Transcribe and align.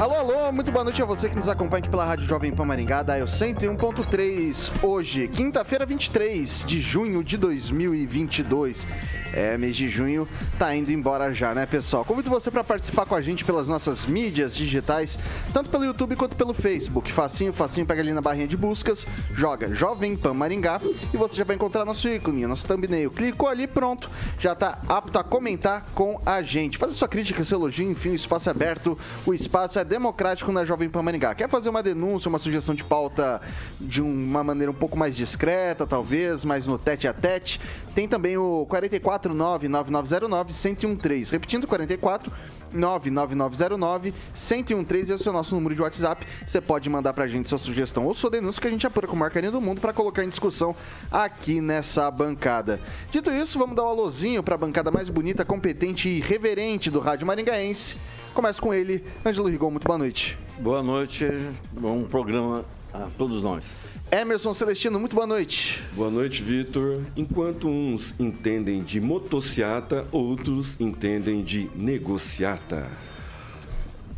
Alô, 0.00 0.14
alô, 0.14 0.50
muito 0.50 0.72
boa 0.72 0.82
noite 0.82 1.02
a 1.02 1.04
você 1.04 1.28
que 1.28 1.36
nos 1.36 1.46
acompanha 1.46 1.80
aqui 1.80 1.90
pela 1.90 2.06
Rádio 2.06 2.24
Jovem 2.24 2.50
Pan 2.50 2.64
Maringá, 2.64 3.02
da 3.02 3.18
101.3. 3.18 4.82
Hoje, 4.82 5.28
quinta-feira, 5.28 5.84
23 5.84 6.64
de 6.66 6.80
junho 6.80 7.22
de 7.22 7.36
2022. 7.36 8.86
É, 9.32 9.56
mês 9.56 9.76
de 9.76 9.88
junho 9.88 10.26
tá 10.58 10.74
indo 10.74 10.90
embora 10.90 11.32
já, 11.32 11.54
né, 11.54 11.66
pessoal? 11.66 12.04
Convido 12.04 12.30
você 12.30 12.50
para 12.50 12.64
participar 12.64 13.06
com 13.06 13.14
a 13.14 13.20
gente 13.20 13.44
pelas 13.44 13.68
nossas 13.68 14.04
mídias 14.06 14.56
digitais, 14.56 15.18
tanto 15.52 15.70
pelo 15.70 15.84
YouTube 15.84 16.16
quanto 16.16 16.34
pelo 16.34 16.52
Facebook. 16.52 17.12
Facinho, 17.12 17.52
facinho, 17.52 17.86
pega 17.86 18.02
ali 18.02 18.12
na 18.12 18.20
barrinha 18.20 18.48
de 18.48 18.56
buscas, 18.56 19.06
joga 19.32 19.72
Jovem 19.72 20.16
Pan 20.16 20.34
Maringá 20.34 20.80
e 21.12 21.16
você 21.16 21.36
já 21.36 21.44
vai 21.44 21.56
encontrar 21.56 21.84
nosso 21.84 22.08
ícone, 22.08 22.46
nosso 22.46 22.66
thumbnail. 22.66 23.10
Clicou 23.10 23.48
ali, 23.48 23.66
pronto, 23.66 24.10
já 24.38 24.54
tá 24.54 24.78
apto 24.88 25.18
a 25.18 25.22
comentar 25.22 25.84
com 25.94 26.20
a 26.26 26.42
gente. 26.42 26.76
Faça 26.76 26.94
sua 26.94 27.08
crítica, 27.08 27.44
seu 27.44 27.58
elogio, 27.58 27.88
enfim, 27.88 28.10
o 28.10 28.14
espaço 28.14 28.48
é 28.48 28.52
aberto, 28.52 28.98
o 29.24 29.32
espaço 29.32 29.78
é 29.78 29.84
democrático 29.90 30.52
na 30.52 30.64
Jovem 30.64 30.88
Pan 30.88 31.02
Maringá. 31.02 31.34
Quer 31.34 31.48
fazer 31.48 31.68
uma 31.68 31.82
denúncia, 31.82 32.28
uma 32.28 32.38
sugestão 32.38 32.76
de 32.76 32.84
pauta 32.84 33.42
de 33.80 34.00
uma 34.00 34.44
maneira 34.44 34.70
um 34.70 34.74
pouco 34.74 34.96
mais 34.96 35.16
discreta, 35.16 35.84
talvez, 35.84 36.44
mais 36.44 36.64
no 36.64 36.78
tete 36.78 37.08
a 37.08 37.12
tete? 37.12 37.60
Tem 37.92 38.06
também 38.06 38.36
o 38.36 38.64
44 38.68 39.10
499-9909-1013. 39.34 41.32
Repetindo, 41.32 41.66
44 41.66 42.32
99909 42.72 44.14
1013 44.34 45.12
esse 45.14 45.26
é 45.26 45.30
o 45.30 45.34
nosso 45.34 45.54
número 45.54 45.74
de 45.74 45.82
WhatsApp. 45.82 46.26
Você 46.46 46.60
pode 46.60 46.88
mandar 46.88 47.12
pra 47.12 47.26
gente 47.26 47.48
sua 47.48 47.58
sugestão 47.58 48.06
ou 48.06 48.14
sua 48.14 48.30
denúncia 48.30 48.60
que 48.60 48.68
a 48.68 48.70
gente 48.70 48.86
apura 48.86 49.06
com 49.06 49.14
o 49.14 49.18
Marcarinho 49.18 49.52
do 49.52 49.60
Mundo 49.60 49.80
para 49.80 49.92
colocar 49.92 50.24
em 50.24 50.28
discussão 50.28 50.74
aqui 51.10 51.60
nessa 51.60 52.10
bancada. 52.10 52.80
Dito 53.10 53.30
isso, 53.30 53.58
vamos 53.58 53.76
dar 53.76 53.84
um 53.84 53.88
alôzinho 53.88 54.42
pra 54.42 54.56
bancada 54.56 54.90
mais 54.90 55.08
bonita, 55.08 55.44
competente 55.44 56.08
e 56.08 56.20
reverente 56.20 56.90
do 56.90 57.00
Rádio 57.00 57.26
Maringaense. 57.26 57.96
Começa 58.34 58.60
com 58.60 58.72
ele, 58.72 59.04
Ângelo 59.24 59.48
Rigon, 59.48 59.70
muito 59.70 59.86
boa 59.86 59.98
noite. 59.98 60.38
Boa 60.58 60.82
noite, 60.82 61.26
bom 61.72 62.04
programa 62.04 62.64
a 62.92 63.08
todos 63.16 63.42
nós. 63.42 63.70
Emerson 64.10 64.52
Celestino, 64.52 64.98
muito 64.98 65.14
boa 65.14 65.26
noite. 65.26 65.82
Boa 65.92 66.10
noite, 66.10 66.42
Vitor. 66.42 67.00
Enquanto 67.16 67.68
uns 67.68 68.14
entendem 68.18 68.82
de 68.82 69.00
motociata, 69.00 70.06
outros 70.10 70.80
entendem 70.80 71.42
de 71.42 71.70
negociata. 71.74 72.88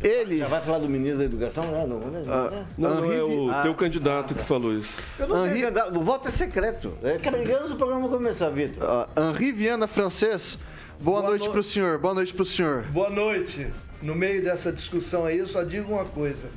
Ele. 0.01 0.39
Já 0.39 0.47
vai 0.47 0.61
falar 0.61 0.79
do 0.79 0.89
ministro 0.89 1.19
da 1.19 1.25
Educação? 1.25 1.65
Não, 1.71 1.87
não, 1.87 1.99
não, 1.99 2.33
ah, 2.33 2.65
não, 2.77 3.01
não 3.01 3.11
é 3.11 3.23
o 3.23 3.49
ah, 3.49 3.61
teu 3.61 3.73
candidato 3.73 4.35
que 4.35 4.43
falou 4.43 4.73
isso. 4.73 4.99
Eu 5.17 5.27
não 5.27 5.45
Henri... 5.45 5.71
tenho. 5.71 5.97
O 5.97 6.03
voto 6.03 6.27
é 6.27 6.31
secreto. 6.31 6.97
É 7.01 7.13
antes 7.55 7.69
do 7.69 7.77
programa 7.77 8.09
começar, 8.09 8.49
Vitor. 8.49 8.83
Uh, 8.83 9.31
Henri 9.31 9.51
Viana 9.53 9.87
Francês, 9.87 10.57
boa, 10.99 11.21
boa 11.21 11.29
noite 11.29 11.45
no... 11.45 11.51
para 11.51 11.59
o 11.59 11.63
senhor. 11.63 11.99
Boa 11.99 12.13
noite 12.13 12.33
para 12.33 12.43
o 12.43 12.45
senhor. 12.45 12.83
Boa 12.87 13.09
noite. 13.09 13.67
No 14.03 14.13
meio 14.13 14.43
dessa 14.43 14.69
discussão 14.69 15.25
aí, 15.25 15.37
eu 15.37 15.47
só 15.47 15.63
digo 15.63 15.93
uma 15.93 16.03
coisa. 16.03 16.49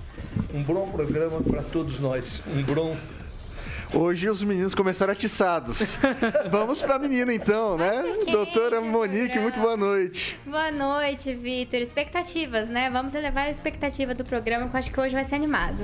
Um 0.53 0.65
bom 0.65 0.91
programa 0.91 1.41
para 1.41 1.63
todos 1.63 2.01
nós. 2.01 2.43
Um 2.45 2.61
bom 2.65 2.97
Hoje 3.95 4.29
os 4.29 4.43
meninos 4.43 4.75
começaram 4.75 5.13
atiçados. 5.13 5.97
Vamos 6.51 6.83
para 6.83 6.97
a 6.97 6.99
menina 6.99 7.33
então, 7.33 7.79
né? 7.79 8.03
Doutora 8.33 8.81
Monique, 8.81 9.39
muito 9.39 9.61
boa 9.61 9.77
noite. 9.77 10.37
Boa 10.45 10.73
noite, 10.73 11.33
Vitor. 11.33 11.79
Expectativas, 11.79 12.69
né? 12.69 12.91
Vamos 12.91 13.15
elevar 13.15 13.47
a 13.47 13.51
expectativa 13.51 14.13
do 14.13 14.25
programa, 14.25 14.69
que 14.69 14.75
eu 14.75 14.79
acho 14.81 14.91
que 14.91 15.01
hoje 15.01 15.15
vai 15.15 15.25
ser 15.25 15.37
animado. 15.37 15.79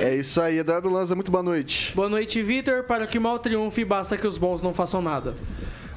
É 0.00 0.14
isso 0.14 0.40
aí, 0.40 0.58
Eduardo 0.58 0.88
Lanza, 0.88 1.16
muito 1.16 1.32
boa 1.32 1.42
noite. 1.42 1.92
Boa 1.96 2.08
noite, 2.08 2.40
Vitor. 2.40 2.84
Para 2.84 3.08
que 3.08 3.18
mal 3.18 3.40
triunfe, 3.40 3.84
basta 3.84 4.16
que 4.16 4.26
os 4.26 4.38
bons 4.38 4.62
não 4.62 4.72
façam 4.72 5.02
nada. 5.02 5.34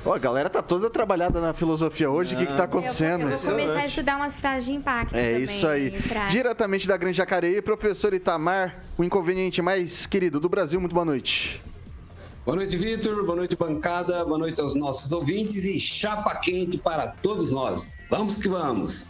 Ó, 0.03 0.13
a 0.13 0.17
galera 0.17 0.50
tá 0.50 0.62
toda 0.62 0.89
trabalhada 0.89 1.39
na 1.39 1.53
filosofia 1.53 2.09
hoje. 2.09 2.34
O 2.34 2.38
que, 2.38 2.47
que 2.47 2.56
tá 2.56 2.63
acontecendo? 2.63 3.23
Eu 3.23 3.29
vou, 3.29 3.38
eu 3.38 3.39
vou 3.39 3.51
começar 3.51 3.79
a 3.79 3.85
estudar 3.85 4.16
umas 4.17 4.35
frases 4.35 4.66
de 4.66 4.73
impacto. 4.73 5.16
É 5.16 5.31
também, 5.31 5.44
isso 5.44 5.67
aí. 5.67 5.91
Pra... 6.01 6.28
Diretamente 6.28 6.88
da 6.88 6.97
Grande 6.97 7.17
Jacareí, 7.17 7.62
professor 7.62 8.13
Itamar, 8.13 8.79
o 8.97 9.03
inconveniente 9.03 9.62
mais 9.62 10.07
querido 10.07 10.39
do 10.39 10.50
Brasil. 10.50 10.79
Muito 10.79 10.94
boa 10.94 11.06
noite. 11.06 11.62
Boa 12.44 12.57
noite, 12.57 12.75
Vitor. 12.75 13.23
Boa 13.23 13.35
noite, 13.35 13.56
bancada. 13.56 14.25
Boa 14.25 14.39
noite 14.39 14.59
aos 14.59 14.73
nossos 14.73 15.12
ouvintes 15.12 15.63
e 15.66 15.79
chapa 15.79 16.33
quente 16.38 16.79
para 16.79 17.09
todos 17.22 17.51
nós. 17.51 17.88
Vamos 18.09 18.38
que 18.38 18.50
vamos. 18.50 19.07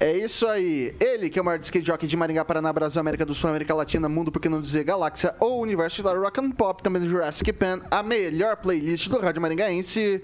É 0.00 0.16
isso 0.16 0.46
aí. 0.46 0.94
Ele, 1.00 1.28
que 1.28 1.40
é 1.40 1.42
o 1.42 1.44
maior 1.44 1.58
skate 1.60 1.84
jockey 1.84 2.06
de 2.06 2.16
Maringá, 2.16 2.44
Paraná, 2.44 2.72
Brasil, 2.72 3.00
América 3.00 3.26
do 3.26 3.34
Sul, 3.34 3.50
América 3.50 3.74
Latina, 3.74 4.08
Mundo, 4.08 4.30
por 4.30 4.40
que 4.40 4.48
não 4.48 4.60
dizer 4.60 4.84
Galáxia 4.84 5.34
ou 5.40 5.60
Universo 5.60 6.04
da 6.04 6.12
Rock 6.12 6.40
and 6.40 6.52
Pop, 6.52 6.80
também 6.82 7.02
do 7.02 7.08
Jurassic 7.08 7.52
Pan, 7.52 7.80
a 7.90 8.00
melhor 8.00 8.56
playlist 8.56 9.08
do 9.08 9.18
Rádio 9.18 9.42
Maringaense. 9.42 10.22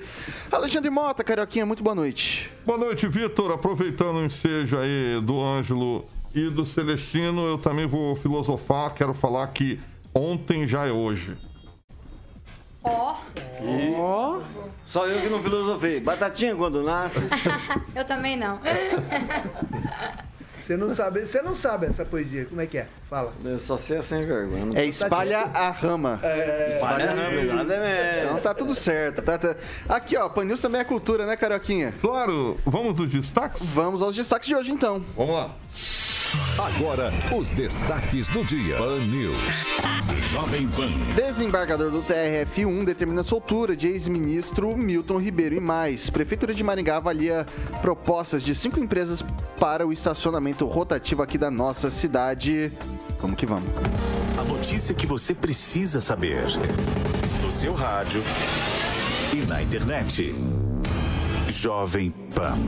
Alexandre 0.52 0.90
Mota, 0.90 1.24
Carioquinha, 1.24 1.66
muito 1.66 1.82
boa 1.82 1.94
noite. 1.94 2.48
Boa 2.64 2.78
noite, 2.78 3.08
Vitor. 3.08 3.50
Aproveitando 3.50 4.18
o 4.18 4.24
ensejo 4.24 4.78
aí 4.78 5.20
do 5.20 5.42
Ângelo 5.42 6.06
e 6.32 6.48
do 6.48 6.64
Celestino, 6.64 7.44
eu 7.44 7.58
também 7.58 7.86
vou 7.86 8.14
filosofar. 8.14 8.94
Quero 8.94 9.12
falar 9.12 9.48
que 9.48 9.80
ontem 10.14 10.68
já 10.68 10.86
é 10.86 10.92
hoje. 10.92 11.36
Ó. 12.84 13.16
Ó. 13.96 14.40
Só 14.84 15.06
eu 15.06 15.20
que 15.22 15.28
não 15.28 15.42
filosofei. 15.42 16.00
Batatinha 16.00 16.54
quando 16.54 16.82
nasce. 16.82 17.26
eu 17.96 18.04
também 18.04 18.36
não. 18.36 18.60
Você 20.60 20.78
não 20.78 20.88
sabe, 20.88 21.26
você 21.26 21.42
não 21.42 21.54
sabe 21.54 21.86
essa 21.86 22.06
poesia. 22.06 22.46
Como 22.46 22.60
é 22.60 22.66
que 22.66 22.78
é? 22.78 22.86
Fala. 23.10 23.32
Eu 23.44 23.58
só 23.58 23.76
sei 23.76 24.02
sem 24.02 24.24
vergonha. 24.24 24.78
É 24.80 24.86
espalha 24.86 25.40
a 25.40 25.70
rama. 25.70 26.18
É, 26.22 26.72
espalha 26.72 27.10
a 27.10 27.14
rama, 27.14 27.54
nada 27.54 27.74
é. 27.74 28.24
Então 28.24 28.40
tá 28.40 28.54
tudo 28.54 28.74
certo. 28.74 29.20
Tá, 29.20 29.36
tá. 29.36 29.56
Aqui, 29.88 30.16
ó, 30.16 30.26
Panils 30.28 30.62
também 30.62 30.80
é 30.80 30.84
cultura, 30.84 31.26
né, 31.26 31.36
Carioquinha? 31.36 31.92
Claro. 32.00 32.58
Vamos 32.64 32.94
dos 32.94 33.10
destaques? 33.10 33.62
Vamos 33.66 34.00
aos 34.00 34.16
destaques 34.16 34.48
de 34.48 34.56
hoje, 34.56 34.70
então. 34.70 35.04
Vamos 35.14 35.34
lá. 35.34 35.50
Agora, 36.58 37.12
os 37.36 37.50
destaques 37.50 38.28
do 38.28 38.44
dia. 38.44 38.76
Pan 38.76 39.00
News. 39.00 39.38
Jovem 40.30 40.68
Pan. 40.68 40.90
Desembargador 41.14 41.90
do 41.90 42.02
TRF1 42.02 42.84
determina 42.84 43.20
a 43.20 43.24
soltura 43.24 43.76
de 43.76 43.88
ex-ministro 43.88 44.76
Milton 44.76 45.18
Ribeiro 45.18 45.54
e 45.54 45.60
mais. 45.60 46.10
Prefeitura 46.10 46.54
de 46.54 46.62
Maringá 46.62 46.96
avalia 46.96 47.46
propostas 47.82 48.42
de 48.42 48.54
cinco 48.54 48.80
empresas 48.80 49.24
para 49.58 49.86
o 49.86 49.92
estacionamento 49.92 50.66
rotativo 50.66 51.22
aqui 51.22 51.38
da 51.38 51.50
nossa 51.50 51.90
cidade. 51.90 52.72
Vamos 53.20 53.36
que 53.36 53.46
vamos. 53.46 53.68
A 54.38 54.44
notícia 54.44 54.94
que 54.94 55.06
você 55.06 55.34
precisa 55.34 56.00
saber. 56.00 56.44
No 57.42 57.52
seu 57.52 57.74
rádio 57.74 58.22
e 59.32 59.36
na 59.46 59.62
internet. 59.62 60.34
Jovem 61.48 62.10
Pan. 62.34 62.58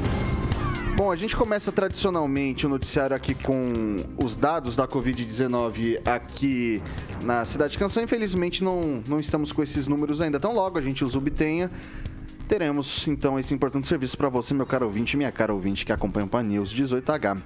Bom, 0.97 1.13
a 1.13 1.17
gente 1.17 1.37
começa 1.37 1.71
tradicionalmente 1.71 2.65
o 2.65 2.71
noticiário 2.71 3.15
aqui 3.15 3.35
com 3.35 3.97
os 4.17 4.35
dados 4.35 4.75
da 4.75 4.89
Covid-19 4.89 6.01
aqui 6.07 6.83
na 7.23 7.45
Cidade 7.45 7.73
de 7.73 7.79
Canção. 7.79 8.03
Infelizmente, 8.03 8.65
não, 8.65 9.03
não 9.07 9.21
estamos 9.21 9.53
com 9.53 9.63
esses 9.63 9.87
números 9.87 10.23
ainda 10.23 10.41
tão 10.41 10.55
logo, 10.55 10.79
a 10.79 10.81
gente 10.81 11.05
os 11.05 11.15
obtenha. 11.15 11.71
Teremos 12.49 13.07
então 13.09 13.39
esse 13.39 13.53
importante 13.53 13.87
serviço 13.87 14.17
para 14.17 14.31
você, 14.31 14.55
meu 14.55 14.65
caro 14.65 14.87
ouvinte, 14.87 15.19
minha 15.19 15.31
cara 15.31 15.53
ouvinte 15.53 15.85
que 15.85 15.93
acompanha 15.93 16.25
o 16.25 16.31
Pan 16.31 16.45
News 16.45 16.75
18H. 16.75 17.43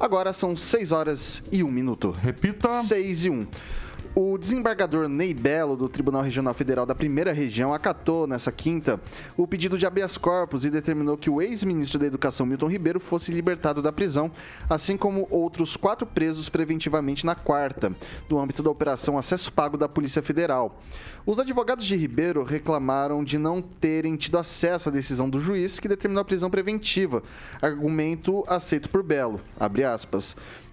Agora 0.00 0.32
são 0.32 0.56
6 0.56 0.90
horas 0.90 1.44
e 1.52 1.62
1 1.62 1.70
minuto. 1.70 2.10
Repita. 2.10 2.82
6 2.82 3.24
e 3.26 3.30
1. 3.30 3.46
O 4.16 4.38
desembargador 4.38 5.08
Ney 5.08 5.34
Belo, 5.34 5.76
do 5.76 5.88
Tribunal 5.88 6.22
Regional 6.22 6.54
Federal 6.54 6.86
da 6.86 6.94
Primeira 6.94 7.32
Região, 7.32 7.74
acatou 7.74 8.28
nessa 8.28 8.52
quinta 8.52 9.00
o 9.36 9.44
pedido 9.44 9.76
de 9.76 9.86
habeas 9.86 10.16
corpus 10.16 10.64
e 10.64 10.70
determinou 10.70 11.16
que 11.16 11.28
o 11.28 11.42
ex-ministro 11.42 11.98
da 11.98 12.06
Educação 12.06 12.46
Milton 12.46 12.68
Ribeiro 12.68 13.00
fosse 13.00 13.32
libertado 13.32 13.82
da 13.82 13.90
prisão, 13.90 14.30
assim 14.70 14.96
como 14.96 15.26
outros 15.32 15.76
quatro 15.76 16.06
presos 16.06 16.48
preventivamente 16.48 17.26
na 17.26 17.34
quarta, 17.34 17.90
no 18.30 18.38
âmbito 18.38 18.62
da 18.62 18.70
Operação 18.70 19.18
Acesso 19.18 19.52
Pago 19.52 19.76
da 19.76 19.88
Polícia 19.88 20.22
Federal. 20.22 20.80
Os 21.26 21.40
advogados 21.40 21.84
de 21.84 21.96
Ribeiro 21.96 22.44
reclamaram 22.44 23.24
de 23.24 23.36
não 23.36 23.60
terem 23.60 24.14
tido 24.14 24.38
acesso 24.38 24.90
à 24.90 24.92
decisão 24.92 25.28
do 25.28 25.40
juiz 25.40 25.80
que 25.80 25.88
determinou 25.88 26.22
a 26.22 26.24
prisão 26.24 26.50
preventiva, 26.50 27.20
argumento 27.60 28.44
aceito 28.46 28.88
por 28.88 29.02
Belo. 29.02 29.40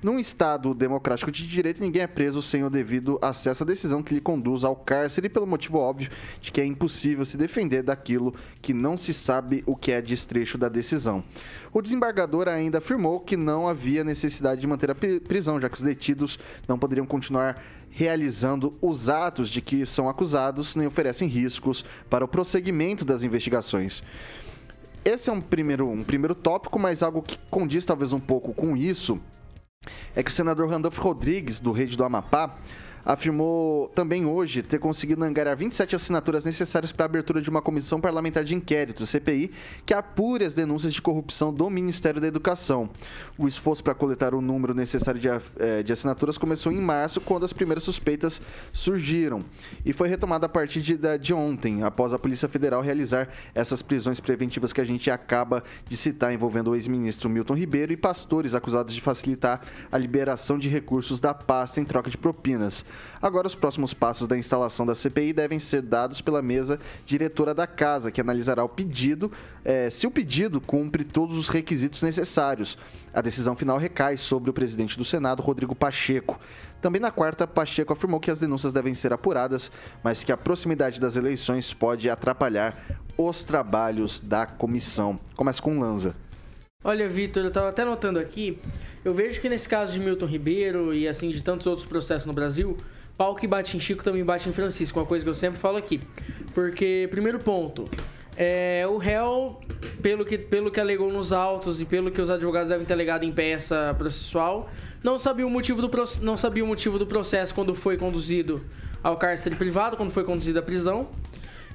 Num 0.01 0.18
Estado 0.18 0.74
democrático 0.74 1.31
de 1.31 1.48
direito, 1.48 1.80
ninguém 1.80 2.01
é 2.01 2.07
preso 2.07 2.42
sem 2.42 2.63
o 2.63 2.71
devido 2.71 3.19
acesso 3.21 3.62
à 3.62 3.65
decisão 3.68 4.01
que 4.01 4.15
lhe 4.15 4.19
conduz 4.19 4.63
ao 4.63 4.75
cárcere, 4.75 5.30
pelo 5.30 5.45
motivo 5.45 5.77
óbvio 5.77 6.09
de 6.42 6.51
que 6.51 6.59
é 6.59 6.65
impossível 6.65 7.24
se 7.24 7.38
defender 7.38 7.83
daquilo 7.83 8.33
que 8.63 8.74
não 8.74 8.98
se 8.98 9.13
sabe 9.13 9.62
o 9.63 9.75
que 9.75 9.92
é 9.92 10.01
destrecho 10.01 10.57
da 10.57 10.68
decisão. 10.68 11.24
O 11.71 11.83
desembargador 11.83 12.48
ainda 12.48 12.80
afirmou 12.80 13.19
que 13.19 13.38
não 13.38 13.68
havia 13.68 14.03
necessidade 14.03 14.59
de 14.59 14.65
manter 14.65 14.89
a 14.89 14.95
prisão, 14.95 15.62
já 15.62 15.69
que 15.69 15.77
os 15.77 15.83
detidos 15.83 16.39
não 16.68 16.80
poderiam 16.80 17.06
continuar 17.06 17.63
realizando 17.92 18.75
os 18.81 19.07
atos 19.07 19.51
de 19.51 19.62
que 19.62 19.86
são 19.86 20.09
acusados, 20.09 20.75
nem 20.75 20.88
oferecem 20.88 21.27
riscos 21.27 21.86
para 22.09 22.25
o 22.25 22.27
prosseguimento 22.27 23.06
das 23.06 23.21
investigações. 23.21 24.01
Esse 25.06 25.30
é 25.30 25.33
um 25.33 25.42
primeiro, 25.42 25.88
um 25.88 26.03
primeiro 26.03 26.33
tópico, 26.33 26.80
mas 26.80 27.03
algo 27.03 27.21
que 27.21 27.38
condiz 27.51 27.86
talvez 27.86 28.13
um 28.13 28.19
pouco 28.19 28.51
com 28.51 28.75
isso 28.75 29.21
é 30.15 30.21
que 30.21 30.29
o 30.29 30.33
senador 30.33 30.69
Randolfo 30.69 31.01
Rodrigues, 31.01 31.59
do 31.59 31.71
Rede 31.71 31.97
do 31.97 32.03
Amapá, 32.03 32.55
afirmou 33.06 33.89
também 33.89 34.25
hoje 34.25 34.62
ter 34.62 34.80
conseguido 34.80 35.24
angariar 35.24 35.56
27 35.57 35.95
assinaturas 35.95 36.45
necessárias 36.45 36.92
para 36.92 37.06
a 37.06 37.07
abertura 37.07 37.42
de 37.42 37.50
uma 37.50 37.62
comissão 37.62 38.00
parlamentar 38.00 38.44
de 38.44 38.56
inquérito, 38.56 39.06
CPI, 39.06 39.51
que 39.86 39.94
apure 39.94 40.45
as 40.45 40.53
denúncias 40.53 40.94
de 40.94 41.01
corrupção 41.01 41.53
do 41.53 41.69
Ministério 41.69 42.21
da 42.21 42.27
Educação. 42.27 42.89
O 43.38 43.48
esforço 43.48 43.83
para 43.83 43.94
coletar 43.94 44.33
o 44.33 44.42
número 44.42 44.74
necessário 44.74 45.19
de, 45.19 45.27
eh, 45.27 45.83
de, 45.83 45.92
assinaturas 45.92 46.38
começou 46.38 46.71
em 46.71 46.80
março, 46.80 47.19
quando 47.21 47.44
as 47.44 47.53
primeiras 47.53 47.83
suspeitas 47.83 48.42
surgiram, 48.71 49.44
e 49.86 49.94
foi 49.94 50.07
retomada 50.07 50.45
a 50.45 50.50
partir 50.50 50.81
de, 50.81 50.98
de 51.18 51.33
ontem, 51.33 51.83
após 51.83 52.13
a 52.13 52.19
Polícia 52.19 52.48
Federal 52.48 52.81
realizar 52.81 53.30
essas 53.53 53.81
prisões 53.81 54.19
preventivas 54.19 54.74
que 54.74 54.81
a 54.81 54.86
gente 54.86 55.09
acaba 55.09 55.63
de 55.88 55.98
citar, 55.98 56.33
envolvendo 56.33 56.71
o 56.71 56.75
ex-ministro 56.75 57.30
Milton 57.30 57.56
Ribeiro 57.56 57.92
e 57.94 57.98
pastores 57.98 58.56
acusados 58.56 58.94
de 58.94 59.01
facilitar 59.01 59.62
a 59.92 59.98
liberação 59.98 60.57
de 60.57 60.69
recursos 60.69 61.19
da 61.19 61.33
pasta 61.33 61.80
em 61.80 61.86
troca 61.86 62.09
de 62.09 62.18
propinas. 62.18 62.86
Agora, 63.21 63.47
os 63.47 63.55
próximos 63.55 63.93
passos 63.93 64.27
da 64.27 64.38
instalação 64.38 64.85
da 64.85 64.95
CPI 64.95 65.33
devem 65.33 65.59
ser 65.59 65.81
dados 65.81 66.21
pela 66.21 66.41
mesa 66.41 66.79
diretora 67.05 67.53
da 67.53 67.67
casa, 67.67 68.11
que 68.11 68.21
analisará 68.21 68.63
o 68.63 68.69
pedido, 68.69 69.31
é, 69.63 69.89
se 69.89 70.07
o 70.07 70.11
pedido 70.11 70.59
cumpre 70.59 71.03
todos 71.03 71.38
os 71.38 71.47
requisitos 71.47 72.01
necessários. 72.01 72.77
A 73.13 73.21
decisão 73.21 73.55
final 73.55 73.77
recai 73.77 74.15
sobre 74.17 74.49
o 74.49 74.53
presidente 74.53 74.97
do 74.97 75.03
Senado, 75.03 75.41
Rodrigo 75.41 75.75
Pacheco. 75.75 76.39
Também 76.81 76.99
na 76.99 77.11
quarta, 77.11 77.45
Pacheco 77.45 77.93
afirmou 77.93 78.19
que 78.19 78.31
as 78.31 78.39
denúncias 78.39 78.73
devem 78.73 78.95
ser 78.95 79.13
apuradas, 79.13 79.71
mas 80.03 80.23
que 80.23 80.31
a 80.31 80.38
proximidade 80.38 80.99
das 80.99 81.15
eleições 81.15 81.73
pode 81.73 82.09
atrapalhar 82.09 82.75
os 83.17 83.43
trabalhos 83.43 84.19
da 84.19 84.45
comissão. 84.45 85.19
Começa 85.35 85.61
com 85.61 85.79
Lanza. 85.79 86.15
Olha, 86.83 87.07
Vitor, 87.07 87.43
eu 87.43 87.49
estava 87.49 87.69
até 87.69 87.85
notando 87.85 88.17
aqui, 88.17 88.57
eu 89.05 89.13
vejo 89.13 89.39
que 89.39 89.47
nesse 89.47 89.69
caso 89.69 89.93
de 89.93 89.99
Milton 89.99 90.25
Ribeiro 90.25 90.95
e 90.95 91.07
assim 91.07 91.29
de 91.29 91.43
tantos 91.43 91.67
outros 91.67 91.85
processos 91.85 92.25
no 92.25 92.33
Brasil, 92.33 92.75
pau 93.15 93.35
que 93.35 93.45
bate 93.45 93.77
em 93.77 93.79
Chico 93.79 94.03
também 94.03 94.23
bate 94.23 94.49
em 94.49 94.51
Francisco, 94.51 94.99
uma 94.99 95.05
coisa 95.05 95.23
que 95.23 95.29
eu 95.29 95.33
sempre 95.35 95.59
falo 95.59 95.77
aqui. 95.77 96.01
Porque, 96.55 97.07
primeiro 97.11 97.37
ponto, 97.37 97.87
é, 98.35 98.83
o 98.89 98.97
réu, 98.97 99.61
pelo 100.01 100.25
que, 100.25 100.39
pelo 100.39 100.71
que 100.71 100.79
alegou 100.79 101.11
nos 101.13 101.31
autos 101.31 101.79
e 101.79 101.85
pelo 101.85 102.09
que 102.09 102.19
os 102.19 102.31
advogados 102.31 102.69
devem 102.69 102.83
ter 102.83 102.93
alegado 102.93 103.23
em 103.25 103.31
peça 103.31 103.93
processual, 103.95 104.67
não 105.03 105.19
sabia 105.19 105.45
o 105.45 105.51
motivo 105.51 105.87
do, 105.87 105.91
não 106.23 106.35
sabia 106.35 106.63
o 106.63 106.67
motivo 106.67 106.97
do 106.97 107.05
processo 107.05 107.53
quando 107.53 107.75
foi 107.75 107.95
conduzido 107.95 108.59
ao 109.03 109.17
cárcere 109.17 109.55
privado, 109.55 109.95
quando 109.95 110.09
foi 110.09 110.23
conduzido 110.23 110.57
à 110.57 110.63
prisão. 110.63 111.11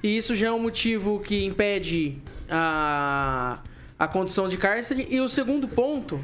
E 0.02 0.16
isso 0.16 0.34
já 0.34 0.48
é 0.48 0.52
um 0.52 0.58
motivo 0.58 1.20
que 1.20 1.44
impede 1.44 2.18
a 2.50 3.60
a 3.98 4.06
condição 4.06 4.48
de 4.48 4.56
cárcere. 4.56 5.06
E 5.10 5.20
o 5.20 5.28
segundo 5.28 5.66
ponto, 5.68 6.18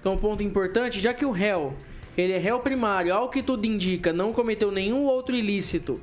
que 0.00 0.08
é 0.08 0.10
um 0.10 0.16
ponto 0.16 0.42
importante, 0.42 1.00
já 1.00 1.12
que 1.12 1.24
o 1.24 1.30
réu, 1.30 1.74
ele 2.16 2.32
é 2.32 2.38
réu 2.38 2.60
primário, 2.60 3.12
ao 3.12 3.28
que 3.28 3.42
tudo 3.42 3.66
indica, 3.66 4.12
não 4.12 4.32
cometeu 4.32 4.70
nenhum 4.70 5.04
outro 5.04 5.34
ilícito 5.34 6.00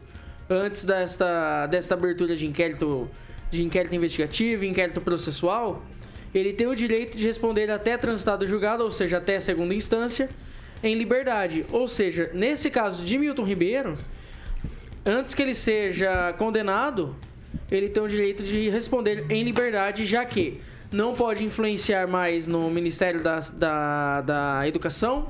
antes 0.50 0.86
desta, 0.86 1.68
desta 1.68 1.94
abertura 1.94 2.36
de 2.36 2.46
inquérito, 2.46 3.10
de 3.50 3.64
inquérito 3.64 3.96
investigativo, 3.96 4.66
inquérito 4.66 5.02
processual, 5.02 5.84
ele 6.34 6.52
tem 6.54 6.68
o 6.68 6.76
direito 6.76 7.16
de 7.16 7.26
responder 7.26 7.70
até 7.70 7.98
transitado 7.98 8.46
julgado, 8.48 8.84
ou 8.84 8.92
seja, 8.92 9.18
até 9.18 9.40
segunda 9.40 9.74
instância, 9.74 10.30
em 10.84 10.96
liberdade. 10.96 11.66
Ou 11.72 11.88
seja, 11.88 12.30
nesse 12.34 12.70
caso 12.70 13.06
de 13.06 13.18
Milton 13.18 13.44
Ribeiro, 13.44 13.98
antes 15.06 15.34
que 15.34 15.42
ele 15.42 15.54
seja 15.54 16.34
condenado, 16.34 17.16
ele 17.70 17.90
tem 17.90 18.02
o 18.02 18.08
direito 18.08 18.44
de 18.44 18.70
responder 18.70 19.26
em 19.30 19.44
liberdade, 19.44 20.06
já 20.06 20.26
que 20.26 20.60
não 20.94 21.14
pode 21.16 21.44
influenciar 21.44 22.08
mais 22.08 22.48
no 22.48 22.70
Ministério 22.70 23.22
da, 23.22 23.40
da, 23.40 24.22
da 24.22 24.68
Educação 24.68 25.28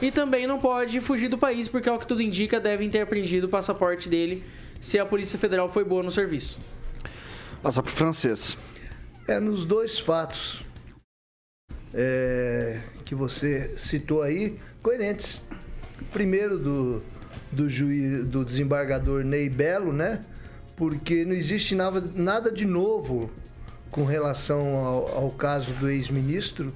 e 0.00 0.12
também 0.12 0.46
não 0.46 0.58
pode 0.58 1.00
fugir 1.00 1.28
do 1.28 1.38
país, 1.38 1.66
porque, 1.66 1.88
ao 1.88 1.98
que 1.98 2.06
tudo 2.06 2.22
indica, 2.22 2.60
devem 2.60 2.88
ter 2.88 3.00
apreendido 3.00 3.46
o 3.46 3.50
passaporte 3.50 4.08
dele 4.08 4.44
se 4.80 4.98
a 4.98 5.06
Polícia 5.06 5.38
Federal 5.38 5.68
foi 5.68 5.84
boa 5.84 6.02
no 6.02 6.10
serviço. 6.10 6.60
Passa 7.62 7.82
para 7.82 7.90
o 7.90 7.92
francês. 7.92 8.56
É, 9.26 9.40
nos 9.40 9.64
dois 9.64 9.98
fatos 9.98 10.64
é, 11.92 12.80
que 13.04 13.14
você 13.14 13.72
citou 13.76 14.22
aí, 14.22 14.58
coerentes. 14.82 15.40
Primeiro, 16.12 16.58
do, 16.58 17.02
do, 17.50 17.68
juiz, 17.68 18.24
do 18.24 18.44
desembargador 18.44 19.24
Ney 19.24 19.48
Belo, 19.48 19.92
né? 19.92 20.24
Porque 20.76 21.24
não 21.24 21.34
existe 21.34 21.74
nada, 21.74 22.00
nada 22.14 22.52
de 22.52 22.64
novo 22.64 23.30
com 23.90 24.04
relação 24.04 24.76
ao, 24.76 25.24
ao 25.24 25.30
caso 25.30 25.72
do 25.74 25.88
ex-ministro 25.88 26.72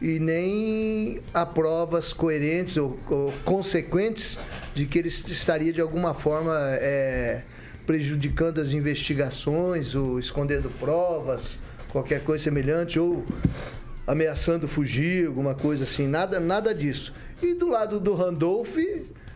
e 0.00 0.18
nem 0.18 1.20
há 1.34 1.44
provas 1.44 2.12
coerentes 2.12 2.76
ou, 2.76 2.98
ou, 3.08 3.32
consequentes 3.44 4.38
de 4.74 4.86
que 4.86 4.98
ele 4.98 5.08
estaria 5.08 5.72
de 5.72 5.80
alguma 5.80 6.14
forma 6.14 6.56
é, 6.80 7.42
prejudicando 7.86 8.60
as 8.60 8.72
investigações 8.72 9.94
ou 9.94 10.18
escondendo 10.18 10.70
provas, 10.70 11.58
qualquer 11.90 12.22
coisa 12.24 12.44
semelhante, 12.44 12.98
ou 12.98 13.24
ameaçando 14.06 14.66
fugir, 14.66 15.26
alguma 15.26 15.54
coisa 15.54 15.84
assim, 15.84 16.06
nada, 16.06 16.40
nada 16.40 16.74
disso. 16.74 17.12
E 17.42 17.54
do 17.54 17.68
lado 17.68 18.00
do 18.00 18.14
Randolph, 18.14 18.76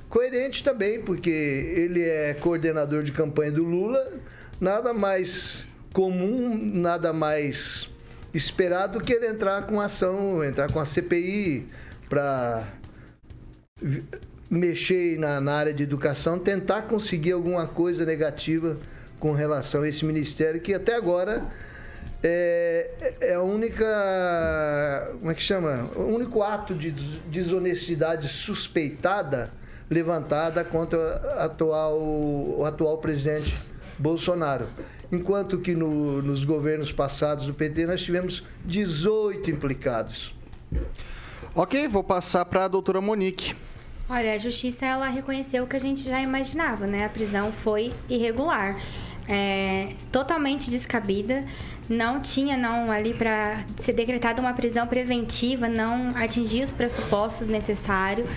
coerente 0.09 0.65
também, 0.65 1.01
porque 1.01 1.31
ele 1.31 2.03
é 2.03 2.35
coordenador 2.35 3.03
de 3.03 3.13
campanha 3.13 3.53
do 3.53 3.65
Lula, 3.65 4.13
nada 4.61 4.93
mais 4.93 5.67
comum, 5.95 6.73
nada 6.75 7.13
mais 7.13 7.89
esperado 8.35 9.01
que 9.01 9.13
ele 9.13 9.29
entrar 9.29 9.63
com 9.63 9.81
ação, 9.81 10.45
entrar 10.45 10.71
com 10.71 10.81
a 10.81 10.85
CPI 10.85 11.69
para 12.09 12.65
mexer 14.51 15.17
na, 15.19 15.41
na, 15.41 15.55
área 15.55 15.73
de 15.73 15.85
educação, 15.85 16.39
tentar 16.39 16.83
conseguir 16.83 17.33
alguma 17.33 17.67
coisa 17.67 18.05
negativa 18.05 18.77
com 19.21 19.33
relação 19.33 19.83
a 19.83 19.89
esse 19.89 20.05
ministério 20.05 20.61
que 20.61 20.75
até 20.75 20.97
agora 20.97 21.47
é, 22.23 23.15
é 23.21 23.35
a 23.35 23.43
única, 23.43 23.87
como 25.21 25.31
é 25.31 25.35
que 25.35 25.43
chama? 25.43 25.89
O 25.95 26.07
único 26.07 26.43
ato 26.43 26.75
de 26.75 26.91
desonestidade 26.91 28.29
suspeitada 28.29 29.53
levantada 29.89 30.65
contra 30.65 30.99
o 30.99 31.41
atual, 31.41 31.99
o 32.01 32.65
atual 32.65 32.99
presidente 32.99 33.57
Bolsonaro 33.97 34.67
enquanto 35.11 35.59
que 35.59 35.75
no, 35.75 36.23
nos 36.23 36.45
governos 36.45 36.93
passados 36.93 37.47
do 37.47 37.55
PT 37.55 37.87
nós 37.87 38.03
tivemos 38.03 38.45
18 38.65 39.51
implicados. 39.51 40.35
Ok, 41.55 41.87
vou 41.89 42.03
passar 42.03 42.45
para 42.45 42.65
a 42.65 42.69
doutora 42.69 43.01
Monique. 43.01 43.55
Olha, 44.09 44.35
a 44.35 44.39
justiça 44.39 44.85
ela 44.85 45.09
reconheceu 45.09 45.65
o 45.65 45.67
que 45.67 45.77
a 45.77 45.81
gente 45.81 46.03
já 46.03 46.21
imaginava, 46.21 46.87
né? 46.87 47.07
A 47.07 47.09
prisão 47.09 47.53
foi 47.53 47.91
irregular, 48.09 48.79
é, 49.27 49.95
totalmente 50.13 50.71
descabida, 50.71 51.45
não 51.89 52.21
tinha 52.21 52.57
não 52.57 52.91
ali 52.91 53.15
para 53.15 53.65
ser 53.77 53.95
decretada 53.95 54.43
uma 54.43 54.53
prisão 54.53 54.87
preventiva, 54.87 55.69
não 55.69 56.15
atingia 56.17 56.65
os 56.65 56.73
pressupostos 56.73 57.49
necessários. 57.49 58.29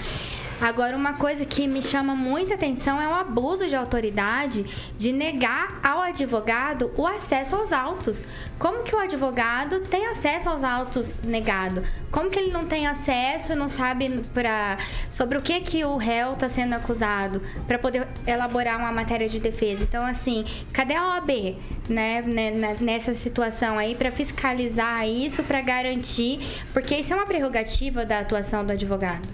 Agora, 0.59 0.97
uma 0.97 1.13
coisa 1.13 1.45
que 1.45 1.67
me 1.67 1.83
chama 1.83 2.15
muita 2.15 2.55
atenção 2.55 2.99
é 2.99 3.07
o 3.07 3.13
abuso 3.13 3.67
de 3.67 3.75
autoridade 3.75 4.65
de 4.97 5.11
negar 5.11 5.79
ao 5.83 6.01
advogado 6.01 6.91
o 6.97 7.05
acesso 7.05 7.55
aos 7.55 7.71
autos. 7.71 8.25
Como 8.57 8.83
que 8.83 8.95
o 8.95 8.99
advogado 8.99 9.81
tem 9.81 10.07
acesso 10.07 10.49
aos 10.49 10.63
autos 10.63 11.15
negado? 11.23 11.83
Como 12.09 12.31
que 12.31 12.39
ele 12.39 12.51
não 12.51 12.65
tem 12.65 12.87
acesso 12.87 13.51
e 13.51 13.55
não 13.55 13.69
sabe 13.69 14.21
pra, 14.33 14.79
sobre 15.11 15.37
o 15.37 15.43
que 15.43 15.61
que 15.61 15.85
o 15.85 15.95
réu 15.95 16.33
está 16.33 16.49
sendo 16.49 16.73
acusado 16.73 17.39
para 17.67 17.77
poder 17.77 18.07
elaborar 18.25 18.79
uma 18.79 18.91
matéria 18.91 19.29
de 19.29 19.39
defesa? 19.39 19.83
Então, 19.83 20.03
assim, 20.03 20.43
cadê 20.73 20.95
a 20.95 21.07
OAB, 21.07 21.55
né, 21.87 22.23
né 22.23 22.75
nessa 22.81 23.13
situação 23.13 23.77
aí 23.77 23.93
para 23.93 24.11
fiscalizar 24.11 25.07
isso, 25.07 25.43
para 25.43 25.61
garantir, 25.61 26.39
porque 26.73 26.95
isso 26.95 27.13
é 27.13 27.15
uma 27.15 27.27
prerrogativa 27.27 28.03
da 28.03 28.19
atuação 28.19 28.65
do 28.65 28.71
advogado. 28.71 29.27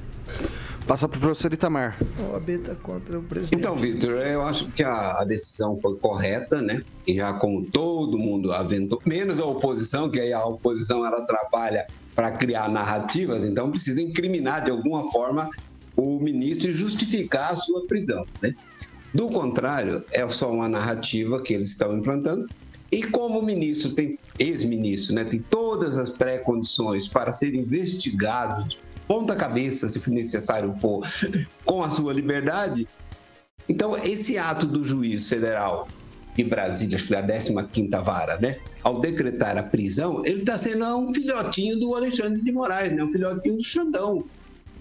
Passa 0.87 1.07
para 1.07 1.17
o 1.17 1.21
professor 1.21 1.53
Itamar. 1.53 1.97
O 2.29 2.35
AB 2.35 2.53
está 2.53 2.75
contra 2.75 3.17
o 3.17 3.23
presidente. 3.23 3.57
Então, 3.57 3.77
Vitor, 3.77 4.11
eu 4.11 4.41
acho 4.41 4.69
que 4.71 4.83
a, 4.83 5.21
a, 5.21 5.23
decisão 5.23 5.79
foi 5.79 5.95
correta, 5.95 6.61
né? 6.61 6.81
E 7.07 7.15
já 7.15 7.33
como 7.33 7.65
todo 7.65 8.17
mundo 8.17 8.51
aventou, 8.51 9.01
menos 9.05 9.39
a 9.39 9.45
oposição, 9.45 10.09
que 10.09 10.19
aí 10.19 10.33
a 10.33 10.43
oposição 10.43 11.05
ela 11.05 11.21
trabalha 11.21 11.87
para 12.13 12.31
criar 12.31 12.69
narrativas, 12.69 13.45
então 13.45 13.71
precisa 13.71 14.01
incriminar 14.01 14.63
de 14.63 14.71
alguma 14.71 15.09
forma 15.09 15.49
o 15.95 16.19
ministro 16.19 16.69
e 16.69 16.73
justificar 16.73 17.53
a 17.53 17.55
sua 17.55 17.87
prisão, 17.87 18.25
né? 18.41 18.53
Do 19.13 19.29
contrário, 19.29 20.03
é 20.11 20.27
só 20.27 20.51
uma 20.51 20.67
narrativa 20.67 21.41
que 21.41 21.53
eles 21.53 21.69
estão 21.69 21.95
implantando. 21.95 22.47
E 22.91 23.03
como 23.03 23.39
o 23.39 23.45
ministro 23.45 23.91
tem, 23.91 24.19
ex-ministro, 24.37 25.15
né, 25.15 25.23
tem 25.23 25.39
todas 25.39 25.97
as 25.97 26.09
pré-condições 26.09 27.07
para 27.07 27.31
ser 27.31 27.55
investigado 27.55 28.67
ponta 29.07 29.35
cabeça, 29.35 29.89
se 29.89 30.09
necessário 30.09 30.75
for, 30.75 31.07
com 31.65 31.83
a 31.83 31.89
sua 31.89 32.13
liberdade. 32.13 32.87
Então, 33.67 33.95
esse 33.97 34.37
ato 34.37 34.65
do 34.65 34.83
juiz 34.83 35.27
federal 35.27 35.87
de 36.35 36.43
Brasília, 36.43 36.95
acho 36.95 37.05
que 37.05 37.11
da 37.11 37.25
15ª 37.25 38.03
vara, 38.03 38.37
né? 38.39 38.57
Ao 38.83 38.99
decretar 38.99 39.57
a 39.57 39.63
prisão, 39.63 40.21
ele 40.25 40.39
está 40.39 40.57
sendo 40.57 40.85
um 40.97 41.13
filhotinho 41.13 41.79
do 41.79 41.95
Alexandre 41.95 42.41
de 42.41 42.51
Moraes, 42.51 42.91
né? 42.93 43.03
Um 43.03 43.11
filhotinho 43.11 43.57
do 43.57 43.63
Xandão. 43.63 44.23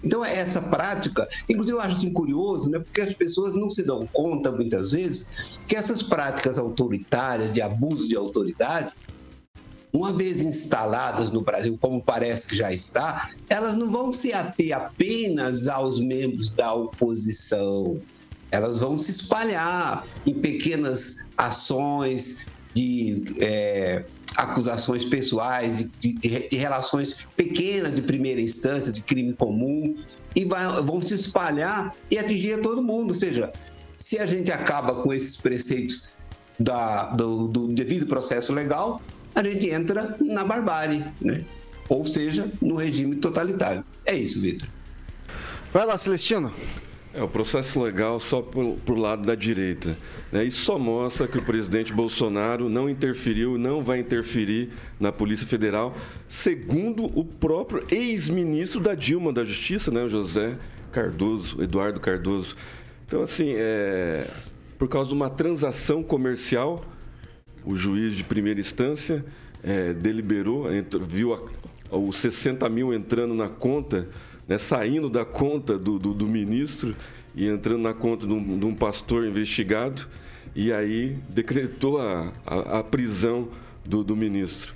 Então, 0.03 0.23
essa 0.25 0.61
prática, 0.61 1.27
inclusive 1.47 1.77
eu 1.77 1.81
acho 1.81 1.95
assim 1.95 2.11
curioso, 2.11 2.69
né, 2.69 2.79
porque 2.79 2.99
as 2.99 3.13
pessoas 3.13 3.53
não 3.53 3.69
se 3.69 3.83
dão 3.83 4.05
conta, 4.11 4.51
muitas 4.51 4.91
vezes, 4.91 5.57
que 5.65 5.77
essas 5.77 6.01
práticas 6.01 6.57
autoritárias, 6.57 7.53
de 7.53 7.61
abuso 7.61 8.09
de 8.09 8.15
autoridade, 8.17 8.91
uma 9.93 10.11
vez 10.11 10.41
instaladas 10.41 11.29
no 11.29 11.41
Brasil, 11.41 11.77
como 11.79 12.01
parece 12.01 12.47
que 12.47 12.55
já 12.55 12.73
está, 12.73 13.29
elas 13.47 13.75
não 13.75 13.91
vão 13.91 14.11
se 14.11 14.33
ater 14.33 14.75
apenas 14.75 15.67
aos 15.67 15.99
membros 15.99 16.51
da 16.51 16.73
oposição. 16.73 18.01
Elas 18.49 18.79
vão 18.79 18.97
se 18.97 19.11
espalhar 19.11 20.03
em 20.25 20.33
pequenas 20.33 21.17
ações 21.37 22.37
de 22.73 23.23
é, 23.39 24.03
acusações 24.35 25.05
pessoais, 25.05 25.77
de, 25.99 26.13
de, 26.13 26.47
de, 26.49 26.57
relações 26.57 27.27
pequenas 27.37 27.93
de 27.93 28.01
primeira 28.01 28.41
instância, 28.41 28.91
de 28.91 29.03
crime 29.03 29.33
comum, 29.33 29.95
e 30.35 30.43
vai, 30.43 30.65
vão 30.81 30.99
se 30.99 31.13
espalhar 31.13 31.95
e 32.09 32.17
atingir 32.17 32.59
todo 32.61 32.81
mundo. 32.81 33.13
Ou 33.13 33.19
seja, 33.19 33.53
se 33.95 34.17
a 34.17 34.25
gente 34.25 34.51
acaba 34.51 35.03
com 35.03 35.13
esses 35.13 35.37
preceitos 35.37 36.09
da, 36.59 37.05
do, 37.11 37.47
do 37.47 37.67
devido 37.67 38.07
processo 38.07 38.51
legal, 38.53 38.99
a 39.35 39.43
gente 39.43 39.69
entra 39.69 40.15
na 40.21 40.43
barbárie, 40.43 41.03
né? 41.21 41.43
ou 41.89 42.05
seja, 42.05 42.51
no 42.61 42.75
regime 42.75 43.15
totalitário. 43.15 43.83
É 44.05 44.15
isso, 44.15 44.41
Vitor. 44.41 44.67
Vai 45.71 45.85
lá, 45.85 45.97
Celestino. 45.97 46.53
É, 47.13 47.21
o 47.21 47.27
processo 47.27 47.79
legal 47.81 48.19
só 48.19 48.41
por, 48.41 48.75
por 48.85 48.97
lado 48.97 49.23
da 49.23 49.35
direita. 49.35 49.95
Né? 50.31 50.45
Isso 50.45 50.65
só 50.65 50.79
mostra 50.79 51.27
que 51.27 51.37
o 51.37 51.43
presidente 51.43 51.93
Bolsonaro 51.93 52.69
não 52.69 52.89
interferiu, 52.89 53.57
não 53.57 53.83
vai 53.83 53.99
interferir 53.99 54.71
na 54.99 55.11
Polícia 55.11 55.45
Federal, 55.45 55.95
segundo 56.27 57.05
o 57.17 57.23
próprio 57.23 57.85
ex-ministro 57.91 58.79
da 58.79 58.95
Dilma 58.95 59.31
da 59.31 59.45
Justiça, 59.45 59.91
né? 59.91 60.03
o 60.03 60.09
José 60.09 60.57
Cardoso, 60.91 61.61
Eduardo 61.61 61.99
Cardoso. 61.99 62.55
Então, 63.05 63.21
assim, 63.21 63.53
é, 63.55 64.25
por 64.79 64.87
causa 64.87 65.09
de 65.09 65.15
uma 65.15 65.29
transação 65.29 66.01
comercial, 66.01 66.83
o 67.65 67.75
juiz 67.75 68.15
de 68.15 68.23
primeira 68.23 68.59
instância 68.59 69.23
é, 69.63 69.93
deliberou, 69.93 70.65
viu 71.07 71.33
a, 71.33 71.97
os 71.97 72.17
60 72.17 72.67
mil 72.69 72.93
entrando 72.93 73.33
na 73.33 73.47
conta 73.47 74.07
né, 74.47 74.57
saindo 74.57 75.09
da 75.09 75.25
conta 75.25 75.77
do, 75.77 75.97
do, 75.97 76.13
do, 76.13 76.27
ministro 76.27 76.95
e 77.35 77.47
entrando 77.47 77.81
na 77.81 77.93
conta 77.93 78.27
de 78.27 78.33
um, 78.33 78.59
de 78.59 78.65
um, 78.65 78.75
pastor 78.75 79.25
investigado, 79.25 80.07
e 80.55 80.71
aí 80.71 81.17
decretou 81.29 81.99
a, 81.99 82.31
a, 82.45 82.79
a 82.79 82.83
prisão 82.83 83.49
do, 83.85 84.03
do, 84.03 84.15
ministro. 84.15 84.73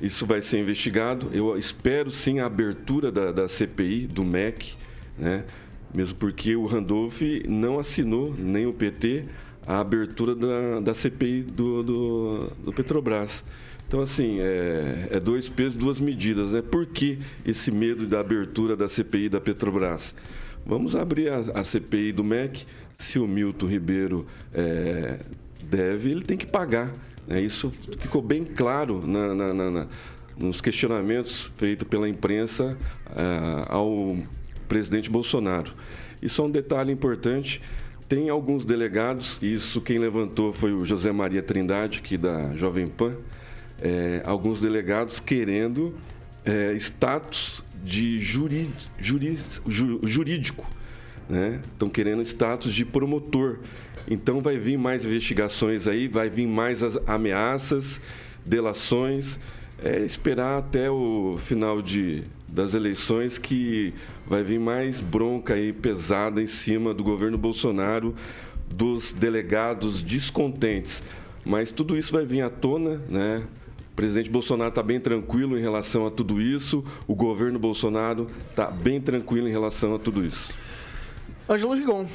Isso 0.00 0.26
vai 0.26 0.42
ser 0.42 0.58
investigado. 0.58 1.30
Eu 1.32 1.56
espero 1.56 2.10
sim 2.10 2.40
a 2.40 2.46
abertura 2.46 3.10
da, 3.10 3.32
da 3.32 3.48
CPI, 3.48 4.06
do 4.06 4.24
MEC, 4.24 4.74
né? 5.16 5.44
mesmo 5.94 6.16
porque 6.16 6.56
o 6.56 6.66
Randolph 6.66 7.22
não 7.48 7.78
assinou, 7.78 8.34
nem 8.36 8.66
o 8.66 8.72
PT, 8.72 9.24
a 9.66 9.80
abertura 9.80 10.34
da, 10.34 10.80
da 10.80 10.94
CPI 10.94 11.42
do, 11.42 11.82
do, 11.82 12.52
do 12.64 12.72
Petrobras. 12.72 13.44
Então, 13.86 14.00
assim, 14.00 14.40
é, 14.40 15.08
é, 15.12 15.20
dois 15.20 15.48
pesos, 15.48 15.74
duas 15.74 16.00
medidas, 16.00 16.52
né? 16.52 16.62
Por 16.62 16.86
que 16.86 17.18
esse 17.44 17.70
medo 17.70 18.06
da 18.06 18.20
abertura 18.20 18.76
da 18.76 18.88
CPI 18.88 19.28
da 19.28 19.40
Petrobras? 19.40 20.14
Vamos 20.66 20.96
abrir 20.96 21.28
a, 21.30 21.60
a 21.60 21.64
CPI 21.64 22.12
do 22.12 22.24
MEC. 22.24 22.66
Se 22.98 23.18
o 23.18 23.26
Milton 23.26 23.66
Ribeiro 23.66 24.26
é, 24.52 25.20
deve, 25.62 26.10
ele 26.10 26.22
tem 26.22 26.36
que 26.36 26.46
pagar. 26.46 26.92
Né? 27.26 27.40
Isso 27.40 27.70
ficou 27.98 28.22
bem 28.22 28.44
claro 28.44 29.06
na, 29.06 29.34
na, 29.34 29.70
na, 29.70 29.86
nos 30.38 30.60
questionamentos 30.60 31.50
feitos 31.56 31.86
pela 31.86 32.08
imprensa 32.08 32.76
é, 33.14 33.66
ao 33.68 34.16
presidente 34.68 35.10
Bolsonaro. 35.10 35.72
E 36.22 36.28
só 36.28 36.46
um 36.46 36.50
detalhe 36.50 36.92
importante: 36.92 37.60
tem 38.08 38.28
alguns 38.28 38.64
delegados, 38.64 39.38
isso 39.40 39.80
quem 39.80 39.98
levantou 39.98 40.52
foi 40.52 40.72
o 40.72 40.84
José 40.84 41.12
Maria 41.12 41.42
Trindade, 41.42 42.00
que 42.02 42.16
da 42.18 42.54
Jovem 42.54 42.86
Pan 42.86 43.14
é, 43.80 44.22
alguns 44.24 44.60
delegados 44.60 45.20
querendo 45.20 45.94
é, 46.44 46.74
status 46.74 47.62
de 47.82 48.20
juri, 48.20 48.70
juri, 48.98 49.38
ju, 49.66 50.00
jurídico. 50.02 50.66
Né? 51.28 51.60
Estão 51.72 51.88
querendo 51.88 52.22
status 52.22 52.74
de 52.74 52.84
promotor. 52.84 53.58
Então 54.08 54.40
vai 54.40 54.58
vir 54.58 54.76
mais 54.76 55.04
investigações 55.04 55.88
aí, 55.88 56.08
vai 56.08 56.28
vir 56.28 56.46
mais 56.46 56.82
as 56.82 56.98
ameaças, 57.06 58.00
delações. 58.44 59.38
É, 59.82 60.00
esperar 60.00 60.58
até 60.58 60.90
o 60.90 61.36
final 61.38 61.82
de, 61.82 62.22
das 62.54 62.72
eleições 62.72 63.36
que 63.36 63.92
vai 64.24 64.44
vir 64.44 64.60
mais 64.60 65.00
bronca 65.00 65.54
aí 65.54 65.72
pesada 65.72 66.40
em 66.40 66.46
cima 66.46 66.94
do 66.94 67.02
governo 67.02 67.36
Bolsonaro, 67.36 68.14
dos 68.70 69.12
delegados 69.12 70.04
descontentes. 70.04 71.02
Mas 71.44 71.72
tudo 71.72 71.98
isso 71.98 72.12
vai 72.12 72.24
vir 72.24 72.42
à 72.42 72.48
tona, 72.48 73.02
né? 73.08 73.42
O 73.90 73.96
presidente 73.96 74.30
Bolsonaro 74.30 74.68
está 74.68 74.84
bem 74.84 75.00
tranquilo 75.00 75.58
em 75.58 75.60
relação 75.60 76.06
a 76.06 76.10
tudo 76.12 76.40
isso, 76.40 76.84
o 77.08 77.14
governo 77.14 77.58
Bolsonaro 77.58 78.30
está 78.50 78.66
bem 78.70 79.00
tranquilo 79.00 79.48
em 79.48 79.52
relação 79.52 79.92
a 79.94 79.98
tudo 79.98 80.24
isso. 80.24 80.52
Ângelo 81.50 81.74
Rigon. 81.74 82.06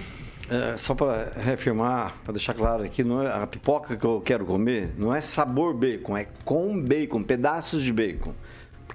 É, 0.49 0.77
só 0.77 0.95
para 0.95 1.31
reafirmar, 1.37 2.15
para 2.23 2.33
deixar 2.33 2.55
claro 2.55 2.83
aqui, 2.83 3.03
não 3.03 3.21
é, 3.21 3.31
a 3.31 3.45
pipoca 3.45 3.95
que 3.95 4.03
eu 4.03 4.19
quero 4.19 4.45
comer 4.45 4.89
não 4.97 5.13
é 5.13 5.21
sabor 5.21 5.75
bacon, 5.75 6.17
é 6.17 6.27
com 6.43 6.81
bacon, 6.81 7.21
pedaços 7.21 7.83
de 7.83 7.93
bacon 7.93 8.33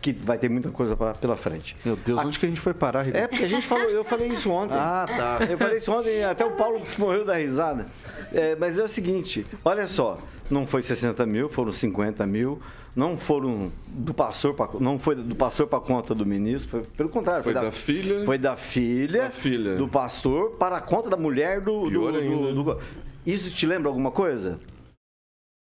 que 0.04 0.12
vai 0.12 0.36
ter 0.36 0.50
muita 0.50 0.70
coisa 0.70 0.94
pra, 0.94 1.14
pela 1.14 1.34
frente. 1.34 1.74
Meu 1.82 1.96
Deus, 1.96 2.18
a... 2.18 2.26
onde 2.26 2.38
que 2.38 2.44
a 2.44 2.48
gente 2.48 2.60
foi 2.60 2.74
parar, 2.74 3.02
Rigon? 3.02 3.16
É, 3.16 3.26
porque 3.26 3.44
a 3.44 3.48
gente 3.48 3.66
falou, 3.66 3.84
eu 3.84 4.04
falei 4.04 4.28
isso 4.28 4.50
ontem. 4.50 4.76
Ah, 4.76 5.06
tá. 5.08 5.46
Eu 5.48 5.56
falei 5.56 5.78
isso 5.78 5.90
ontem, 5.90 6.22
até 6.22 6.44
o 6.44 6.50
Paulo 6.50 6.82
morreu 6.98 7.24
da 7.24 7.36
risada. 7.36 7.86
É, 8.30 8.54
mas 8.54 8.78
é 8.78 8.82
o 8.82 8.88
seguinte, 8.88 9.46
olha 9.64 9.86
só, 9.86 10.18
não 10.50 10.66
foi 10.66 10.82
60 10.82 11.24
mil, 11.24 11.48
foram 11.48 11.72
50 11.72 12.26
mil. 12.26 12.60
Não 12.94 13.16
foram 13.16 13.72
do 13.88 14.14
pastor 14.14 14.54
pra, 14.54 14.68
não 14.78 15.00
foi 15.00 15.16
do 15.16 15.34
pastor 15.34 15.66
para 15.66 15.80
conta 15.80 16.14
do 16.14 16.24
ministro, 16.24 16.70
foi 16.70 16.82
pelo 16.96 17.08
contrário, 17.08 17.42
foi, 17.42 17.52
foi 17.52 17.60
da, 17.60 17.66
da, 17.66 17.72
filha. 17.72 18.24
Foi 18.24 18.38
da 18.38 18.56
filha, 18.56 19.22
da 19.22 19.30
filha 19.30 19.74
do 19.74 19.88
pastor 19.88 20.50
para 20.50 20.76
a 20.76 20.80
conta 20.80 21.10
da 21.10 21.16
mulher 21.16 21.60
do, 21.60 21.88
Pior 21.88 22.12
do, 22.12 22.18
ainda. 22.18 22.52
Do, 22.52 22.62
do, 22.62 22.78
Isso 23.26 23.50
te 23.50 23.66
lembra 23.66 23.88
alguma 23.88 24.12
coisa? 24.12 24.60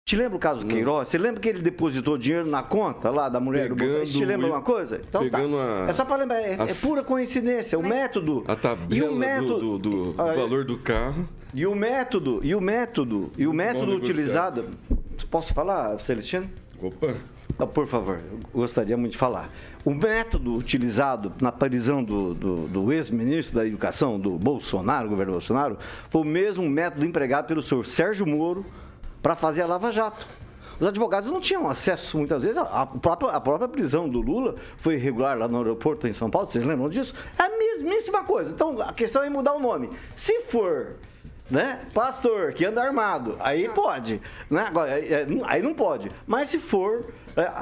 Te 0.09 0.15
lembra 0.15 0.37
o 0.37 0.39
caso 0.39 0.61
do 0.61 0.65
Queiroz? 0.65 1.07
Você 1.07 1.19
lembra 1.19 1.39
que 1.39 1.47
ele 1.47 1.61
depositou 1.61 2.17
dinheiro 2.17 2.49
na 2.49 2.63
conta 2.63 3.11
lá 3.11 3.29
da 3.29 3.39
mulher 3.39 3.69
pegando 3.69 3.77
do 3.77 3.85
Bolsonaro? 3.85 4.11
Te 4.11 4.25
lembra 4.25 4.47
alguma 4.47 4.63
coisa? 4.63 5.01
Então 5.07 5.21
pegando 5.21 5.55
tá. 5.55 5.85
A, 5.85 5.89
é 5.91 5.93
só 5.93 6.03
para 6.03 6.15
lembrar, 6.15 6.41
é, 6.41 6.53
é, 6.53 6.73
pura 6.81 7.03
coincidência. 7.03 7.77
O 7.77 7.83
método. 7.83 8.43
A 8.47 8.55
tabela 8.55 9.05
e 9.05 9.07
o 9.07 9.15
método, 9.15 9.59
do, 9.59 9.77
do, 9.77 10.13
do 10.13 10.15
ah, 10.19 10.33
valor 10.33 10.65
do 10.65 10.79
carro. 10.79 11.29
E 11.53 11.63
o 11.63 11.75
método, 11.75 12.39
e 12.41 12.55
o 12.55 12.59
método, 12.59 13.31
e 13.37 13.45
o 13.45 13.53
método 13.53 13.93
utilizado. 13.93 14.65
Posso 15.29 15.53
falar, 15.53 15.99
Celestino? 15.99 16.49
Opa! 16.81 17.13
Ah, 17.59 17.67
Por 17.67 17.85
favor, 17.85 18.19
eu 18.31 18.39
gostaria 18.51 18.97
muito 18.97 19.11
de 19.11 19.17
falar. 19.19 19.51
O 19.85 19.93
método 19.93 20.55
utilizado 20.55 21.31
na 21.39 21.51
prisão 21.51 22.03
do, 22.03 22.33
do- 22.33 22.67
do 22.67 22.91
ex-ministro 22.91 23.59
da 23.59 23.67
Educação, 23.67 24.19
do 24.19 24.39
Bolsonaro, 24.39 25.07
governo 25.07 25.33
Bolsonaro, 25.33 25.77
foi 26.09 26.21
o 26.21 26.25
mesmo 26.25 26.67
método 26.67 27.05
empregado 27.05 27.45
pelo 27.45 27.61
senhor 27.61 27.85
Sérgio 27.85 28.25
Moro 28.25 28.65
para 29.21 29.35
fazer 29.35 29.61
a 29.61 29.67
Lava 29.67 29.91
Jato. 29.91 30.27
Os 30.79 30.87
advogados 30.87 31.29
não 31.29 31.41
tinham 31.41 31.69
acesso, 31.69 32.17
muitas 32.17 32.41
vezes, 32.41 32.57
à 32.57 32.85
própria, 32.85 33.31
a 33.31 33.41
própria 33.41 33.67
prisão 33.67 34.07
do 34.07 34.21
Lula 34.21 34.55
foi 34.77 34.95
irregular 34.95 35.37
lá 35.37 35.47
no 35.47 35.57
aeroporto 35.57 36.07
em 36.07 36.13
São 36.13 36.29
Paulo, 36.29 36.47
vocês 36.49 36.63
lembram 36.63 36.89
disso? 36.89 37.13
É 37.37 37.43
a 37.43 37.49
mesmíssima 37.49 38.23
coisa. 38.23 38.51
Então, 38.51 38.79
a 38.81 38.93
questão 38.93 39.21
é 39.21 39.29
mudar 39.29 39.53
o 39.53 39.59
nome. 39.59 39.89
Se 40.15 40.39
for 40.41 40.95
né? 41.49 41.81
Pastor 41.93 42.53
que 42.53 42.63
anda 42.63 42.83
armado, 42.83 43.35
aí 43.39 43.67
pode, 43.69 44.21
né? 44.49 44.65
Agora, 44.67 44.91
é, 44.91 45.13
é, 45.13 45.27
aí 45.45 45.61
não 45.61 45.73
pode. 45.73 46.11
Mas 46.27 46.49
se 46.49 46.59
for, 46.59 47.05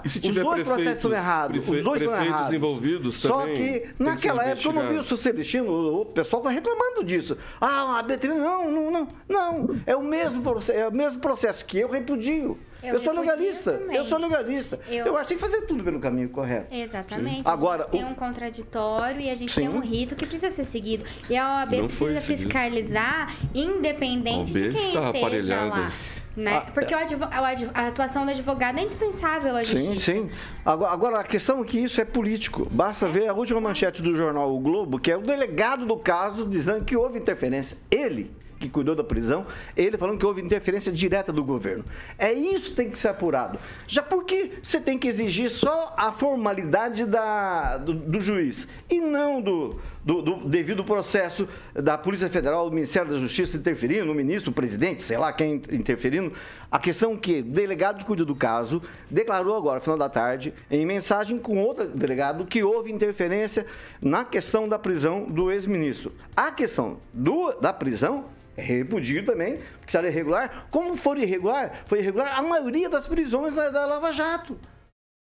os 0.05 0.13
tiver 0.13 0.43
dois 0.43 0.63
processos 0.63 0.93
estão 0.95 1.11
errados, 1.13 1.69
os 1.69 1.83
dois 1.83 2.01
estão 2.01 2.21
errados. 2.25 2.53
envolvidos 2.53 3.15
Só 3.17 3.39
também 3.41 3.55
que 3.55 3.61
tem 3.79 3.81
que 3.81 4.03
naquela 4.03 4.43
época 4.45 4.67
eu 4.69 4.73
não 4.73 4.89
vi 4.89 4.97
o 4.97 5.03
Celestino, 5.17 6.01
o 6.01 6.05
pessoal 6.05 6.41
tá 6.41 6.49
reclamando 6.49 7.03
disso. 7.03 7.37
Ah, 7.61 7.99
a 7.99 8.03
B3, 8.03 8.27
não, 8.35 8.71
não, 8.71 8.91
não, 8.91 9.07
não. 9.27 9.75
É 9.85 9.95
o 9.95 10.01
mesmo 10.01 10.41
processo, 10.41 10.79
é 10.79 10.87
o 10.87 10.91
mesmo 10.93 11.19
processo 11.19 11.65
que 11.65 11.79
eu 11.79 11.89
repudio. 11.89 12.57
Eu 12.83 12.93
Eu, 12.93 12.99
sou 13.01 13.11
legalista. 13.11 13.71
também. 13.73 13.95
Eu 13.97 14.05
sou 14.05 14.19
legalista. 14.19 14.79
Eu- 14.87 15.07
Eu, 15.07 15.17
acho 15.17 15.23
que 15.27 15.29
tem 15.29 15.37
que 15.37 15.43
fazer 15.51 15.65
tudo 15.65 15.83
pelo 15.83 15.99
caminho 15.99 16.29
correto. 16.29 16.67
Exatamente. 16.73 17.41
Agora, 17.43 17.81
a 17.81 17.85
gente 17.85 17.91
tem 17.91 18.03
o- 18.03 18.09
um 18.09 18.13
contraditório 18.13 19.19
e 19.19 19.29
a 19.31 19.35
gente 19.35 19.51
Sim. 19.51 19.61
tem 19.61 19.69
um 19.69 19.79
rito 19.79 20.15
que 20.15 20.27
precisa 20.27 20.51
ser 20.51 20.63
seguido. 20.63 21.03
E 21.27 21.35
a 21.35 21.55
OAB 21.61 21.75
Não 21.77 21.87
precisa 21.87 22.21
fiscalizar, 22.21 23.33
independente 23.53 24.51
OAB 24.51 24.69
de 24.69 24.75
quem 24.75 24.87
está 24.89 25.07
esteja 25.07 25.09
aparelhada. 25.09 25.65
lá. 25.79 25.91
Né? 26.37 26.53
Ah, 26.55 26.71
Porque 26.71 26.93
o 26.93 26.97
advo- 26.97 27.27
a 27.73 27.87
atuação 27.87 28.23
do 28.23 28.29
advogado 28.29 28.77
é 28.77 28.83
indispensável 28.83 29.55
à 29.55 29.63
justiça. 29.63 29.93
Sim, 29.93 30.27
sim. 30.27 30.29
Agora, 30.63 30.93
agora, 30.93 31.19
a 31.19 31.23
questão 31.23 31.61
é 31.61 31.65
que 31.65 31.79
isso 31.79 31.99
é 31.99 32.05
político. 32.05 32.67
Basta 32.69 33.09
ver 33.09 33.27
a 33.27 33.33
última 33.33 33.59
manchete 33.59 34.03
do 34.03 34.15
jornal 34.15 34.55
O 34.55 34.59
Globo, 34.59 34.99
que 34.99 35.11
é 35.11 35.17
o 35.17 35.21
delegado 35.21 35.83
do 35.83 35.97
caso 35.97 36.45
dizendo 36.45 36.85
que 36.85 36.95
houve 36.95 37.17
interferência. 37.17 37.75
Ele, 37.89 38.29
que 38.59 38.69
cuidou 38.69 38.93
da 38.93 39.03
prisão, 39.03 39.47
ele 39.75 39.97
falando 39.97 40.19
que 40.19 40.25
houve 40.27 40.39
interferência 40.41 40.91
direta 40.91 41.33
do 41.33 41.43
governo. 41.43 41.83
É 42.19 42.31
isso 42.31 42.69
que 42.69 42.75
tem 42.75 42.89
que 42.91 42.99
ser 42.99 43.07
apurado. 43.09 43.57
Já 43.87 44.03
porque 44.03 44.51
você 44.61 44.79
tem 44.79 44.97
que 44.97 45.07
exigir 45.07 45.49
só 45.49 45.95
a 45.97 46.11
formalidade 46.11 47.05
da, 47.07 47.77
do, 47.77 47.93
do 47.93 48.21
juiz 48.21 48.67
e 48.89 49.01
não 49.01 49.41
do, 49.41 49.79
do, 50.07 50.21
do 50.21 50.47
devido 50.47 50.85
processo 50.85 51.49
da 51.73 51.97
Polícia 51.97 52.29
Federal, 52.29 52.69
do 52.69 52.73
Ministério 52.73 53.11
da 53.11 53.19
Justiça 53.19 53.57
interferindo, 53.57 54.09
o 54.09 54.15
ministro, 54.15 54.51
o 54.51 54.53
presidente, 54.53 55.03
sei 55.03 55.17
lá 55.17 55.33
quem 55.33 55.61
interferindo. 55.69 56.31
A 56.71 56.79
questão 56.79 57.17
que 57.17 57.39
o 57.39 57.43
delegado 57.43 57.97
que 57.97 58.05
cuida 58.05 58.23
do 58.23 58.33
caso 58.33 58.81
declarou 59.11 59.57
agora, 59.57 59.81
final 59.81 59.97
da 59.97 60.07
tarde, 60.07 60.53
em 60.71 60.85
mensagem 60.85 61.37
com 61.37 61.61
outro 61.61 61.85
delegado, 61.89 62.45
que 62.45 62.63
houve 62.63 62.89
interferência 62.89 63.65
na 64.01 64.23
questão 64.23 64.69
da 64.69 64.79
prisão 64.79 65.25
do 65.25 65.51
ex-ministro. 65.51 66.13
A 66.33 66.51
questão 66.51 66.99
do, 67.13 67.51
da 67.59 67.73
prisão 67.73 68.27
é 68.55 68.61
repudio 68.61 69.25
também, 69.25 69.59
porque 69.79 69.91
se 69.91 69.97
ela 69.97 70.07
é 70.07 70.09
irregular, 70.09 70.67
como 70.71 70.95
for 70.95 71.17
irregular, 71.17 71.81
foi 71.85 71.99
irregular 71.99 72.39
a 72.39 72.41
maioria 72.41 72.89
das 72.89 73.05
prisões 73.05 73.53
da, 73.53 73.69
da 73.69 73.85
Lava 73.85 74.13
Jato. 74.13 74.57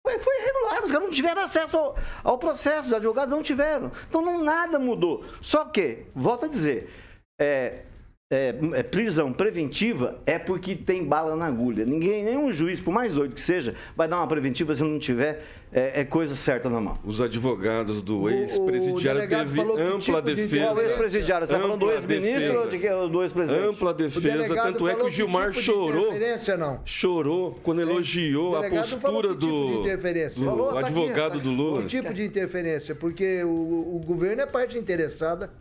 Foi, 0.06 0.20
foi 0.20 0.36
os 0.84 0.92
caras 0.92 0.92
não 0.92 1.10
tiveram 1.10 1.42
acesso 1.42 1.76
ao, 1.76 1.96
ao 2.24 2.38
processo, 2.38 2.88
os 2.90 2.94
advogados 2.94 3.34
não 3.34 3.42
tiveram. 3.42 3.92
Então 4.08 4.22
não, 4.22 4.44
nada 4.44 4.78
mudou. 4.78 5.26
Só 5.42 5.66
que, 5.66 6.06
volto 6.14 6.46
a 6.46 6.48
dizer, 6.48 6.94
é, 7.42 7.86
é, 8.32 8.56
é, 8.74 8.82
prisão 8.82 9.32
preventiva 9.32 10.20
é 10.26 10.40
porque 10.40 10.76
tem 10.76 11.04
bala 11.04 11.36
na 11.36 11.46
agulha. 11.46 11.86
Ninguém, 11.86 12.24
nenhum 12.24 12.52
juiz, 12.52 12.80
por 12.80 12.92
mais 12.92 13.14
doido 13.14 13.36
que 13.36 13.42
seja, 13.42 13.76
vai 13.96 14.08
dar 14.08 14.18
uma 14.18 14.28
preventiva 14.28 14.74
se 14.74 14.82
não 14.82 14.98
tiver 14.98 15.44
é, 15.72 16.02
é 16.02 16.04
coisa 16.04 16.36
certa 16.36 16.68
na 16.68 16.82
mão. 16.82 16.98
Os 17.04 17.22
advogados 17.22 18.02
do 18.02 18.22
o 18.22 18.30
ex-presidiário 18.30 19.30
teve 19.30 19.56
falou 19.56 19.76
que 19.76 19.82
ampla 19.84 20.00
tipo 20.00 20.22
de 20.24 20.36
defesa. 20.36 20.66
Qual 20.66 20.82
ex-presidiário? 20.82 21.46
Você 21.46 21.54
está 21.54 21.64
falando 21.64 21.80
do 21.80 21.86
Ampla 21.86 21.98
ex-ministro 21.98 22.54
ou 22.58 22.66
defesa. 22.66 22.70
de 22.72 22.80
que 22.80 22.88
é 22.88 22.96
o 22.96 23.08
do 23.08 23.22
ex-presidente? 23.22 23.68
Ampla 23.68 23.92
O 23.92 23.94
defesa, 23.94 24.56
tanto 24.56 24.88
é 24.88 24.96
que 24.96 25.04
o 25.04 25.12
Gilmar 25.12 25.50
tipo 25.50 25.60
de 25.60 25.66
chorou. 25.66 26.08
interferência, 26.08 26.58
não. 26.58 26.80
Chorou 26.84 27.60
quando 27.62 27.82
elogiou 27.82 28.54
O 28.54 28.56
a 28.56 28.64
postura 28.70 29.28
que 29.28 29.36
tipo 29.36 29.38
de 29.38 29.46
do, 29.46 29.82
interferência? 29.82 30.40
do 30.40 30.46
Falou, 30.46 30.74
tá 30.74 30.80
aqui, 30.80 30.88
advogado 30.88 31.32
tá 31.34 31.36
aqui. 31.36 31.44
do 31.44 31.52
Lula. 31.52 31.82
O 31.82 31.86
tipo 31.86 32.12
de 32.12 32.24
interferência, 32.24 32.96
porque 32.96 33.44
o, 33.44 33.98
o 33.98 34.02
governo 34.04 34.42
é 34.42 34.48
parte 34.48 34.80
interessada 34.80 35.52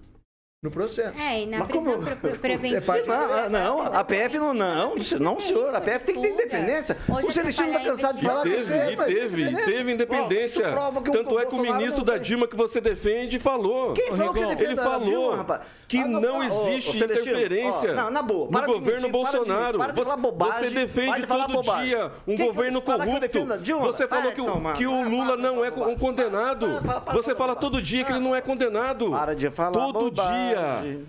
no 0.64 0.70
processo. 0.70 1.20
É, 1.20 1.42
e 1.42 1.46
na 1.46 1.58
Mas 1.58 1.68
prisão 1.68 1.84
como- 1.92 2.04
pre- 2.06 2.16
pre- 2.16 2.38
preventiva. 2.38 2.78
É 2.78 2.80
parte- 2.80 3.06
Não, 3.08 3.38
ah, 3.38 3.48
não, 3.50 3.82
a 3.82 4.02
PF 4.02 4.38
não, 4.38 4.54
não, 4.54 4.94
não, 5.20 5.38
senhor, 5.40 5.74
a 5.74 5.80
PF 5.80 6.04
tem 6.06 6.14
que 6.16 6.22
ter 6.22 6.28
independência. 6.32 6.96
Hoje 7.06 7.28
O 7.28 7.32
Celestino 7.32 7.68
está 7.68 7.80
cansado 7.80 8.18
de 8.18 8.24
E 8.24 8.28
falar 8.28 8.42
teve, 8.42 8.56
com 8.56 8.62
você, 8.64 8.92
e 8.92 8.96
mas- 8.96 9.06
teve, 9.06 9.42
e 9.42 9.44
beleza. 9.44 9.64
teve 9.70 9.92
independência. 9.92 10.74
O 10.74 11.02
Tanto 11.12 11.38
é 11.38 11.44
que 11.44 11.54
o 11.54 11.58
ministro 11.58 12.02
da. 12.02 12.14
Dilma 12.24 12.46
que 12.48 12.56
você 12.56 12.80
defende 12.80 13.38
falou. 13.38 13.92
Quem 13.92 14.10
falou 14.16 14.32
que 14.32 14.40
defende 14.46 14.64
Ele 14.64 14.76
falou 14.76 15.04
Dilma, 15.36 15.60
que 15.86 15.98
Ah, 15.98 16.06
não 16.08 16.42
existe 16.42 16.96
interferência 16.96 17.92
ó, 17.92 17.94
não, 17.94 18.10
na 18.10 18.22
boa, 18.22 18.46
no 18.46 18.50
para 18.52 18.66
de 18.66 18.72
governo 18.72 19.08
mentir, 19.08 19.10
para 19.20 19.30
de- 19.30 19.36
Bolsonaro. 19.36 19.78
para 19.78 19.92
de 19.92 19.98
Você- 19.98 20.04
falar 20.04 20.16
bobagem, 20.16 20.58
você 20.60 20.70
defende 20.70 21.08
para 21.10 21.20
de 21.20 21.26
falar 21.26 21.46
todo 21.46 21.56
bobagem. 21.56 21.84
dia 21.86 22.12
um 22.26 22.36
Quem 22.36 22.46
governo 22.46 22.80
corrupto. 22.80 23.46
Você 23.82 24.08
falou 24.08 24.32
que, 24.32 24.40
o- 24.40 24.72
que 24.72 24.86
o 24.86 25.02
Lula 25.08 25.36
não 25.36 25.62
é 25.62 25.68
um 25.70 25.96
condenado. 25.98 26.66
Você 27.12 27.34
fala 27.34 27.54
todo 27.54 27.82
dia 27.82 28.04
que 28.04 28.12
ele 28.12 28.20
não 28.20 28.34
é 28.34 28.40
condenado. 28.40 29.10
Para 29.10 29.34
de 29.34 29.50
falar 29.50 29.72
Todo 29.72 29.92
bobagem. 30.10 30.53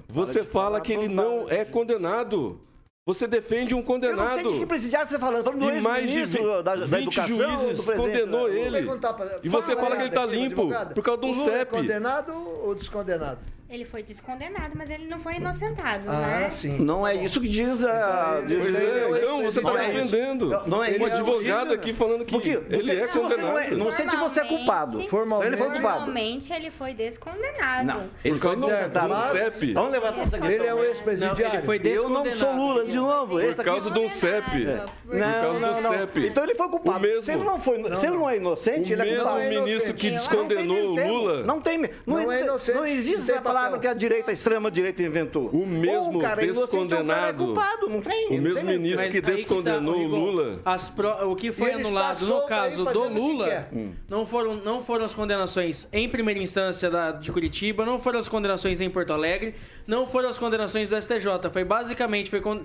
Você 0.09 0.43
fala 0.43 0.65
falar 0.65 0.81
que 0.81 0.93
ele 0.93 1.07
não 1.07 1.49
é 1.49 1.63
condenado. 1.65 2.59
Você 3.07 3.27
defende 3.27 3.75
um 3.75 3.77
Eu 3.79 3.83
não 3.83 3.87
sei 3.99 4.09
condenado. 4.09 4.53
de 4.53 4.59
que 4.59 4.65
presidiário 4.65 5.07
você 5.07 5.13
está 5.15 5.27
falando. 5.27 5.43
Falando 5.43 5.59
do 5.59 5.71
E 5.71 5.79
mais 5.79 6.09
de 6.09 6.17
ex-ministro 6.19 6.63
da, 6.63 6.75
da 6.75 6.85
20 6.85 7.01
educação, 7.03 7.37
juízes 7.37 7.85
presidente, 7.85 7.97
condenou 7.97 8.47
né? 8.47 8.59
ele. 8.59 8.85
Pra- 8.99 9.39
E 9.43 9.49
você 9.49 9.75
fala 9.75 9.95
que 9.95 10.01
ele 10.01 10.09
tá 10.11 10.23
aqui, 10.23 10.35
limpo 10.35 10.69
por 10.95 11.03
causa 11.03 11.21
de 11.21 11.27
um 11.27 11.31
é 11.31 11.35
CEP. 11.59 11.71
condenado 11.71 12.33
ou 12.33 12.73
descondenado? 12.73 13.39
Ele 13.67 13.83
foi 13.83 14.03
descondenado, 14.03 14.73
mas 14.77 14.91
ele 14.91 15.07
não 15.07 15.19
foi 15.19 15.35
inocentado, 15.37 16.05
Ah, 16.07 16.41
né? 16.41 16.49
sim. 16.51 16.77
Não 16.77 17.05
é 17.05 17.15
isso 17.15 17.41
que 17.41 17.47
diz 17.47 17.83
a. 17.83 18.39
Então, 18.43 18.47
diz- 18.59 18.65
Ele 18.65 18.77
é 18.77 18.99
é, 19.01 19.05
o 19.07 19.17
então 19.17 19.43
você 19.43 19.57
está 19.59 19.71
Não 19.71 19.77
é 19.79 19.85
isso. 19.91 20.05
defendendo. 20.05 20.49
Não 20.67 20.83
é 20.83 20.89
um 20.91 20.95
isso. 20.95 21.05
advogado 21.15 21.73
aqui 21.73 21.91
falando 21.91 22.23
que 22.23 22.31
Porque 22.35 22.49
ele 22.51 22.81
você- 22.83 22.95
é 22.95 23.07
se 23.07 23.17
você 23.17 23.37
não 23.37 23.57
é- 23.57 23.63
condenado. 23.63 23.77
não 23.85 23.91
sei 23.91 24.07
se 24.07 24.15
você 24.17 24.39
é 24.41 24.45
culpado. 24.45 25.09
Formalmente- 25.09 25.47
Ele 25.49 25.57
foi 25.57 25.71
culpado. 25.71 25.97
Formalmente, 25.97 26.53
ele 26.53 26.69
foi 26.69 26.93
descondenado. 26.93 27.87
Não, 27.87 28.09
ele 28.23 28.35
Por 28.35 28.39
causa 28.41 28.59
foi 28.59 28.67
do- 28.69 28.75
inocentado. 28.75 29.07
do 29.15 29.37
CEP. 29.37 29.73
Vamos 29.73 29.91
levantar 29.91 30.21
essa 30.21 30.37
questão. 30.37 30.51
Ele 30.51 30.67
é 30.67 30.73
o 30.73 30.77
Não, 30.77 30.83
ex-presidiário. 30.85 31.57
ele 31.59 31.65
foi 31.65 31.75
Eu 31.77 31.79
não 32.09 32.21
descondenado. 32.21 32.39
sou 32.39 32.53
Lula 32.55 32.85
de 32.85 32.95
novo. 32.97 33.39
Por 33.39 33.63
causa 33.65 33.89
de 33.91 33.99
um 33.99 34.07
CEP. 34.09 34.65
Por- 35.05 35.15
Não, 35.15 35.41
causa 35.59 35.81
do. 35.89 35.97
CEP. 35.97 36.27
Então 36.27 36.43
ele 36.43 36.53
foi 36.55 36.69
culpado. 36.69 36.97
O 36.97 37.01
mesmo. 37.01 37.21
Se 37.23 37.31
ele 37.31 37.43
não, 37.43 37.59
foi, 37.59 37.95
se 37.95 38.05
ele 38.05 38.15
não 38.15 38.29
é 38.29 38.37
inocente, 38.37 38.91
O 38.91 38.93
ele 38.93 39.01
é 39.01 39.05
mesmo 39.05 39.23
culpado. 39.23 39.39
é 39.41 39.49
ministro 39.49 39.73
inocente. 39.73 39.93
que 39.95 40.11
descondenou 40.11 40.91
o. 40.91 41.07
Lula. 41.07 41.43
Não 41.43 41.59
tem. 41.59 41.79
Não, 41.79 41.89
Não 42.05 42.31
é 42.31 42.41
inocente, 42.41 42.75
não 42.77 42.85
existe 42.85 43.31
essa 43.31 43.41
palavra 43.55 43.79
que 43.79 43.87
a 43.87 43.93
direita, 43.93 44.31
a 44.31 44.33
extrema 44.33 44.69
direita 44.69 45.01
inventou. 45.03 45.47
O 45.49 45.65
mesmo 45.65 46.15
Ou 46.15 46.19
cara 46.19 46.41
é 46.43 46.47
inocente, 46.47 46.75
ou 46.77 46.83
o 46.85 46.87
cara 47.05 47.29
é 47.29 47.33
descondenado. 47.33 47.45
culpado. 47.45 47.89
Não 47.89 48.01
tem. 48.01 48.27
O 48.29 48.41
mesmo 48.41 48.55
tem- 48.55 48.65
ministro 48.65 49.01
Mas 49.01 49.11
que 49.11 49.17
aí 49.17 49.21
tá, 49.23 49.31
descondenou 49.31 49.95
o 49.97 50.07
Lula. 50.07 50.59
as 50.65 50.89
pro- 50.89 51.31
o 51.31 51.35
que 51.35 51.51
foi 51.51 51.71
anulado 51.73 52.25
no 52.25 52.41
caso 52.45 52.83
do 52.85 52.91
que 52.91 53.19
Lula 53.19 53.45
quer. 53.47 53.69
não 54.09 54.25
foram, 54.25 54.55
não 54.55 54.81
foram 54.83 55.05
as 55.05 55.13
condenações 55.15 55.87
em 55.93 56.07
primeira 56.09 56.39
instância 56.39 56.89
da, 56.89 57.11
de 57.11 57.31
Curitiba, 57.31 57.85
não 57.85 57.99
foram 57.99 58.19
as 58.19 58.27
condenações 58.27 58.81
em 58.81 58.89
Porto 58.89 59.13
Alegre, 59.13 59.55
não 59.87 60.07
foram 60.07 60.29
as 60.29 60.37
condenações 60.37 60.89
do 60.89 60.95
STJ. 61.01 61.49
Foi 61.51 61.63
basicamente 61.63 62.29
foi, 62.29 62.41
con- 62.41 62.61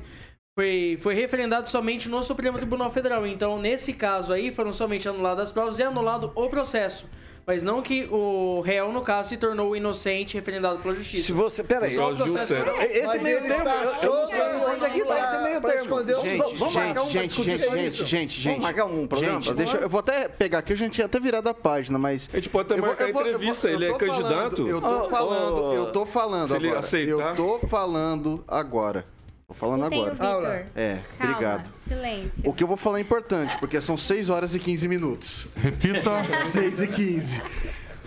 foi, 0.59 0.99
foi 1.01 1.15
referendado 1.15 1.69
somente 1.71 2.09
no 2.09 2.23
Supremo 2.23 2.57
Tribunal 2.59 2.91
Federal. 2.91 3.27
Então, 3.27 3.59
nesse 3.59 3.93
caso 3.93 4.33
aí, 4.33 4.51
foram 4.53 4.73
somente 4.73 5.09
anuladas 5.09 5.45
as 5.45 5.53
provas 5.53 5.79
e 5.79 5.83
anulado 5.83 6.33
o 6.35 6.49
processo. 6.49 7.05
Mas 7.47 7.65
não 7.65 7.83
que 7.83 8.05
o 8.11 8.61
réu, 8.61 8.93
no 8.93 9.03
caso, 9.03 9.31
se 9.31 9.37
tornou 9.37 9.75
inocente 9.75 10.35
referendado 10.35 10.79
pela 10.79 10.95
justiça. 10.95 11.25
Se 11.25 11.33
você. 11.33 11.65
Peraí. 11.65 11.95
Processo- 11.95 12.47
CEP. 12.47 12.71
Esse 12.93 13.19
meio 13.21 13.39
eu, 13.39 14.11
não 14.15 14.29
sei 14.29 14.41
aí 14.41 14.57
onde 14.57 14.85
é 14.85 14.91
que 14.91 15.05
tá 15.05 15.19
esse 15.19 15.43
meio 15.43 15.61
os- 15.61 16.23
Gente, 16.23 16.57
vamos 16.57 16.75
marcar 16.75 17.03
um 17.03 17.11
gente, 17.11 17.43
gente, 17.43 18.05
gente, 18.05 18.05
gente, 18.07 18.45
Vamos 18.45 18.61
marcar 18.63 18.85
um 18.87 19.07
programa? 19.07 19.41
Gente, 19.41 19.55
deixa, 19.55 19.77
eu 19.79 19.89
vou 19.89 20.01
até 20.01 20.29
pegar 20.29 20.59
aqui, 20.59 20.73
a 20.73 20.77
gente 20.77 20.93
tinha 20.95 21.07
até 21.07 21.19
virado 21.19 21.49
a 21.49 21.55
página, 21.55 21.99
mas. 21.99 22.29
A 22.33 22.37
gente 22.37 22.49
pode 22.49 22.73
até 22.73 22.81
marcar 22.81 23.09
entrevista, 23.11 23.69
ele 23.71 23.87
é 23.87 23.93
candidato. 23.95 24.69
eu 24.69 24.81
tô 24.81 25.01
Oh, 25.01 25.09
falando, 25.09 25.65
oh, 25.65 25.73
eu 25.73 25.87
tô 25.93 26.07
falando 26.07 26.49
se 26.51 26.55
ele 26.57 26.67
agora. 26.69 26.81
aceitar. 26.81 27.31
Eu 27.31 27.37
tô 27.37 27.59
falando 27.67 28.45
agora. 28.47 29.05
Tô 29.51 29.55
falando 29.55 29.85
agora. 29.85 30.17
Aula. 30.21 30.67
É, 30.77 31.01
Calma, 31.19 31.33
obrigado. 31.33 31.71
Silêncio. 31.85 32.49
O 32.49 32.55
que 32.55 32.63
eu 32.63 32.69
vou 32.69 32.77
falar 32.77 32.99
é 32.99 33.01
importante, 33.01 33.59
porque 33.59 33.81
são 33.81 33.97
6 33.97 34.31
horas 34.31 34.55
e 34.55 34.61
15 34.61 34.87
minutos. 34.87 35.49
Repita. 35.57 36.23
6 36.23 36.83
e 36.83 36.87
15. 36.87 37.43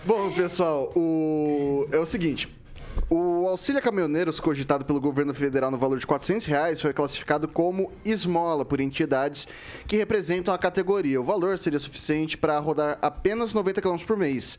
Bom, 0.06 0.32
pessoal, 0.32 0.90
o... 0.96 1.86
é 1.92 1.98
o 1.98 2.06
seguinte. 2.06 2.48
O 3.10 3.46
auxílio 3.46 3.78
a 3.78 3.82
caminhoneiros 3.82 4.40
cogitado 4.40 4.86
pelo 4.86 4.98
governo 4.98 5.34
federal 5.34 5.70
no 5.70 5.76
valor 5.76 5.98
de 5.98 6.06
400 6.06 6.46
reais 6.46 6.80
foi 6.80 6.94
classificado 6.94 7.46
como 7.46 7.92
esmola 8.06 8.64
por 8.64 8.80
entidades 8.80 9.46
que 9.86 9.98
representam 9.98 10.54
a 10.54 10.58
categoria. 10.58 11.20
O 11.20 11.24
valor 11.24 11.58
seria 11.58 11.78
suficiente 11.78 12.38
para 12.38 12.58
rodar 12.58 12.98
apenas 13.02 13.52
90 13.52 13.82
km 13.82 13.98
por 14.06 14.16
mês. 14.16 14.58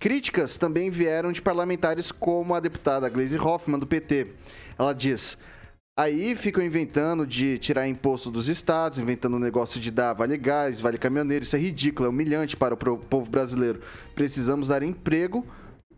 Críticas 0.00 0.56
também 0.56 0.88
vieram 0.88 1.30
de 1.30 1.42
parlamentares 1.42 2.10
como 2.10 2.54
a 2.54 2.60
deputada 2.60 3.10
Gleisi 3.10 3.38
Hoffmann, 3.38 3.78
do 3.78 3.86
PT. 3.86 4.28
Ela 4.78 4.94
diz: 4.94 5.36
Aí 5.94 6.34
ficam 6.34 6.64
inventando 6.64 7.26
de 7.26 7.58
tirar 7.58 7.86
imposto 7.86 8.30
dos 8.30 8.48
estados, 8.48 8.98
inventando 8.98 9.34
o 9.34 9.38
negócio 9.38 9.78
de 9.78 9.90
dar 9.90 10.14
vale 10.14 10.38
gás, 10.38 10.80
vale 10.80 10.96
caminhoneiro. 10.96 11.44
Isso 11.44 11.54
é 11.54 11.58
ridículo, 11.58 12.06
é 12.06 12.08
humilhante 12.08 12.56
para 12.56 12.72
o 12.72 12.96
povo 12.96 13.30
brasileiro. 13.30 13.82
Precisamos 14.14 14.68
dar 14.68 14.82
emprego, 14.82 15.46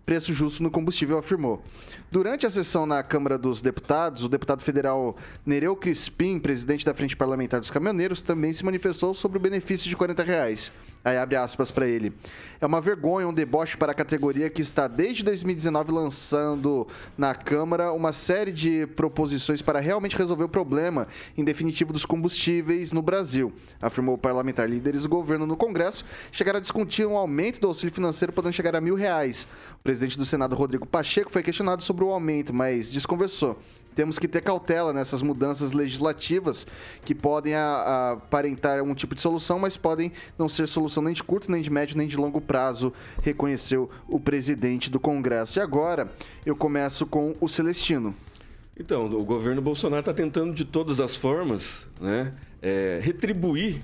preço 0.05 0.33
justo 0.33 0.63
no 0.63 0.71
combustível, 0.71 1.19
afirmou. 1.19 1.63
Durante 2.11 2.47
a 2.47 2.51
sessão 2.51 2.87
na 2.87 3.03
Câmara 3.03 3.39
dos 3.39 3.63
Deputados, 3.63 4.23
o 4.25 4.29
deputado 4.29 4.63
federal 4.63 5.17
Nereu 5.45 5.75
Crispim, 5.75 6.39
presidente 6.39 6.85
da 6.85 6.95
Frente 6.95 7.17
Parlamentar 7.17 7.61
dos 7.61 7.71
Caminhoneiros, 7.71 8.23
também 8.23 8.53
se 8.53 8.65
manifestou 8.65 9.15
sobre 9.15 9.39
o 9.39 9.41
benefício 9.41 9.89
de 9.89 9.97
40 9.97 10.23
reais. 10.23 10.73
Aí 11.05 11.19
abre 11.19 11.37
aspas 11.37 11.71
para 11.71 11.87
ele. 11.87 12.15
É 12.59 12.65
uma 12.65 12.81
vergonha, 12.81 13.29
um 13.29 13.35
deboche 13.35 13.77
para 13.77 13.93
a 13.93 13.95
categoria 13.95 14.49
que 14.49 14.63
está 14.63 14.89
desde 14.89 15.23
2019 15.23 15.93
lançando 15.93 16.89
na 17.19 17.35
Câmara 17.35 17.93
uma 17.93 18.11
série 18.15 18.51
de 18.51 18.87
proposições 18.87 19.61
para 19.61 19.81
realmente 19.81 20.17
resolver 20.17 20.45
o 20.45 20.49
problema, 20.49 21.07
em 21.37 21.45
definitivo, 21.45 21.93
dos 21.93 22.07
combustíveis 22.07 22.91
no 22.91 23.03
Brasil, 23.03 23.53
afirmou 23.83 24.15
o 24.15 24.19
parlamentar. 24.19 24.67
Líderes 24.67 25.03
do 25.03 25.11
governo 25.11 25.45
no 25.45 25.59
Congresso 25.59 26.07
chegaram 26.33 26.57
a 26.57 26.63
discutir 26.63 27.07
um 27.07 27.19
aumento 27.19 27.61
do 27.61 27.69
auxílio 27.69 27.95
financeiro 27.95 28.33
podendo 28.33 28.55
chegar 28.55 28.75
a 28.75 28.81
mil 28.81 28.95
reais. 28.95 29.47
O 29.75 29.83
presidente 29.95 30.19
do 30.19 30.27
Senado, 30.27 30.57
Rodrigo 30.57 30.85
Pacheco, 30.85 31.31
foi 31.31 31.41
questionado 31.41 31.81
sobre 31.81 32.05
o 32.05 32.11
aumento, 32.11 32.53
mas 32.53 32.91
desconversou. 32.91 33.57
Temos 33.95 34.19
que 34.19 34.27
ter 34.27 34.43
cautela 34.43 34.93
nessas 34.93 35.23
mudanças 35.23 35.71
legislativas 35.71 36.67
que 37.05 37.15
podem 37.15 37.55
aparentar 37.55 38.83
um 38.83 38.93
tipo 38.93 39.15
de 39.15 39.21
solução, 39.21 39.57
mas 39.57 39.77
podem 39.77 40.11
não 40.37 40.49
ser 40.49 40.67
solução 40.67 41.01
nem 41.01 41.15
de 41.15 41.23
curto, 41.23 41.49
nem 41.49 41.63
de 41.63 41.71
médio, 41.71 41.97
nem 41.97 42.09
de 42.09 42.17
longo 42.17 42.41
prazo, 42.41 42.93
reconheceu 43.23 43.89
o 44.09 44.19
presidente 44.19 44.91
do 44.91 44.99
Congresso. 44.99 45.61
E 45.61 45.63
agora 45.63 46.11
eu 46.45 46.57
começo 46.57 47.07
com 47.07 47.37
o 47.41 47.49
Celestino. 47.49 48.13
Então, 48.77 49.07
o 49.07 49.25
governo 49.25 49.63
Bolsonaro 49.63 50.01
está 50.01 50.13
tentando 50.13 50.53
de 50.53 50.65
todas 50.65 50.99
as 50.99 51.15
formas 51.15 51.87
né, 52.01 52.33
é, 52.61 52.99
retribuir 53.01 53.81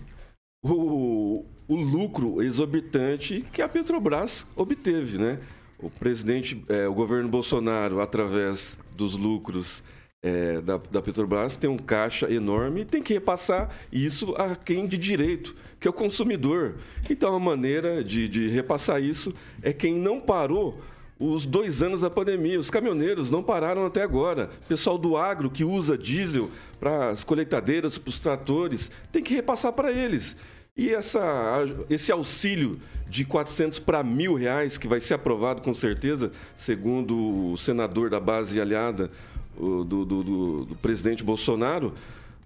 o, 0.60 1.44
o 1.68 1.76
lucro 1.76 2.42
exorbitante 2.42 3.46
que 3.52 3.62
a 3.62 3.68
Petrobras 3.68 4.44
obteve. 4.56 5.16
Né? 5.16 5.38
O 5.82 5.88
presidente, 5.88 6.62
é, 6.68 6.86
o 6.86 6.92
governo 6.92 7.28
Bolsonaro, 7.28 8.00
através 8.00 8.76
dos 8.94 9.16
lucros 9.16 9.82
é, 10.22 10.60
da, 10.60 10.76
da 10.76 11.00
Petrobras, 11.00 11.56
tem 11.56 11.70
um 11.70 11.78
caixa 11.78 12.30
enorme 12.30 12.82
e 12.82 12.84
tem 12.84 13.02
que 13.02 13.14
repassar 13.14 13.70
isso 13.90 14.34
a 14.36 14.54
quem 14.54 14.86
de 14.86 14.98
direito, 14.98 15.56
que 15.78 15.88
é 15.88 15.90
o 15.90 15.94
consumidor. 15.94 16.76
Então, 17.08 17.34
a 17.34 17.40
maneira 17.40 18.04
de, 18.04 18.28
de 18.28 18.48
repassar 18.48 19.02
isso 19.02 19.32
é 19.62 19.72
quem 19.72 19.94
não 19.94 20.20
parou 20.20 20.82
os 21.18 21.46
dois 21.46 21.82
anos 21.82 22.02
da 22.02 22.10
pandemia. 22.10 22.60
Os 22.60 22.70
caminhoneiros 22.70 23.30
não 23.30 23.42
pararam 23.42 23.86
até 23.86 24.02
agora. 24.02 24.50
O 24.64 24.66
pessoal 24.66 24.98
do 24.98 25.16
agro 25.16 25.50
que 25.50 25.64
usa 25.64 25.96
diesel 25.96 26.50
para 26.78 27.10
as 27.10 27.24
colheitadeiras, 27.24 27.96
para 27.96 28.08
os 28.10 28.18
tratores, 28.18 28.90
tem 29.10 29.22
que 29.22 29.34
repassar 29.34 29.72
para 29.72 29.90
eles. 29.90 30.36
E 30.76 30.90
essa, 30.90 31.66
esse 31.90 32.10
auxílio 32.10 32.80
de 33.10 33.24
400 33.24 33.80
para 33.80 34.02
mil 34.04 34.34
reais, 34.34 34.78
que 34.78 34.86
vai 34.86 35.00
ser 35.00 35.14
aprovado 35.14 35.60
com 35.62 35.74
certeza, 35.74 36.30
segundo 36.54 37.52
o 37.52 37.58
senador 37.58 38.08
da 38.08 38.20
base 38.20 38.60
aliada 38.60 39.10
do, 39.58 39.84
do, 39.84 40.04
do- 40.06 40.64
do 40.66 40.76
presidente 40.76 41.24
Bolsonaro, 41.24 41.92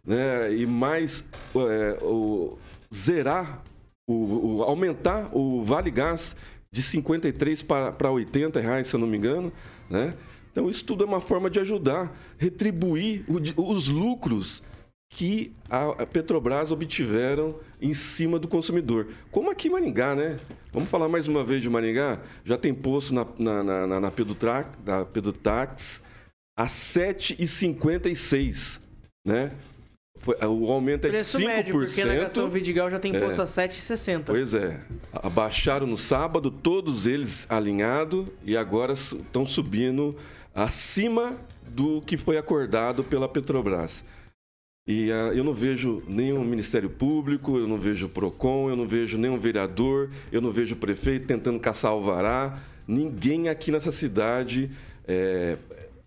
né, 0.04 0.52
e 0.54 0.66
mais 0.66 1.22
é, 1.54 1.98
o, 2.02 2.56
zerar, 2.92 3.62
o, 4.08 4.56
o- 4.58 4.62
aumentar 4.62 5.28
o 5.36 5.62
Vale 5.62 5.90
Gás 5.90 6.34
de 6.72 6.82
53 6.82 7.62
para, 7.62 7.92
para 7.92 8.10
80 8.10 8.58
reais, 8.58 8.86
se 8.88 8.94
eu 8.96 9.00
não 9.00 9.06
me 9.06 9.16
engano, 9.18 9.52
né? 9.88 10.14
Então 10.50 10.70
isso 10.70 10.84
tudo 10.84 11.04
é 11.04 11.06
uma 11.06 11.20
forma 11.20 11.50
de 11.50 11.58
ajudar, 11.60 12.16
retribuir 12.38 13.24
o 13.28 13.72
os 13.72 13.88
lucros 13.88 14.62
que 15.16 15.52
a 15.70 16.04
Petrobras 16.04 16.72
obtiveram 16.72 17.54
em 17.80 17.94
cima 17.94 18.36
do 18.36 18.48
consumidor. 18.48 19.06
Como 19.30 19.48
aqui 19.48 19.68
em 19.68 19.70
Maringá, 19.70 20.12
né? 20.16 20.40
Vamos 20.72 20.88
falar 20.90 21.08
mais 21.08 21.28
uma 21.28 21.44
vez 21.44 21.62
de 21.62 21.70
Maringá? 21.70 22.18
Já 22.44 22.58
tem 22.58 22.74
posto 22.74 23.14
na, 23.14 23.24
na, 23.38 23.62
na, 23.62 23.86
na, 23.86 24.00
na 24.00 24.10
Pedutra- 24.10 24.68
da 24.84 25.04
Pedutax 25.04 26.02
a 26.58 26.66
7,56, 26.66 28.80
né? 29.24 29.52
O 30.48 30.70
aumento 30.72 31.06
é 31.06 31.10
Preço 31.10 31.36
de 31.38 31.44
5%. 31.44 31.46
médio, 31.46 31.74
porque 31.78 32.04
na 32.04 32.14
Gastão 32.14 32.48
Vidigal 32.48 32.90
já 32.90 32.98
tem 32.98 33.14
É. 33.14 33.20
posto 33.20 33.42
a 33.42 33.44
7,60. 33.44 34.22
Pois 34.26 34.52
é. 34.54 34.80
Abaixaram 35.12 35.86
no 35.86 35.96
sábado, 35.96 36.50
todos 36.50 37.06
eles 37.06 37.46
alinhados, 37.48 38.26
e 38.44 38.56
agora 38.56 38.94
estão 38.94 39.44
subindo 39.46 40.16
acima 40.54 41.36
do 41.68 42.00
que 42.02 42.16
foi 42.16 42.36
acordado 42.38 43.04
pela 43.04 43.28
Petrobras. 43.28 44.02
E 44.86 45.10
ah, 45.10 45.32
eu 45.34 45.42
não 45.42 45.54
vejo 45.54 46.02
nenhum 46.06 46.44
Ministério 46.44 46.90
Público, 46.90 47.56
eu 47.58 47.66
não 47.66 47.78
vejo 47.78 48.06
o 48.06 48.08
PROCON, 48.08 48.68
eu 48.68 48.76
não 48.76 48.86
vejo 48.86 49.16
nenhum 49.16 49.38
vereador, 49.38 50.10
eu 50.30 50.40
não 50.40 50.52
vejo 50.52 50.74
o 50.74 50.78
prefeito 50.78 51.26
tentando 51.26 51.58
caçar 51.58 51.90
alvará. 51.90 52.58
Ninguém 52.86 53.48
aqui 53.48 53.70
nessa 53.72 53.90
cidade 53.90 54.70
é, 55.08 55.56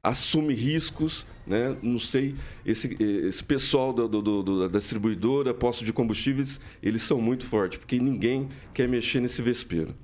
assume 0.04 0.54
riscos, 0.54 1.26
né? 1.46 1.76
Não 1.82 1.98
sei, 1.98 2.36
esse, 2.64 2.96
esse 3.02 3.44
pessoal 3.44 3.92
do- 3.92 4.08
do- 4.08 4.44
do- 4.44 4.70
da 4.70 4.78
distribuidora, 4.78 5.56
posto 5.56 5.84
de 5.84 5.92
combustíveis, 5.92 6.60
eles 6.84 7.02
são 7.02 7.20
muito 7.20 7.48
fortes, 7.48 7.80
porque 7.80 8.00
ninguém 8.00 8.48
quer 8.76 8.88
mexer 8.88 9.20
nesse 9.22 9.42
vespeiro. 9.42 9.96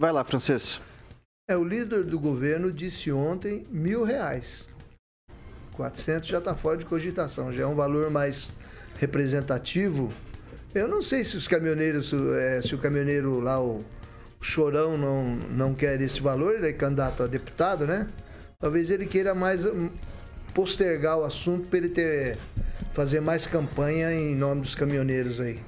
Vai 0.00 0.10
lá, 0.12 0.24
Francês. 0.24 0.80
É, 1.50 1.56
o 1.56 1.64
líder 1.64 2.04
do 2.04 2.18
governo 2.18 2.72
disse 2.72 3.12
ontem 3.12 3.64
mil 3.70 4.04
reais. 4.04 4.68
400 5.78 6.28
já 6.28 6.38
está 6.38 6.56
fora 6.56 6.76
de 6.76 6.84
cogitação, 6.84 7.52
já 7.52 7.62
é 7.62 7.66
um 7.66 7.76
valor 7.76 8.10
mais 8.10 8.52
representativo. 8.98 10.10
Eu 10.74 10.88
não 10.88 11.00
sei 11.00 11.22
se 11.22 11.36
os 11.36 11.46
caminhoneiros, 11.46 12.12
eh, 12.12 12.60
se 12.60 12.74
o 12.74 12.78
caminhoneiro 12.78 13.38
lá, 13.38 13.62
o 13.62 13.84
Chorão, 14.40 14.98
não, 14.98 15.36
não 15.36 15.74
quer 15.74 16.00
esse 16.00 16.20
valor, 16.20 16.56
ele 16.56 16.66
é 16.66 16.72
candidato 16.72 17.22
a 17.22 17.28
deputado, 17.28 17.86
né? 17.86 18.08
Talvez 18.58 18.90
ele 18.90 19.06
queira 19.06 19.36
mais 19.36 19.66
hum, 19.66 19.90
postergar 20.52 21.16
o 21.18 21.24
assunto 21.24 21.68
para 21.68 21.78
ele 21.78 21.90
ter, 21.90 22.36
fazer 22.92 23.20
mais 23.20 23.46
campanha 23.46 24.12
em 24.12 24.34
nome 24.34 24.62
dos 24.62 24.74
caminhoneiros 24.74 25.38
aí. 25.38 25.60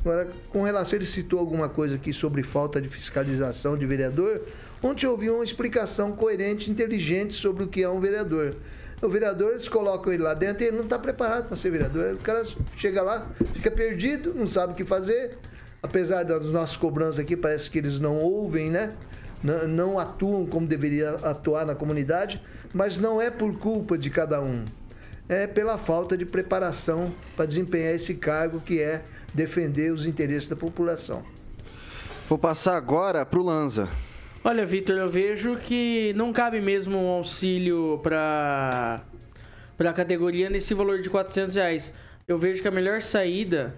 Agora, 0.00 0.28
com 0.50 0.62
relação, 0.62 0.96
ele 0.96 1.06
citou 1.06 1.40
alguma 1.40 1.68
coisa 1.68 1.96
aqui 1.96 2.12
sobre 2.12 2.44
falta 2.44 2.80
de 2.80 2.88
fiscalização 2.88 3.76
de 3.76 3.84
vereador. 3.84 4.42
Ontem 4.80 5.06
eu 5.06 5.10
ouvi 5.10 5.28
uma 5.28 5.44
explicação 5.44 6.12
coerente, 6.12 6.70
inteligente 6.70 7.34
sobre 7.34 7.64
o 7.64 7.68
que 7.68 7.82
é 7.82 7.88
um 7.88 8.00
vereador. 8.00 8.56
O 9.02 9.08
vereador, 9.08 9.50
eles 9.50 9.68
colocam 9.68 10.12
ele 10.12 10.22
lá 10.22 10.34
dentro 10.34 10.62
e 10.62 10.66
ele 10.66 10.76
não 10.76 10.84
está 10.84 10.98
preparado 10.98 11.46
para 11.46 11.56
ser 11.56 11.70
vereador. 11.70 12.14
O 12.14 12.18
cara 12.18 12.42
chega 12.76 13.02
lá, 13.02 13.26
fica 13.54 13.70
perdido, 13.70 14.34
não 14.34 14.46
sabe 14.46 14.72
o 14.72 14.76
que 14.76 14.84
fazer. 14.84 15.38
Apesar 15.82 16.24
das 16.24 16.50
nossas 16.50 16.76
cobranças 16.76 17.18
aqui, 17.18 17.34
parece 17.36 17.70
que 17.70 17.78
eles 17.78 17.98
não 17.98 18.16
ouvem, 18.18 18.70
né? 18.70 18.92
Não, 19.42 19.66
não 19.66 19.98
atuam 19.98 20.44
como 20.44 20.66
deveria 20.66 21.12
atuar 21.22 21.64
na 21.64 21.74
comunidade, 21.74 22.42
mas 22.74 22.98
não 22.98 23.22
é 23.22 23.30
por 23.30 23.58
culpa 23.58 23.96
de 23.96 24.10
cada 24.10 24.40
um 24.42 24.64
é 25.30 25.46
pela 25.46 25.78
falta 25.78 26.16
de 26.16 26.26
preparação 26.26 27.14
para 27.36 27.46
desempenhar 27.46 27.94
esse 27.94 28.14
cargo 28.14 28.60
que 28.60 28.80
é 28.80 29.00
defender 29.32 29.92
os 29.92 30.04
interesses 30.04 30.48
da 30.48 30.56
população. 30.56 31.22
Vou 32.28 32.36
passar 32.36 32.76
agora 32.76 33.24
pro 33.24 33.40
Lanza. 33.40 33.88
Olha, 34.42 34.64
Vitor, 34.64 34.96
eu 34.96 35.08
vejo 35.08 35.56
que 35.56 36.12
não 36.16 36.32
cabe 36.32 36.60
mesmo 36.60 36.96
um 36.96 37.08
auxílio 37.08 38.00
para 38.02 39.02
a 39.78 39.92
categoria 39.92 40.48
nesse 40.48 40.72
valor 40.72 41.00
de 41.00 41.10
400 41.10 41.54
reais. 41.56 41.92
Eu 42.26 42.38
vejo 42.38 42.62
que 42.62 42.68
a 42.68 42.70
melhor 42.70 43.02
saída, 43.02 43.74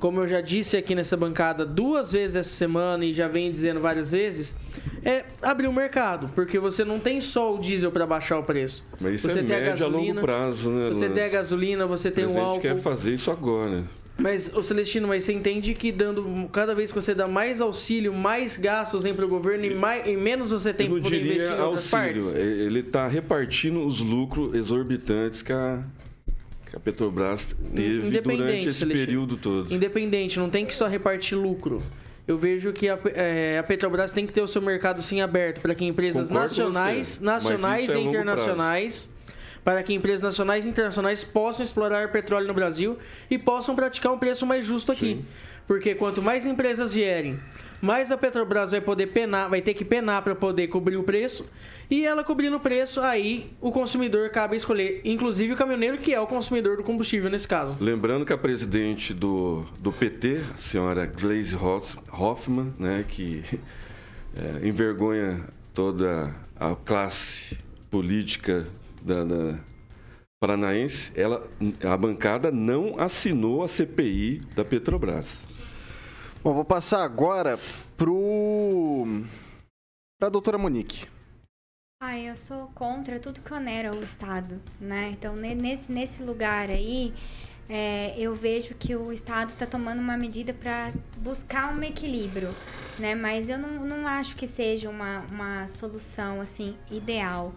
como 0.00 0.20
eu 0.20 0.26
já 0.26 0.40
disse 0.40 0.76
aqui 0.76 0.96
nessa 0.96 1.16
bancada 1.16 1.64
duas 1.64 2.12
vezes 2.12 2.34
essa 2.34 2.50
semana 2.50 3.04
e 3.04 3.14
já 3.14 3.28
venho 3.28 3.52
dizendo 3.52 3.78
várias 3.78 4.10
vezes, 4.10 4.56
é 5.04 5.26
abrir 5.40 5.68
o 5.68 5.72
mercado, 5.72 6.28
porque 6.34 6.58
você 6.58 6.84
não 6.84 6.98
tem 6.98 7.20
só 7.20 7.54
o 7.54 7.58
diesel 7.60 7.92
para 7.92 8.04
baixar 8.04 8.38
o 8.38 8.42
preço. 8.42 8.82
Mas 9.00 9.14
isso 9.14 9.30
você 9.30 9.40
é 9.40 9.42
tem 9.44 9.56
a 9.56 9.60
médio 9.60 9.84
a 9.84 9.88
longo 9.88 9.98
gasolina, 9.98 10.20
prazo, 10.22 10.70
né, 10.70 10.88
Você 10.88 11.08
tem 11.08 11.22
a 11.22 11.26
Lance? 11.26 11.36
gasolina, 11.36 11.86
você 11.86 12.08
O 12.08 12.12
tem 12.12 12.24
o 12.24 12.26
presidente 12.28 12.48
álcool. 12.48 12.60
quer 12.62 12.76
fazer 12.78 13.14
isso 13.14 13.30
agora. 13.30 13.84
Mas, 14.20 14.54
ô 14.54 14.62
Celestino, 14.62 15.08
mas 15.08 15.24
você 15.24 15.32
entende 15.32 15.74
que 15.74 15.90
dando 15.90 16.48
cada 16.52 16.74
vez 16.74 16.90
que 16.92 17.00
você 17.00 17.14
dá 17.14 17.26
mais 17.26 17.60
auxílio, 17.60 18.12
mais 18.12 18.56
gastos 18.56 19.02
vem 19.02 19.14
pro 19.14 19.26
governo 19.26 19.64
e, 19.64 19.74
mais, 19.74 20.06
e 20.06 20.16
menos 20.16 20.50
você 20.50 20.72
tem 20.72 20.88
para 20.88 20.98
investir 20.98 21.40
em 21.40 21.40
outras 21.40 21.60
auxílio, 21.60 22.22
partes? 22.22 22.34
ele 22.34 22.80
está 22.80 23.08
repartindo 23.08 23.84
os 23.84 24.00
lucros 24.00 24.54
exorbitantes 24.54 25.42
que 25.42 25.52
a, 25.52 25.82
que 26.66 26.76
a 26.76 26.80
Petrobras 26.80 27.56
teve 27.74 28.20
durante 28.20 28.68
esse 28.68 28.80
Celestino. 28.80 29.06
período 29.06 29.36
todo. 29.36 29.72
Independente, 29.72 30.38
não 30.38 30.50
tem 30.50 30.66
que 30.66 30.74
só 30.74 30.86
repartir 30.86 31.36
lucro. 31.36 31.82
Eu 32.28 32.38
vejo 32.38 32.72
que 32.72 32.88
a, 32.88 32.96
é, 33.06 33.58
a 33.58 33.62
Petrobras 33.62 34.12
tem 34.12 34.24
que 34.26 34.32
ter 34.32 34.40
o 34.40 34.46
seu 34.46 34.62
mercado 34.62 35.02
sim 35.02 35.20
aberto 35.20 35.60
para 35.60 35.74
que 35.74 35.84
empresas 35.84 36.28
Concordo 36.28 36.48
nacionais, 36.48 37.08
você, 37.08 37.24
nacionais 37.24 37.90
é 37.90 37.98
e 37.98 38.04
internacionais 38.04 39.10
para 39.64 39.82
que 39.82 39.94
empresas 39.94 40.22
nacionais 40.22 40.66
e 40.66 40.68
internacionais 40.68 41.24
possam 41.24 41.62
explorar 41.62 42.10
petróleo 42.10 42.46
no 42.46 42.54
Brasil 42.54 42.98
e 43.30 43.38
possam 43.38 43.74
praticar 43.74 44.12
um 44.12 44.18
preço 44.18 44.46
mais 44.46 44.64
justo 44.64 44.92
aqui. 44.92 45.16
Sim. 45.16 45.24
Porque 45.66 45.94
quanto 45.94 46.20
mais 46.20 46.46
empresas 46.46 46.94
vierem, 46.94 47.38
mais 47.80 48.10
a 48.10 48.18
Petrobras 48.18 48.72
vai 48.72 48.80
poder 48.80 49.06
penar, 49.08 49.48
vai 49.48 49.62
ter 49.62 49.72
que 49.72 49.84
penar 49.84 50.22
para 50.22 50.34
poder 50.34 50.66
cobrir 50.66 50.96
o 50.96 51.04
preço. 51.04 51.48
E 51.88 52.04
ela 52.04 52.22
cobrindo 52.22 52.56
o 52.56 52.60
preço, 52.60 53.00
aí 53.00 53.50
o 53.60 53.72
consumidor 53.72 54.30
cabe 54.30 54.56
escolher, 54.56 55.00
inclusive 55.04 55.52
o 55.52 55.56
caminhoneiro, 55.56 55.98
que 55.98 56.12
é 56.12 56.20
o 56.20 56.26
consumidor 56.26 56.76
do 56.76 56.82
combustível 56.82 57.30
nesse 57.30 57.48
caso. 57.48 57.76
Lembrando 57.80 58.24
que 58.24 58.32
a 58.32 58.38
presidente 58.38 59.14
do, 59.14 59.64
do 59.78 59.92
PT, 59.92 60.40
a 60.54 60.56
senhora 60.56 61.06
Gleisi 61.06 61.56
Hoffmann, 61.56 62.72
né, 62.78 63.04
que 63.08 63.44
é, 64.36 64.66
envergonha 64.66 65.40
toda 65.74 66.34
a 66.58 66.74
classe 66.76 67.58
política 67.90 68.66
da, 69.02 69.24
da 69.24 69.58
paranaense, 70.40 71.12
ela, 71.14 71.46
a 71.82 71.96
bancada 71.96 72.50
não 72.50 72.98
assinou 72.98 73.62
a 73.62 73.68
CPI 73.68 74.40
da 74.54 74.64
Petrobras. 74.64 75.46
Bom, 76.42 76.54
vou 76.54 76.64
passar 76.64 77.04
agora 77.04 77.58
pro 77.96 79.06
para 80.18 80.28
a 80.28 80.30
doutora 80.30 80.58
Monique. 80.58 81.06
Ah, 82.02 82.18
eu 82.18 82.34
sou 82.34 82.68
contra 82.74 83.20
tudo 83.20 83.42
que 83.42 83.52
onera 83.52 83.94
o 83.94 84.02
Estado, 84.02 84.58
né? 84.80 85.10
Então, 85.12 85.36
nesse, 85.36 85.92
nesse 85.92 86.22
lugar 86.22 86.70
aí, 86.70 87.12
é, 87.68 88.14
eu 88.18 88.34
vejo 88.34 88.74
que 88.74 88.96
o 88.96 89.12
Estado 89.12 89.50
está 89.50 89.66
tomando 89.66 90.00
uma 90.00 90.16
medida 90.16 90.54
para 90.54 90.92
buscar 91.18 91.74
um 91.74 91.82
equilíbrio, 91.82 92.54
né? 92.98 93.14
Mas 93.14 93.50
eu 93.50 93.58
não, 93.58 93.84
não 93.84 94.06
acho 94.06 94.34
que 94.34 94.46
seja 94.46 94.88
uma, 94.88 95.20
uma 95.30 95.66
solução, 95.68 96.40
assim, 96.40 96.74
ideal. 96.90 97.52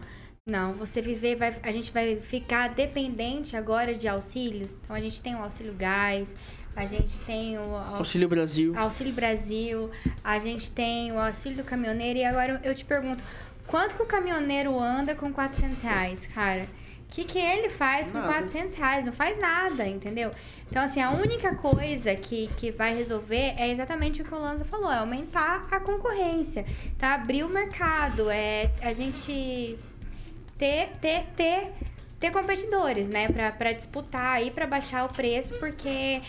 Não, 0.45 0.73
você 0.73 1.01
viver, 1.01 1.37
vai, 1.37 1.55
a 1.63 1.71
gente 1.71 1.89
vai 1.89 2.17
ficar 2.17 2.67
dependente 2.67 3.55
agora 3.55 3.93
de 3.93 4.09
auxílios. 4.09 4.77
Então, 4.83 4.93
a 4.93 4.99
gente 4.99 5.21
tem 5.21 5.33
o 5.35 5.37
auxílio 5.41 5.73
gás, 5.73 6.35
a 6.75 6.83
gente 6.83 7.17
tem 7.21 7.57
o 7.57 7.73
Auxílio 7.73 8.27
Brasil. 8.27 8.77
Auxílio 8.77 9.13
Brasil, 9.13 9.89
a 10.21 10.37
gente 10.39 10.69
tem 10.69 11.13
o 11.13 11.19
auxílio 11.19 11.59
do 11.59 11.63
caminhoneiro. 11.63 12.19
E 12.19 12.25
agora 12.25 12.59
eu 12.61 12.75
te 12.75 12.83
pergunto, 12.83 13.23
quanto 13.67 13.95
que 13.95 14.03
o 14.03 14.05
caminhoneiro 14.05 14.77
anda 14.77 15.15
com 15.15 15.31
400 15.31 15.81
reais, 15.81 16.27
cara? 16.27 16.67
O 17.03 17.15
que, 17.15 17.23
que 17.23 17.39
ele 17.39 17.69
faz 17.69 18.11
com 18.11 18.17
nada. 18.17 18.33
400 18.33 18.73
reais? 18.75 19.05
Não 19.05 19.13
faz 19.13 19.39
nada, 19.39 19.87
entendeu? 19.87 20.29
Então, 20.69 20.83
assim, 20.83 20.99
a 20.99 21.11
única 21.11 21.55
coisa 21.55 22.15
que, 22.15 22.49
que 22.57 22.69
vai 22.69 22.93
resolver 22.93 23.53
é 23.55 23.69
exatamente 23.69 24.21
o 24.21 24.25
que 24.25 24.33
o 24.33 24.39
Lanza 24.39 24.65
falou, 24.65 24.91
é 24.91 24.97
aumentar 24.97 25.67
a 25.71 25.79
concorrência, 25.79 26.65
tá? 26.97 27.13
Abrir 27.13 27.45
o 27.45 27.49
mercado, 27.49 28.29
é 28.29 28.71
a 28.81 28.91
gente 28.91 29.77
ter, 30.57 30.89
ter, 31.01 31.25
ter, 31.35 31.71
ter 32.19 32.31
competidores, 32.31 33.07
né? 33.09 33.27
Para 33.29 33.71
disputar 33.73 34.37
aí, 34.37 34.51
para 34.51 34.67
baixar 34.67 35.05
o 35.05 35.09
preço, 35.09 35.53
porque 35.59 36.21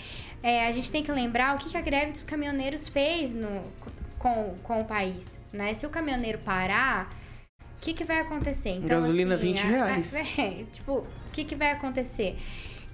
é, 0.42 0.66
a 0.66 0.72
gente 0.72 0.90
tem 0.90 1.02
que 1.02 1.10
lembrar 1.10 1.54
o 1.54 1.58
que, 1.58 1.70
que 1.70 1.76
a 1.76 1.80
greve 1.80 2.12
dos 2.12 2.24
caminhoneiros 2.24 2.88
fez 2.88 3.34
no, 3.34 3.62
com, 4.18 4.54
com 4.62 4.80
o 4.80 4.84
país. 4.84 5.38
Né? 5.52 5.72
Se 5.74 5.86
o 5.86 5.90
caminhoneiro 5.90 6.38
parar, 6.38 7.10
o 7.60 7.80
que, 7.80 7.92
que 7.92 8.04
vai 8.04 8.20
acontecer? 8.20 8.70
Então, 8.70 9.00
Gasolina 9.00 9.34
assim, 9.36 9.52
20 9.52 9.60
reais. 9.60 10.14
A, 10.14 10.18
a, 10.42 10.44
é, 10.44 10.64
tipo, 10.72 10.92
o 10.98 11.30
que, 11.32 11.44
que 11.44 11.54
vai 11.54 11.70
acontecer? 11.70 12.36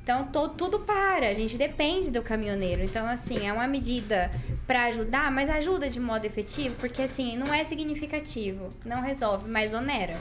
Então, 0.02 0.26
to, 0.26 0.48
tudo 0.50 0.80
para, 0.80 1.28
a 1.28 1.34
gente 1.34 1.56
depende 1.56 2.10
do 2.10 2.22
caminhoneiro. 2.22 2.82
Então, 2.82 3.06
assim, 3.06 3.46
é 3.46 3.52
uma 3.52 3.66
medida 3.66 4.30
para 4.66 4.84
ajudar, 4.84 5.30
mas 5.30 5.48
ajuda 5.48 5.88
de 5.88 6.00
modo 6.00 6.24
efetivo, 6.24 6.74
porque, 6.76 7.02
assim, 7.02 7.36
não 7.36 7.52
é 7.52 7.64
significativo, 7.64 8.70
não 8.84 9.02
resolve, 9.02 9.48
mas 9.48 9.72
onera. 9.72 10.18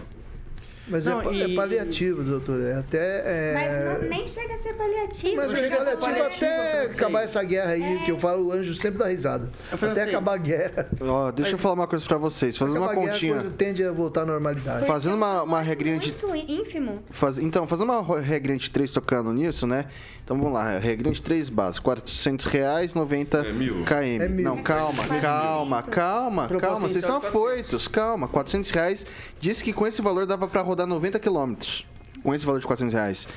Mas 0.89 1.07
é 1.07 1.11
não, 1.11 1.21
é, 1.21 1.33
e... 1.33 1.53
é, 1.53 1.55
paliativo, 1.55 2.23
doutor. 2.23 2.61
É 2.61 2.73
até. 2.75 3.23
É... 3.25 3.53
Mas 3.53 4.01
não, 4.01 4.09
nem 4.09 4.27
chega 4.27 4.55
a 4.55 4.57
ser 4.57 4.73
paliativo. 4.73 5.35
Mas 5.37 5.51
é 5.51 5.95
paliativo, 5.95 6.25
até 6.25 6.81
acabar 6.83 7.23
essa 7.23 7.43
guerra 7.43 7.71
aí, 7.71 7.83
é. 7.83 7.97
que 8.05 8.11
eu 8.11 8.19
falo, 8.19 8.47
o 8.47 8.51
anjo 8.51 8.73
sempre 8.75 8.99
dá 8.99 9.07
risada. 9.07 9.49
Até 9.71 10.03
acabar 10.03 10.33
a 10.33 10.37
guerra. 10.37 10.87
Ó, 11.01 11.31
deixa 11.31 11.51
Mas... 11.51 11.59
eu 11.59 11.61
falar 11.61 11.75
uma 11.75 11.87
coisa 11.87 12.05
pra 12.05 12.17
vocês. 12.17 12.57
Fazendo 12.57 12.77
uma 12.77 12.93
continha. 12.93 13.33
A 13.33 13.35
coisa 13.37 13.53
tende 13.55 13.83
a 13.83 13.91
voltar 13.91 14.21
à 14.21 14.25
normalidade. 14.25 14.85
Fazendo 14.85 15.15
uma, 15.15 15.43
uma 15.43 15.61
regrinha 15.61 15.99
de. 15.99 16.13
Muito 16.25 16.51
ínfimo. 16.51 17.03
Faz... 17.09 17.37
Então, 17.37 17.67
fazendo 17.67 17.91
uma 17.91 18.19
regrinha 18.19 18.57
de 18.57 18.69
três 18.69 18.91
tocando 18.91 19.31
nisso, 19.31 19.67
né? 19.67 19.85
Então 20.29 20.37
vamos 20.37 20.53
lá, 20.53 20.77
regrinha 20.77 21.11
de 21.11 21.23
três 21.23 21.49
bases. 21.49 21.79
400 21.79 22.45
reais, 22.45 22.93
90 22.93 23.39
é 23.39 23.51
mil. 23.51 23.83
km. 23.83 24.21
É 24.21 24.27
mil. 24.27 24.45
Não, 24.45 24.57
calma, 24.57 25.03
é 25.03 25.19
calma, 25.19 25.81
calma, 25.81 26.47
calma. 26.47 26.87
Vocês 26.87 27.03
estão 27.03 27.17
afoitos, 27.17 27.87
calma. 27.87 28.27
400 28.27 28.69
reais. 28.69 29.05
Disse 29.39 29.63
que 29.63 29.73
com 29.73 29.87
esse 29.87 30.03
valor 30.03 30.27
dava 30.27 30.47
pra 30.47 30.61
rodar 30.61 30.78
90 30.87 31.19
quilômetros. 31.19 31.85
Com 32.23 32.33
esse 32.33 32.45
valor 32.45 32.59
de 32.59 32.67
400 32.67 32.93
reais. 32.93 33.27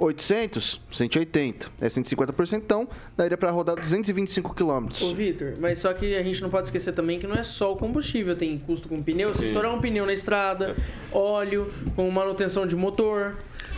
800, 0.00 0.80
180. 0.90 1.68
É 1.80 1.86
150%, 1.86 2.54
então 2.54 2.88
daria 3.16 3.36
para 3.36 3.50
rodar 3.50 3.76
225 3.76 4.54
quilômetros. 4.54 5.02
Ô, 5.02 5.14
Vitor, 5.14 5.54
mas 5.60 5.78
só 5.78 5.92
que 5.92 6.16
a 6.16 6.22
gente 6.22 6.40
não 6.40 6.48
pode 6.48 6.68
esquecer 6.68 6.92
também 6.92 7.18
que 7.18 7.26
não 7.26 7.36
é 7.36 7.42
só 7.42 7.72
o 7.72 7.76
combustível, 7.76 8.34
tem 8.34 8.56
custo 8.58 8.88
com 8.88 8.98
pneu. 8.98 9.34
Se 9.34 9.44
estourar 9.44 9.74
um 9.74 9.80
pneu 9.80 10.06
na 10.06 10.14
estrada, 10.14 10.74
óleo, 11.12 11.70
com 11.94 12.10
manutenção 12.10 12.66
de 12.66 12.74
motor. 12.74 13.36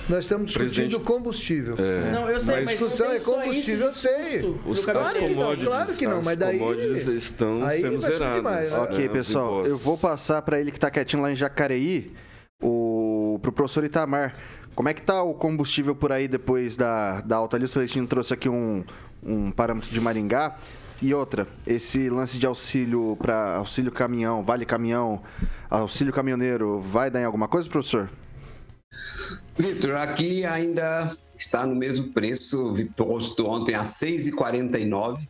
Nós 0.09 0.21
estamos 0.21 0.47
discutindo 0.47 0.75
Presidente... 0.75 1.05
combustível. 1.05 1.77
É. 1.79 2.13
Não, 2.13 2.29
eu 2.29 2.39
sei, 2.39 2.55
mas, 2.55 2.69
a 2.69 2.71
discussão 2.71 3.11
é 3.11 3.19
combustível, 3.19 3.87
eu 3.87 3.95
sei. 3.95 4.61
Os 4.65 4.85
claro 4.85 5.19
que 5.19 5.35
não, 5.35 5.57
claro 5.57 5.95
que 5.95 6.07
não, 6.07 6.23
mas 6.23 6.37
daí. 6.37 6.57
Os 6.57 6.63
commodities 6.63 7.07
estão 7.07 7.65
aí 7.65 7.83
sendo 7.83 8.01
zerados. 8.01 8.37
Demais, 8.37 8.71
né? 8.71 8.79
Ok, 8.79 9.05
é, 9.05 9.09
pessoal, 9.09 9.67
eu 9.67 9.77
vou 9.77 9.99
passar 9.99 10.43
para 10.43 10.61
ele 10.61 10.71
que 10.71 10.77
está 10.77 10.91
quietinho 10.91 11.23
lá 11.23 11.33
em 11.33 11.37
Jacareí, 11.37 12.13
pro 13.43 13.53
professor 13.53 13.85
Itamar. 13.85 14.35
Como 14.75 14.89
é 14.89 14.95
que 14.95 15.03
tá 15.03 15.23
o 15.23 15.35
combustível 15.35 15.95
por 15.95 16.13
aí 16.13 16.27
depois 16.27 16.77
da, 16.77 17.21
da 17.21 17.37
alta 17.37 17.57
ali? 17.57 17.67
O 17.67 17.69
Celestino 17.69 18.07
trouxe 18.07 18.33
aqui 18.33 18.49
um, 18.49 18.83
um 19.23 19.51
parâmetro 19.51 19.91
de 19.91 20.01
Maringá. 20.01 20.57
E 21.03 21.13
outra, 21.13 21.49
esse 21.67 22.09
lance 22.09 22.39
de 22.39 22.47
auxílio 22.47 23.19
para 23.21 23.57
auxílio 23.57 23.91
caminhão, 23.91 24.45
vale 24.45 24.65
caminhão, 24.65 25.21
auxílio 25.69 26.13
caminhoneiro, 26.13 26.81
vai 26.81 27.11
dar 27.11 27.21
em 27.21 27.25
alguma 27.25 27.49
coisa, 27.49 27.69
professor? 27.69 28.09
Vitor, 29.59 29.97
aqui 29.97 30.45
ainda 30.45 31.15
está 31.35 31.67
no 31.67 31.75
mesmo 31.75 32.13
preço, 32.13 32.75
posto 32.97 33.49
ontem 33.49 33.75
a 33.75 33.83
6,49. 33.83 35.27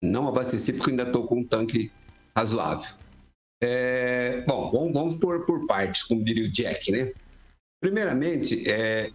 Não 0.00 0.28
abasteci 0.28 0.72
porque 0.72 0.90
ainda 0.90 1.02
estou 1.02 1.26
com 1.26 1.40
um 1.40 1.44
tanque 1.44 1.90
razoável. 2.36 2.94
É, 3.60 4.44
bom, 4.46 4.70
vamos, 4.70 4.92
vamos 4.92 5.16
por, 5.16 5.44
por 5.44 5.66
partes, 5.66 6.04
como 6.04 6.24
diria 6.24 6.44
o 6.44 6.52
Jack, 6.52 6.92
né? 6.92 7.12
Primeiramente, 7.80 8.68
é, 8.68 9.10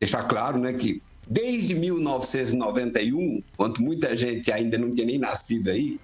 deixar 0.00 0.24
claro 0.24 0.58
né, 0.58 0.72
que 0.72 1.02
desde 1.26 1.74
1991, 1.74 3.42
quando 3.56 3.80
muita 3.80 4.16
gente 4.16 4.50
ainda 4.52 4.78
não 4.78 4.94
tinha 4.94 5.06
nem 5.06 5.18
nascido 5.18 5.70
aí, 5.70 6.00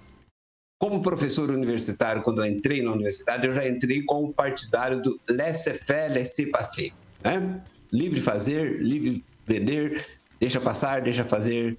como 0.79 1.01
professor 1.01 1.49
universitário, 1.49 2.21
quando 2.21 2.43
eu 2.43 2.51
entrei 2.51 2.81
na 2.81 2.91
universidade, 2.91 3.47
eu 3.47 3.53
já 3.53 3.65
entrei 3.67 4.03
como 4.03 4.33
partidário 4.33 5.01
do 5.01 5.17
laissez-faire, 5.29 6.13
laissez-passer. 6.13 6.91
Né? 7.23 7.63
Livre 7.91 8.19
fazer, 8.19 8.81
livre 8.81 9.23
vender, 9.45 10.05
deixa 10.41 10.59
passar, 10.59 11.01
deixa 11.01 11.23
fazer. 11.23 11.77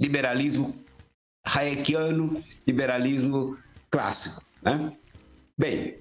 Liberalismo 0.00 0.74
hayekiano, 1.46 2.42
liberalismo 2.66 3.56
clássico. 3.88 4.44
Né? 4.62 4.96
Bem, 5.56 5.99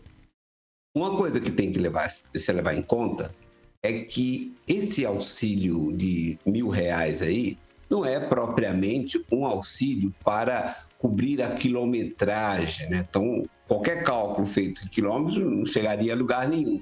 uma 0.96 1.16
coisa 1.16 1.40
que 1.40 1.52
tem 1.52 1.72
que 1.72 1.80
levar, 1.80 2.10
se 2.10 2.52
levar 2.52 2.74
em 2.74 2.82
conta 2.82 3.34
é 3.82 3.94
que 4.00 4.56
esse 4.68 5.06
auxílio 5.06 5.94
de 5.94 6.38
mil 6.46 6.68
reais 6.68 7.22
aí 7.22 7.58
não 7.90 8.06
é 8.06 8.20
propriamente 8.20 9.24
um 9.32 9.46
auxílio 9.46 10.14
para 10.24 10.76
cobrir 10.98 11.42
a 11.42 11.52
quilometragem, 11.52 12.90
né? 12.90 13.06
Então, 13.10 13.48
qualquer 13.68 14.04
cálculo 14.04 14.46
feito 14.46 14.84
em 14.84 14.88
quilômetros 14.90 15.38
não 15.38 15.66
chegaria 15.66 16.14
a 16.14 16.16
lugar 16.16 16.48
nenhum. 16.48 16.82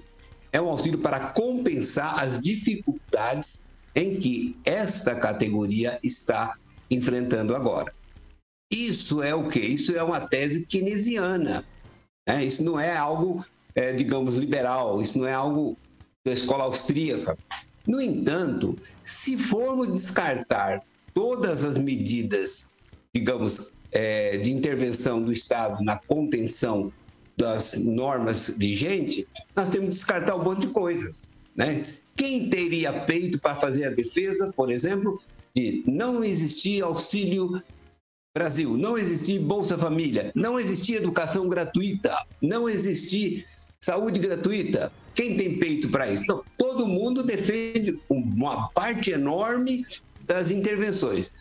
É 0.51 0.59
um 0.59 0.69
auxílio 0.69 0.99
para 0.99 1.19
compensar 1.19 2.23
as 2.23 2.39
dificuldades 2.41 3.65
em 3.95 4.17
que 4.17 4.57
esta 4.65 5.15
categoria 5.15 5.99
está 6.03 6.55
enfrentando 6.89 7.55
agora. 7.55 7.93
Isso 8.71 9.21
é 9.21 9.35
o 9.35 9.47
que? 9.47 9.59
Isso 9.59 9.95
é 9.95 10.03
uma 10.03 10.19
tese 10.19 10.65
keynesiana. 10.65 11.63
Né? 12.27 12.43
Isso 12.43 12.63
não 12.63 12.79
é 12.79 12.95
algo 12.95 13.45
é, 13.77 13.93
digamos, 13.93 14.37
liberal, 14.37 14.99
isso 14.99 15.19
não 15.19 15.27
é 15.27 15.33
algo 15.33 15.77
da 16.25 16.33
escola 16.33 16.63
austríaca. 16.63 17.37
No 17.85 18.01
entanto, 18.01 18.75
se 19.03 19.37
formos 19.37 19.89
descartar 19.89 20.81
todas 21.13 21.63
as 21.63 21.77
medidas, 21.77 22.67
digamos, 23.13 23.73
é, 23.91 24.37
de 24.37 24.51
intervenção 24.51 25.21
do 25.21 25.31
Estado 25.31 25.83
na 25.83 25.95
contenção 25.95 26.91
das 27.37 27.75
normas 27.75 28.51
vigentes, 28.57 29.23
nós 29.55 29.69
temos 29.69 29.89
que 29.89 29.99
descartar 29.99 30.35
um 30.35 30.43
monte 30.43 30.61
de 30.61 30.73
coisas. 30.73 31.35
Né? 31.55 31.85
Quem 32.15 32.49
teria 32.49 32.91
peito 33.01 33.39
para 33.39 33.55
fazer 33.55 33.85
a 33.85 33.91
defesa, 33.91 34.51
por 34.57 34.71
exemplo, 34.71 35.21
de 35.55 35.83
não 35.85 36.23
existir 36.23 36.81
auxílio 36.83 37.61
Brasil, 38.35 38.75
não 38.75 38.97
existir 38.97 39.39
Bolsa 39.39 39.77
Família, 39.77 40.31
não 40.33 40.59
existir 40.59 40.95
educação 40.95 41.47
gratuita, 41.47 42.15
não 42.41 42.67
existir 42.67 43.45
saúde 43.83 44.19
gratuita, 44.19 44.91
quem 45.15 45.35
tem 45.35 45.57
peito 45.57 45.89
para 45.89 46.09
isso? 46.11 46.23
Não, 46.27 46.43
todo 46.57 46.87
mundo 46.87 47.23
defende 47.23 47.99
uma 48.09 48.69
parte 48.69 49.11
enorme 49.11 49.83
das 50.25 50.51
intervenções. 50.51 51.31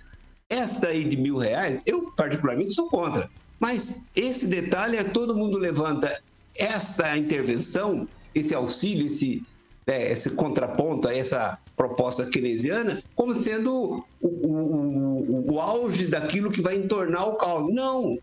Esta 0.48 0.88
aí 0.88 1.04
de 1.04 1.16
mil 1.16 1.36
reais, 1.36 1.80
eu 1.84 2.10
particularmente 2.12 2.72
sou 2.72 2.88
contra. 2.88 3.28
Mas 3.58 4.04
esse 4.14 4.46
detalhe 4.46 4.96
é 4.96 5.04
todo 5.04 5.36
mundo 5.36 5.58
levanta 5.58 6.22
esta 6.54 7.16
intervenção, 7.16 8.08
esse 8.34 8.54
auxílio, 8.54 9.06
esse, 9.06 9.42
é, 9.86 10.12
esse 10.12 10.30
contraponto 10.30 11.08
a 11.08 11.14
essa 11.14 11.58
proposta 11.76 12.24
keynesiana, 12.26 13.02
como 13.14 13.34
sendo 13.34 14.04
o, 14.20 14.28
o, 14.28 15.50
o, 15.50 15.52
o 15.54 15.60
auge 15.60 16.06
daquilo 16.06 16.50
que 16.50 16.62
vai 16.62 16.76
entornar 16.76 17.28
o 17.28 17.36
caos. 17.36 17.74
Não! 17.74 18.18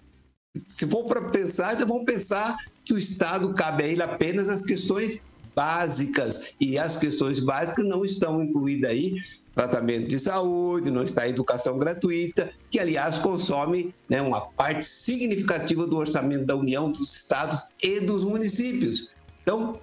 Se 0.66 0.88
for 0.88 1.06
para 1.06 1.30
pensar, 1.30 1.74
então 1.74 1.88
vamos 1.88 2.06
pensar 2.06 2.56
que 2.84 2.94
o 2.94 2.98
Estado 2.98 3.54
cabe 3.54 3.84
a 3.84 3.88
ele 3.88 4.04
apenas 4.04 4.50
as 4.50 4.62
questões 4.62 5.22
básicas 5.56 6.54
e 6.60 6.78
as 6.80 6.98
questões 6.98 7.40
básicas 7.40 7.86
não 7.86 8.04
estão 8.04 8.42
incluídas 8.42 8.92
aí 8.92 9.16
tratamento 9.54 10.08
de 10.08 10.20
saúde, 10.20 10.90
não 10.90 11.04
está 11.04 11.24
a 11.24 11.30
educação 11.30 11.78
gratuita, 11.78 12.52
que 12.70 12.80
aliás 12.80 13.20
consome 13.20 13.94
né, 14.10 14.22
uma 14.22 14.42
parte 14.42 14.84
significativa 14.84 15.86
do 15.86 15.96
orçamento 15.96 16.46
da 16.46 16.56
União, 16.56 16.92
dos 16.92 17.14
estados 17.14 17.64
e 17.84 18.00
dos 18.00 18.24
municípios. 18.24 19.12
Então, 19.44 19.80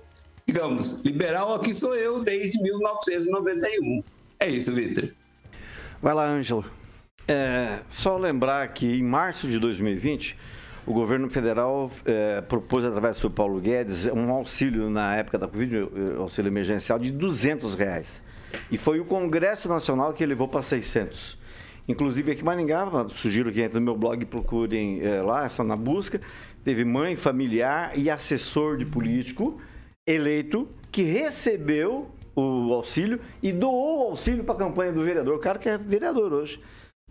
digamos, 0.46 1.02
liberal 1.02 1.54
aqui 1.54 1.72
sou 1.72 1.94
eu 1.94 2.20
desde 2.20 2.60
1991. 2.60 4.02
É 4.40 4.48
isso, 4.48 4.72
Vitor. 4.72 5.10
Vai 6.02 6.14
lá, 6.14 6.26
Ângelo. 6.26 6.64
É, 7.28 7.78
só 7.88 8.16
lembrar 8.16 8.72
que 8.72 8.86
em 8.86 9.04
março 9.04 9.46
de 9.46 9.58
2020 9.58 10.36
o 10.86 10.92
governo 10.92 11.28
federal 11.28 11.90
é, 12.04 12.40
propôs, 12.40 12.84
através 12.84 13.18
do 13.18 13.30
Paulo 13.30 13.60
Guedes, 13.60 14.06
um 14.06 14.30
auxílio 14.30 14.88
na 14.88 15.16
época 15.16 15.38
da 15.38 15.46
Covid, 15.46 15.88
auxílio 16.18 16.48
emergencial, 16.48 16.98
de 16.98 17.10
200 17.10 17.74
reais. 17.74 18.22
E 18.70 18.78
foi 18.78 19.00
o 19.00 19.04
Congresso 19.04 19.68
Nacional 19.68 20.12
que 20.12 20.24
levou 20.24 20.48
para 20.48 20.62
600. 20.62 21.38
Inclusive 21.88 22.32
aqui 22.32 22.42
em 22.42 22.44
Maringá, 22.44 22.86
sugiro 23.16 23.52
que 23.52 23.60
entre 23.60 23.78
no 23.78 23.84
meu 23.84 23.96
blog 23.96 24.24
procurem 24.26 25.00
é, 25.02 25.20
lá, 25.20 25.46
é 25.46 25.48
só 25.48 25.64
na 25.64 25.76
busca, 25.76 26.20
teve 26.64 26.84
mãe, 26.84 27.16
familiar 27.16 27.98
e 27.98 28.08
assessor 28.10 28.76
de 28.76 28.84
político 28.84 29.60
eleito 30.06 30.68
que 30.90 31.02
recebeu 31.02 32.10
o 32.34 32.72
auxílio 32.72 33.20
e 33.42 33.52
doou 33.52 33.98
o 33.98 34.10
auxílio 34.10 34.44
para 34.44 34.54
a 34.54 34.58
campanha 34.58 34.92
do 34.92 35.02
vereador, 35.02 35.36
o 35.36 35.40
cara 35.40 35.58
que 35.58 35.68
é 35.68 35.76
vereador 35.76 36.32
hoje. 36.32 36.60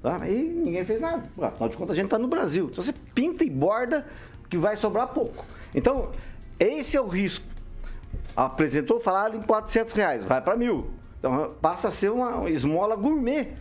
Tá? 0.01 0.27
E 0.27 0.41
ninguém 0.41 0.85
fez 0.85 1.01
nada. 1.01 1.23
Afinal 1.41 1.69
de 1.69 1.77
contas, 1.77 1.91
a 1.91 1.95
gente 1.95 2.05
está 2.05 2.17
no 2.17 2.27
Brasil. 2.27 2.69
Então 2.71 2.83
você 2.83 2.93
pinta 3.13 3.43
e 3.43 3.49
borda 3.49 4.05
que 4.49 4.57
vai 4.57 4.75
sobrar 4.75 5.07
pouco. 5.07 5.45
Então, 5.75 6.11
esse 6.59 6.97
é 6.97 7.01
o 7.01 7.07
risco. 7.07 7.45
Apresentou, 8.35 8.99
falaram 8.99 9.35
em 9.35 9.41
400 9.41 9.93
reais, 9.93 10.23
vai 10.23 10.41
para 10.41 10.55
mil. 10.55 10.89
Então 11.19 11.53
passa 11.61 11.89
a 11.89 11.91
ser 11.91 12.09
uma 12.09 12.49
esmola 12.49 12.95
gourmet. 12.95 13.53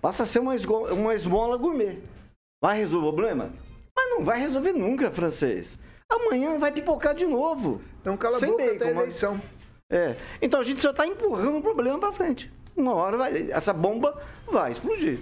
Passa 0.00 0.24
a 0.24 0.26
ser 0.26 0.40
uma, 0.40 0.54
uma 0.92 1.14
esmola 1.14 1.56
gourmet. 1.56 1.98
Vai 2.60 2.78
resolver 2.78 3.08
o 3.08 3.12
problema? 3.12 3.50
Mas 3.96 4.10
não 4.10 4.24
vai 4.24 4.40
resolver 4.40 4.72
nunca, 4.72 5.10
francês. 5.10 5.78
Amanhã 6.08 6.58
vai 6.58 6.72
pipocar 6.72 7.14
de 7.14 7.26
novo. 7.26 7.80
Então 8.00 8.16
cala 8.16 8.38
a 8.38 8.40
boca 8.40 8.72
até 8.72 8.86
a 8.86 8.90
eleição. 8.90 9.40
É. 9.88 10.16
Então 10.42 10.60
a 10.60 10.62
gente 10.62 10.80
só 10.80 10.90
está 10.90 11.06
empurrando 11.06 11.58
o 11.58 11.62
problema 11.62 11.98
para 11.98 12.12
frente. 12.12 12.52
Uma 12.76 12.94
hora 12.94 13.16
vai, 13.16 13.50
essa 13.50 13.72
bomba 13.72 14.20
vai 14.50 14.72
explodir. 14.72 15.20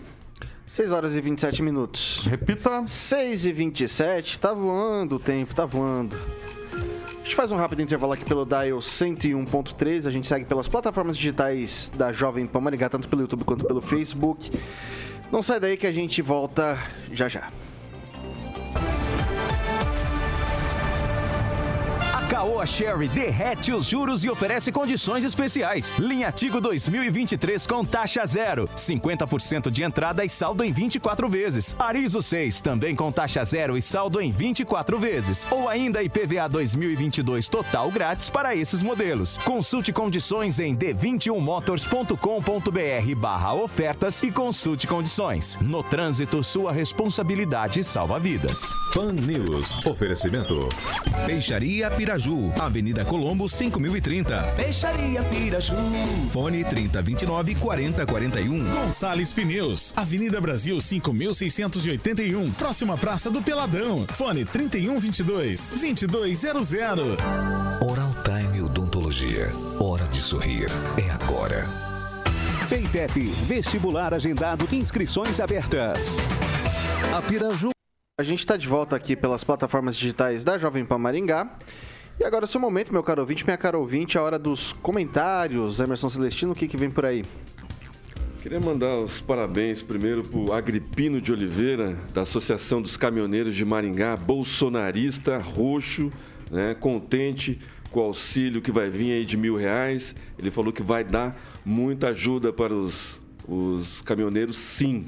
6 0.68 0.92
horas 0.92 1.16
e 1.16 1.20
27 1.22 1.62
minutos. 1.62 2.26
Repita. 2.26 2.87
6 2.87 3.46
e 3.46 3.52
27. 3.52 4.38
Tá 4.38 4.52
voando 4.52 5.16
o 5.16 5.18
tempo, 5.18 5.54
tá 5.54 5.64
voando. 5.64 6.14
A 6.74 7.24
gente 7.24 7.35
faz 7.35 7.50
um 7.50 7.57
rápido 7.57 7.81
intervalo 7.81 8.12
aqui 8.12 8.24
pelo 8.24 8.44
Dial 8.44 8.78
101.3. 8.78 10.07
A 10.07 10.11
gente 10.11 10.28
segue 10.28 10.44
pelas 10.44 10.68
plataformas 10.68 11.16
digitais 11.16 11.90
da 11.96 12.12
Jovem 12.12 12.46
Pan 12.46 12.61
Maringá, 12.61 12.90
tanto 12.90 13.09
pelo 13.09 13.22
YouTube 13.22 13.44
quanto 13.44 13.64
pelo 13.64 13.81
Facebook. 13.81 14.50
Não 15.33 15.40
sai 15.40 15.59
daí 15.59 15.76
que 15.76 15.87
a 15.87 15.92
gente 15.92 16.20
volta 16.20 16.78
já 17.12 17.28
já. 17.28 17.50
Caoa 22.38 22.64
Sherry 22.64 23.09
derrete 23.09 23.72
os 23.72 23.85
juros 23.85 24.22
e 24.22 24.31
oferece 24.31 24.70
condições 24.70 25.24
especiais. 25.24 25.96
Linha 25.98 26.31
Tigo 26.31 26.61
2023 26.61 27.66
com 27.66 27.85
taxa 27.85 28.24
zero, 28.24 28.68
50% 28.77 29.72
de 29.72 29.83
entrada 29.83 30.24
e 30.24 30.29
saldo 30.29 30.62
em 30.62 30.70
24 30.70 31.29
vezes. 31.29 31.74
Arizo 31.77 32.22
6 32.22 32.61
também 32.61 32.94
com 32.94 33.11
taxa 33.11 33.42
zero 33.42 33.77
e 33.77 33.83
saldo 33.83 34.20
em 34.20 34.31
24 34.31 34.96
vezes. 35.01 35.44
Ou 35.51 35.68
ainda 35.68 36.01
IPVA 36.01 36.48
2022 36.48 37.48
total 37.48 37.90
grátis 37.90 38.31
para 38.31 38.55
esses 38.55 38.85
modelos. 38.85 39.37
Consulte 39.38 39.92
condições 39.92 40.61
em 40.61 40.77
d21motors.com.br 40.77 43.14
barra 43.16 43.55
ofertas 43.55 44.22
e 44.22 44.31
consulte 44.31 44.87
condições. 44.87 45.59
No 45.61 45.83
trânsito, 45.83 46.44
sua 46.44 46.70
responsabilidade 46.70 47.83
salva 47.83 48.20
vidas. 48.20 48.72
Pan 48.94 49.12
News. 49.12 49.85
Oferecimento. 49.85 50.68
Peixaria 51.27 51.90
Pirajá 51.90 52.27
Piraju, 52.28 52.52
Avenida 52.60 53.04
Colombo 53.04 53.48
5030. 53.48 54.42
Peixaria 54.54 55.22
Piraju. 55.22 55.74
Fone 56.30 56.62
3029 56.64 57.54
4041. 57.54 58.70
Gonçalves 58.70 59.32
Pneus, 59.32 59.94
Avenida 59.96 60.40
Brasil 60.40 60.78
5681, 60.80 62.52
próxima 62.52 62.96
Praça 62.98 63.30
do 63.30 63.42
Peladão. 63.42 64.06
Fone 64.08 64.44
3122 64.44 65.70
2200. 65.70 67.16
Oral 67.80 68.14
Time 68.22 68.62
Odontologia. 68.62 69.50
Hora 69.80 70.06
de 70.08 70.20
sorrir. 70.20 70.68
É 70.98 71.10
agora. 71.10 71.66
Feitep, 72.68 73.18
vestibular 73.46 74.12
agendado, 74.12 74.68
inscrições 74.70 75.40
abertas. 75.40 76.18
A 77.16 77.22
Piraju. 77.22 77.70
A 78.20 78.22
gente 78.22 78.40
está 78.40 78.56
de 78.56 78.66
volta 78.66 78.96
aqui 78.96 79.16
pelas 79.16 79.44
plataformas 79.44 79.96
digitais 79.96 80.42
da 80.44 80.58
Jovem 80.58 80.84
Pan 80.84 80.98
Maringá. 80.98 81.56
E 82.20 82.24
agora 82.24 82.42
é 82.42 82.46
o 82.46 82.48
seu 82.48 82.61
momento, 82.61 82.92
meu 82.92 83.02
caro 83.02 83.20
ouvinte, 83.20 83.44
minha 83.44 83.57
cara 83.57 83.78
ouvinte, 83.78 84.18
a 84.18 84.22
hora 84.22 84.37
dos 84.40 84.72
comentários. 84.72 85.78
Emerson 85.78 86.11
Celestino, 86.11 86.50
o 86.50 86.54
que, 86.54 86.66
que 86.66 86.76
vem 86.76 86.90
por 86.90 87.07
aí? 87.07 87.24
Queria 88.42 88.59
mandar 88.59 88.98
os 88.98 89.20
parabéns 89.20 89.83
primeiro 89.83 90.24
para 90.24 90.37
o 90.37 90.52
Agripino 90.52 91.20
de 91.20 91.31
Oliveira, 91.31 91.96
da 92.12 92.22
Associação 92.22 92.83
dos 92.83 92.96
Caminhoneiros 92.96 93.54
de 93.54 93.64
Maringá, 93.64 94.16
bolsonarista, 94.16 95.38
roxo, 95.38 96.12
né, 96.50 96.74
contente 96.74 97.61
com 97.92 98.00
o 98.00 98.02
auxílio 98.02 98.61
que 98.61 98.72
vai 98.72 98.90
vir 98.90 99.12
aí 99.12 99.24
de 99.24 99.37
mil 99.37 99.57
reais. 99.57 100.12
Ele 100.37 100.50
falou 100.50 100.72
que 100.72 100.83
vai 100.83 101.04
dar 101.04 101.40
muita 101.64 102.09
ajuda 102.09 102.52
para 102.52 102.74
os, 102.74 103.16
os 103.46 104.00
caminhoneiros, 104.00 104.59
sim. 104.59 105.07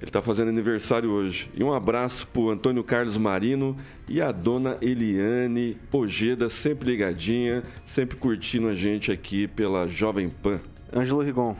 Ele 0.00 0.08
está 0.08 0.22
fazendo 0.22 0.48
aniversário 0.48 1.10
hoje. 1.10 1.50
E 1.54 1.62
um 1.62 1.74
abraço 1.74 2.26
para 2.28 2.40
o 2.40 2.50
Antônio 2.50 2.82
Carlos 2.82 3.18
Marino 3.18 3.76
e 4.08 4.22
a 4.22 4.32
dona 4.32 4.78
Eliane 4.80 5.76
Ojeda, 5.92 6.48
sempre 6.48 6.92
ligadinha, 6.92 7.62
sempre 7.84 8.16
curtindo 8.16 8.68
a 8.68 8.74
gente 8.74 9.12
aqui 9.12 9.46
pela 9.46 9.86
Jovem 9.86 10.30
Pan. 10.30 10.58
Ângelo 10.90 11.20
Rigon. 11.20 11.54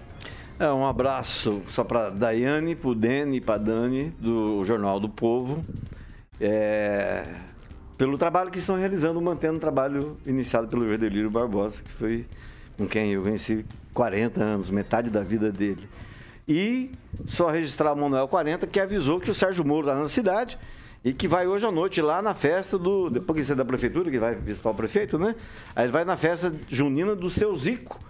É, 0.59 0.71
um 0.73 0.87
abraço 0.87 1.61
só 1.69 1.85
para 1.85 2.09
Daiane, 2.09 2.75
para 2.75 2.89
o 2.89 2.95
Dene 2.95 3.37
e 3.37 3.41
para 3.43 3.59
Dani, 3.59 4.11
do 4.19 4.65
Jornal 4.65 4.99
do 4.99 5.09
Povo. 5.09 5.63
É, 6.41 7.25
pelo 7.99 8.17
trabalho 8.17 8.51
que 8.51 8.59
estão 8.59 8.77
realizando, 8.77 9.21
mantendo 9.21 9.59
o 9.59 9.61
trabalho 9.61 10.17
iniciado 10.25 10.67
pelo 10.67 10.87
Verdelírio 10.87 11.31
Barbosa, 11.31 11.83
que 11.83 11.91
foi 11.91 12.27
com 12.79 12.89
quem 12.89 13.13
eu 13.13 13.23
conheci 13.23 13.67
40 13.93 14.43
anos, 14.43 14.71
metade 14.71 15.11
da 15.11 15.21
vida 15.21 15.53
dele. 15.53 15.87
E 16.51 16.91
só 17.29 17.49
registrar 17.49 17.93
o 17.93 17.97
Manuel 17.97 18.27
40, 18.27 18.67
que 18.67 18.81
avisou 18.81 19.21
que 19.21 19.31
o 19.31 19.35
Sérgio 19.35 19.65
Moro 19.65 19.87
está 19.87 19.95
na 19.95 20.09
cidade 20.09 20.59
e 21.05 21.13
que 21.13 21.29
vai 21.29 21.47
hoje 21.47 21.65
à 21.65 21.71
noite 21.71 22.03
lá 22.03 22.21
na 22.21 22.35
festa 22.35 22.77
do. 22.77 23.09
Depois 23.09 23.39
que 23.39 23.45
você 23.45 23.53
é 23.53 23.55
da 23.55 23.65
prefeitura, 23.65 24.11
que 24.11 24.19
vai 24.19 24.35
visitar 24.35 24.69
o 24.69 24.75
prefeito, 24.75 25.17
né? 25.17 25.37
Aí 25.77 25.85
ele 25.85 25.93
vai 25.93 26.05
na 26.05 26.17
festa 26.17 26.53
junina 26.69 27.15
do 27.15 27.31
seu 27.31 27.55
Zico. 27.55 28.01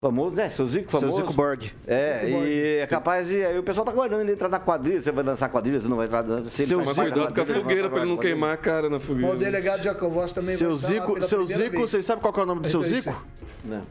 Famoso, 0.00 0.34
né? 0.34 0.50
Seu 0.50 0.66
Zico 0.68 0.90
famoso. 0.90 1.12
Seu 1.12 1.20
Zico 1.22 1.32
Borg. 1.32 1.70
É, 1.86 2.22
Zico 2.24 2.38
e 2.38 2.78
é 2.78 2.86
capaz 2.88 3.28
de. 3.28 3.44
Aí 3.44 3.56
o 3.56 3.62
pessoal 3.62 3.86
tá 3.86 3.92
guardando 3.92 4.22
ele 4.22 4.32
entrar 4.32 4.48
na 4.48 4.58
quadrilha. 4.58 5.00
Você 5.00 5.12
vai 5.12 5.22
dançar 5.22 5.48
quadrilha, 5.48 5.78
você 5.78 5.86
não 5.86 5.96
vai 5.96 6.06
entrar. 6.06 6.22
Você 6.22 6.66
seu 6.66 6.82
Zico. 6.82 6.94
cuidado 6.94 7.32
com 7.32 7.40
a 7.40 7.46
fogueira 7.46 7.88
pra 7.88 8.00
ele 8.00 8.10
não 8.10 8.16
queimar 8.16 8.54
a 8.54 8.56
cara 8.56 8.90
na 8.90 8.98
fogueira. 8.98 9.32
O 9.32 9.38
delegado 9.38 9.84
Jacovós 9.84 10.32
também 10.32 10.56
seu 10.56 10.76
vai 10.76 10.78
Zico, 10.78 11.22
Seu 11.22 11.46
Zico, 11.46 11.78
vocês 11.78 12.04
sabem 12.04 12.22
qual 12.22 12.34
é 12.36 12.42
o 12.42 12.46
nome 12.46 12.62
do 12.62 12.68
seu 12.68 12.82
Zico? 12.82 13.14
Não. 13.64 13.82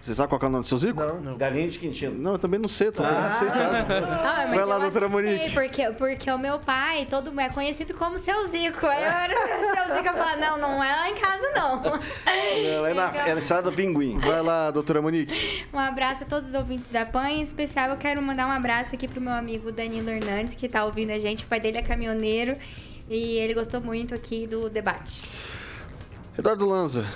Você 0.00 0.14
sabe 0.14 0.28
qual 0.28 0.40
é 0.40 0.46
o 0.46 0.48
nome 0.48 0.62
do 0.62 0.68
seu 0.68 0.78
Zico? 0.78 1.00
Não, 1.00 1.20
não. 1.20 1.36
Galinha 1.36 1.68
de 1.68 1.78
Quintino. 1.78 2.16
Não, 2.16 2.32
eu 2.32 2.38
também 2.38 2.60
não 2.60 2.68
sei, 2.68 2.92
tô 2.92 3.02
ah. 3.02 3.32
vocês 3.34 3.52
sabem. 3.52 3.80
Ah, 3.80 4.46
Vai 4.48 4.64
lá, 4.64 4.78
doutora 4.78 5.08
Monique. 5.08 5.52
Porque, 5.52 5.90
porque 5.90 6.30
o 6.30 6.38
meu 6.38 6.58
pai, 6.60 7.06
todo 7.10 7.38
é 7.38 7.48
conhecido 7.48 7.92
como 7.94 8.16
seu 8.16 8.46
Zico. 8.46 8.86
Aí 8.86 9.02
eu 9.02 9.10
era 9.10 9.86
seu 9.86 9.94
Zico, 9.96 10.08
eu 10.08 10.12
falava, 10.14 10.36
não, 10.36 10.58
não 10.58 10.82
é 10.82 10.92
lá 10.92 11.10
em 11.10 11.16
casa, 11.16 11.50
não. 11.54 11.82
Não, 12.70 12.86
é 12.86 12.94
na, 12.94 13.16
é 13.16 13.32
na 13.34 13.38
estrada 13.38 13.70
do 13.70 13.76
Pinguim. 13.76 14.18
Vai 14.18 14.42
lá, 14.42 14.70
doutora 14.70 15.02
Monique. 15.02 15.66
Um 15.72 15.78
abraço 15.78 16.24
a 16.24 16.26
todos 16.26 16.48
os 16.48 16.54
ouvintes 16.54 16.86
da 16.88 17.04
PAN. 17.04 17.28
Em 17.28 17.42
especial, 17.42 17.90
eu 17.90 17.96
quero 17.96 18.20
mandar 18.22 18.46
um 18.46 18.50
abraço 18.50 18.94
aqui 18.94 19.06
pro 19.06 19.20
meu 19.20 19.32
amigo 19.32 19.70
Danilo 19.72 20.10
Hernandes, 20.10 20.54
que 20.54 20.68
tá 20.68 20.84
ouvindo 20.84 21.10
a 21.10 21.18
gente. 21.18 21.44
O 21.44 21.46
pai 21.46 21.60
dele 21.60 21.78
é 21.78 21.82
caminhoneiro 21.82 22.56
e 23.08 23.38
ele 23.38 23.54
gostou 23.54 23.80
muito 23.80 24.14
aqui 24.14 24.46
do 24.46 24.68
debate. 24.68 25.22
Eduardo 26.38 26.66
Lanza. 26.66 27.06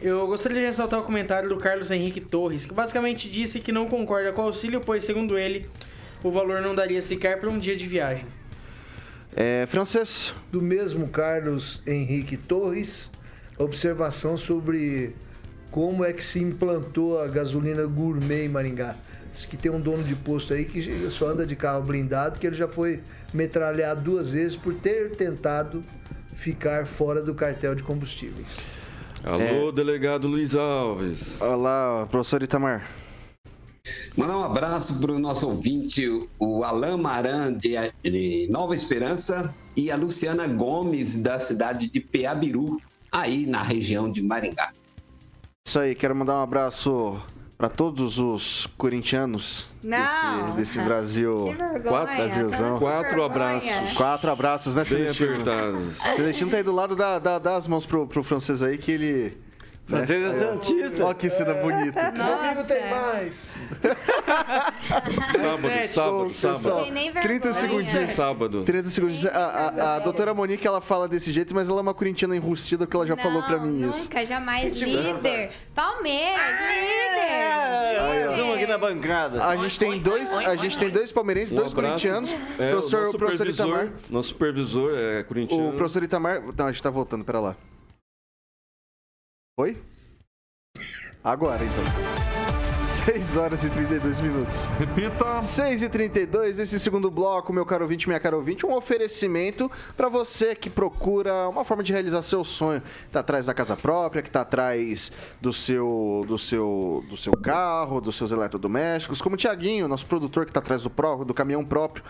Eu 0.00 0.26
gostaria 0.26 0.60
de 0.60 0.66
ressaltar 0.66 1.00
o 1.00 1.04
comentário 1.04 1.48
do 1.48 1.56
Carlos 1.56 1.90
Henrique 1.90 2.20
Torres, 2.20 2.66
que 2.66 2.74
basicamente 2.74 3.30
disse 3.30 3.60
que 3.60 3.72
não 3.72 3.88
concorda 3.88 4.30
com 4.30 4.42
o 4.42 4.44
auxílio, 4.44 4.80
pois, 4.80 5.04
segundo 5.04 5.38
ele, 5.38 5.68
o 6.22 6.30
valor 6.30 6.60
não 6.60 6.74
daria 6.74 7.00
sequer 7.00 7.40
para 7.40 7.48
um 7.48 7.56
dia 7.56 7.74
de 7.74 7.86
viagem. 7.86 8.26
É, 9.34 9.66
francês. 9.66 10.34
Do 10.52 10.60
mesmo 10.60 11.08
Carlos 11.08 11.82
Henrique 11.86 12.36
Torres, 12.36 13.10
observação 13.58 14.36
sobre 14.36 15.14
como 15.70 16.04
é 16.04 16.12
que 16.12 16.22
se 16.22 16.40
implantou 16.40 17.20
a 17.20 17.26
gasolina 17.26 17.86
gourmet 17.86 18.44
em 18.44 18.48
Maringá. 18.48 18.96
Diz 19.32 19.46
que 19.46 19.56
tem 19.56 19.70
um 19.70 19.80
dono 19.80 20.04
de 20.04 20.14
posto 20.14 20.52
aí 20.52 20.66
que 20.66 21.10
só 21.10 21.28
anda 21.28 21.46
de 21.46 21.56
carro 21.56 21.82
blindado, 21.82 22.38
que 22.38 22.46
ele 22.46 22.56
já 22.56 22.68
foi 22.68 23.00
metralhado 23.32 24.02
duas 24.02 24.32
vezes 24.32 24.56
por 24.56 24.74
ter 24.74 25.10
tentado 25.16 25.82
ficar 26.34 26.86
fora 26.86 27.22
do 27.22 27.34
cartel 27.34 27.74
de 27.74 27.82
combustíveis. 27.82 28.58
Alô, 29.26 29.72
delegado 29.72 30.28
Luiz 30.28 30.54
Alves. 30.54 31.40
Olá, 31.40 32.06
professor 32.08 32.44
Itamar. 32.44 32.88
Mandar 34.16 34.38
um 34.38 34.42
abraço 34.44 35.00
para 35.00 35.10
o 35.10 35.18
nosso 35.18 35.48
ouvinte, 35.48 36.08
o 36.38 36.62
Alain 36.62 36.96
Maran, 36.96 37.52
de, 37.52 37.74
de 38.04 38.46
Nova 38.48 38.72
Esperança, 38.76 39.52
e 39.76 39.90
a 39.90 39.96
Luciana 39.96 40.46
Gomes, 40.46 41.18
da 41.18 41.40
cidade 41.40 41.90
de 41.90 41.98
Peabiru, 42.00 42.80
aí 43.10 43.46
na 43.46 43.64
região 43.64 44.08
de 44.08 44.22
Maringá. 44.22 44.72
Isso 45.66 45.80
aí, 45.80 45.96
quero 45.96 46.14
mandar 46.14 46.36
um 46.36 46.42
abraço 46.42 47.20
para 47.58 47.68
todos 47.68 48.18
os 48.18 48.66
corintianos 48.76 49.66
Não. 49.82 49.98
desse, 49.98 50.52
desse 50.56 50.80
Brasil. 50.84 51.44
Vergonha. 51.56 51.80
Quatro, 51.80 52.16
Brasilzão. 52.16 52.78
Quatro 52.78 53.22
abraços. 53.24 53.92
Quatro 53.96 54.30
abraços, 54.30 54.74
né, 54.74 54.82
Bem 54.84 54.90
Celestino? 54.90 55.32
apertados. 55.32 55.96
Celestino 56.16 56.50
tá 56.50 56.56
aí 56.58 56.62
do 56.62 56.72
lado 56.72 56.94
da, 56.94 57.18
da- 57.18 57.38
das 57.38 57.66
mãos 57.66 57.86
pro, 57.86 58.06
pro 58.06 58.22
francês 58.22 58.62
aí 58.62 58.76
que 58.76 58.90
ele. 58.92 59.38
Francês 59.86 60.34
é 60.34 60.38
santista. 60.40 61.04
Olha 61.04 61.14
que 61.14 61.30
cena 61.30 61.54
bonita. 61.54 62.00
Comigo 62.10 62.64
tem 62.66 62.90
Nossa. 62.90 63.10
mais. 63.12 63.56
Sábado, 65.32 65.88
sábado, 65.88 66.26
pessoal. 66.26 66.56
sábado. 66.58 66.82
Tem 66.84 66.92
nem 66.92 67.12
30 67.12 67.28
vergonha. 67.28 67.54
segundinhos. 67.54 68.10
Sábado. 68.10 68.62
30 68.64 68.90
segundos. 68.90 69.26
A, 69.26 69.30
a, 69.38 69.96
a 69.96 69.98
doutora 70.00 70.34
Monique, 70.34 70.66
ela 70.66 70.80
fala 70.80 71.06
desse 71.06 71.32
jeito, 71.32 71.54
mas 71.54 71.68
ela 71.68 71.78
é 71.78 71.82
uma 71.82 71.94
corintiana 71.94 72.34
enrustida, 72.36 72.84
porque 72.84 72.96
ela 72.96 73.06
já 73.06 73.16
falou 73.16 73.42
pra 73.44 73.58
mim 73.58 73.78
Não, 73.80 73.90
isso. 73.90 74.02
Nunca, 74.04 74.24
jamais. 74.24 74.72
Líder. 74.72 75.50
Palmeiras, 75.74 76.60
líder. 76.60 78.00
Mais 78.00 78.38
um 78.40 78.54
aqui 78.54 78.66
na 78.66 78.78
bancada. 78.78 79.44
A 79.46 79.56
gente 79.56 79.78
tem 79.78 80.00
dois, 80.00 80.32
a 80.36 80.56
gente 80.56 80.76
tem 80.78 80.90
dois 80.90 81.12
palmeirenses, 81.12 81.52
Um 81.52 81.56
dois 81.56 81.72
abraço. 81.72 81.92
corintianos. 82.08 82.34
É, 82.58 82.70
professor, 82.72 83.00
o 83.00 83.04
nosso 83.04 83.18
professor 83.18 83.46
Itamar. 83.48 83.88
nosso 84.10 84.28
supervisor 84.30 84.92
é 84.96 85.22
corintiano. 85.22 85.68
O 85.68 85.72
professor 85.74 86.02
Itamar. 86.02 86.42
Não, 86.56 86.66
a 86.66 86.72
gente 86.72 86.82
tá 86.82 86.90
voltando, 86.90 87.24
pera 87.24 87.38
lá. 87.40 87.56
Oi? 89.58 89.74
Agora, 91.24 91.60
então. 91.64 91.84
6 93.06 93.36
horas 93.38 93.64
e 93.64 93.70
32 93.70 94.20
minutos. 94.20 94.66
Repita. 94.78 95.42
6 95.42 95.80
e 95.82 95.88
32 95.88 96.58
esse 96.58 96.78
segundo 96.78 97.10
bloco, 97.10 97.52
meu 97.54 97.64
caro 97.64 97.84
ouvinte, 97.84 98.06
minha 98.06 98.20
cara 98.20 98.36
ouvinte, 98.36 98.66
um 98.66 98.74
oferecimento 98.74 99.70
para 99.96 100.08
você 100.10 100.54
que 100.54 100.68
procura 100.68 101.48
uma 101.48 101.64
forma 101.64 101.82
de 101.82 101.90
realizar 101.92 102.20
seu 102.20 102.44
sonho. 102.44 102.82
Tá 103.10 103.20
atrás 103.20 103.46
da 103.46 103.54
casa 103.54 103.76
própria, 103.76 104.22
que 104.22 104.30
tá 104.30 104.42
atrás 104.42 105.10
do 105.40 105.52
seu 105.54 106.24
do 106.28 106.36
seu 106.36 107.02
do 107.08 107.16
seu 107.16 107.32
carro, 107.32 108.00
dos 108.00 108.14
seus 108.16 108.32
eletrodomésticos, 108.32 109.22
como 109.22 109.36
o 109.36 109.38
Tiaguinho, 109.38 109.88
nosso 109.88 110.04
produtor 110.04 110.44
que 110.44 110.52
tá 110.52 110.60
atrás 110.60 110.82
do, 110.82 110.90
pró- 110.90 111.24
do 111.24 111.32
caminhão 111.32 111.64
próprio. 111.64 112.04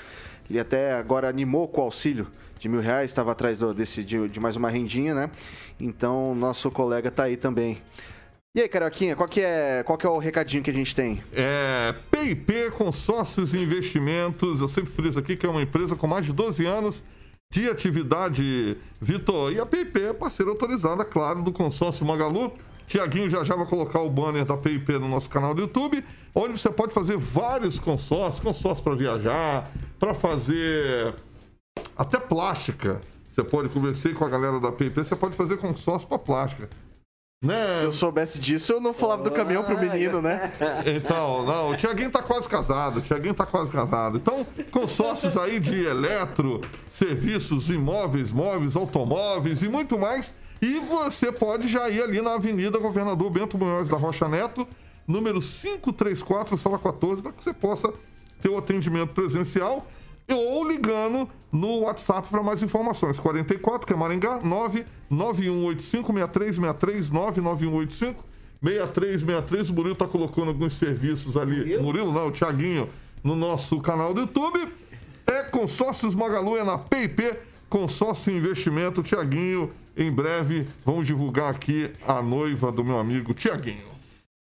Ele 0.50 0.58
até 0.58 0.94
agora 0.94 1.28
animou 1.28 1.68
com 1.68 1.80
o 1.80 1.84
auxílio 1.84 2.26
de 2.58 2.68
mil 2.68 2.80
reais, 2.80 3.10
estava 3.10 3.32
atrás 3.32 3.58
do- 3.58 3.74
desse, 3.74 4.02
de, 4.04 4.28
de 4.28 4.40
mais 4.40 4.56
uma 4.56 4.70
rendinha, 4.70 5.14
né? 5.14 5.30
Então, 5.78 6.34
nosso 6.34 6.70
colega 6.70 7.10
tá 7.10 7.24
aí 7.24 7.36
também. 7.36 7.80
E 8.54 8.62
aí, 8.62 8.68
Carioquinha, 8.68 9.14
qual 9.14 9.28
que 9.28 9.40
é, 9.42 9.82
qual 9.84 9.98
que 9.98 10.06
é 10.06 10.08
o 10.08 10.16
recadinho 10.18 10.62
que 10.62 10.70
a 10.70 10.74
gente 10.74 10.94
tem? 10.94 11.22
É, 11.34 11.94
PIP 12.10 12.70
Consórcios 12.70 13.52
e 13.52 13.58
Investimentos. 13.58 14.60
Eu 14.62 14.68
sempre 14.68 14.90
friso 14.90 15.18
aqui 15.18 15.36
que 15.36 15.44
é 15.44 15.48
uma 15.48 15.60
empresa 15.60 15.94
com 15.94 16.06
mais 16.06 16.24
de 16.24 16.32
12 16.32 16.64
anos 16.64 17.04
de 17.52 17.68
atividade, 17.68 18.78
Vitor. 19.00 19.52
E 19.52 19.60
a 19.60 19.66
PIP 19.66 20.00
é 20.00 20.12
parceira 20.14 20.50
autorizada, 20.50 21.04
claro, 21.04 21.42
do 21.42 21.52
consórcio 21.52 22.06
Magalu. 22.06 22.50
Tiaguinho 22.88 23.28
já 23.28 23.44
já 23.44 23.54
vai 23.56 23.66
colocar 23.66 24.00
o 24.00 24.08
banner 24.08 24.44
da 24.46 24.56
PIP 24.56 24.92
no 24.92 25.08
nosso 25.08 25.28
canal 25.28 25.52
do 25.54 25.60
YouTube, 25.60 26.02
onde 26.34 26.58
você 26.58 26.70
pode 26.70 26.94
fazer 26.94 27.18
vários 27.18 27.78
consórcios, 27.78 28.42
consórcio 28.42 28.82
para 28.82 28.94
viajar, 28.94 29.70
para 29.98 30.14
fazer 30.14 31.14
até 31.96 32.18
plástica. 32.18 33.00
Você 33.28 33.42
pode 33.42 33.68
conversar 33.68 34.14
com 34.14 34.24
a 34.24 34.28
galera 34.28 34.58
da 34.58 34.72
PIP, 34.72 34.96
você 34.96 35.14
pode 35.14 35.36
fazer 35.36 35.56
consórcio 35.58 36.08
para 36.08 36.18
plástica. 36.18 36.70
Né? 37.44 37.80
Se 37.80 37.84
eu 37.84 37.92
soubesse 37.92 38.38
disso, 38.38 38.72
eu 38.72 38.80
não 38.80 38.94
falava 38.94 39.22
do 39.22 39.30
caminhão 39.30 39.62
pro 39.62 39.78
menino, 39.78 40.22
né? 40.22 40.52
Então, 40.86 41.44
não, 41.44 41.70
o 41.70 41.76
Tiaguinho 41.76 42.10
tá 42.10 42.22
quase 42.22 42.48
casado, 42.48 42.98
o 42.98 43.02
Tiaguinho 43.02 43.34
tá 43.34 43.44
quase 43.44 43.70
casado. 43.70 44.16
Então, 44.16 44.46
consórcios 44.70 45.36
aí 45.36 45.60
de 45.60 45.84
eletro, 45.84 46.62
serviços 46.90 47.68
imóveis, 47.68 48.32
móveis, 48.32 48.74
automóveis 48.74 49.62
e 49.62 49.68
muito 49.68 49.98
mais. 49.98 50.34
E 50.62 50.80
você 50.80 51.30
pode 51.30 51.68
já 51.68 51.90
ir 51.90 52.02
ali 52.02 52.22
na 52.22 52.34
Avenida 52.36 52.78
Governador 52.78 53.28
Bento 53.28 53.58
Munhoz 53.58 53.86
da 53.86 53.98
Rocha 53.98 54.26
Neto, 54.26 54.66
número 55.06 55.38
534, 55.38 56.56
sala 56.56 56.78
14, 56.78 57.20
para 57.20 57.32
que 57.32 57.44
você 57.44 57.52
possa 57.52 57.92
ter 58.40 58.48
o 58.48 58.56
atendimento 58.56 59.12
presencial 59.12 59.86
ou 60.34 60.68
ligando 60.68 61.28
no 61.52 61.80
WhatsApp 61.80 62.28
para 62.28 62.42
mais 62.42 62.62
informações. 62.62 63.20
44, 63.20 63.86
que 63.86 63.92
é 63.92 63.96
Maringá, 63.96 64.40
991856363, 64.40 67.10
99185 67.10 68.24
6363. 68.62 69.70
O 69.70 69.74
Murilo 69.74 69.94
tá 69.94 70.06
colocando 70.06 70.48
alguns 70.48 70.74
serviços 70.74 71.36
ali. 71.36 71.78
Murilo, 71.78 72.12
não, 72.12 72.28
o 72.28 72.32
Thiaguinho, 72.32 72.88
no 73.22 73.36
nosso 73.36 73.80
canal 73.80 74.12
do 74.12 74.22
YouTube. 74.22 74.68
É 75.26 75.42
Consórcios 75.42 76.14
Magalu, 76.14 76.56
é 76.56 76.64
na 76.64 76.78
PIP, 76.78 77.34
Consórcio 77.68 78.36
Investimento. 78.36 79.02
Tiaguinho, 79.02 79.72
em 79.96 80.10
breve, 80.10 80.66
vamos 80.84 81.06
divulgar 81.06 81.50
aqui 81.50 81.90
a 82.06 82.22
noiva 82.22 82.70
do 82.70 82.84
meu 82.84 82.98
amigo 82.98 83.34
Tiaguinho. 83.34 83.95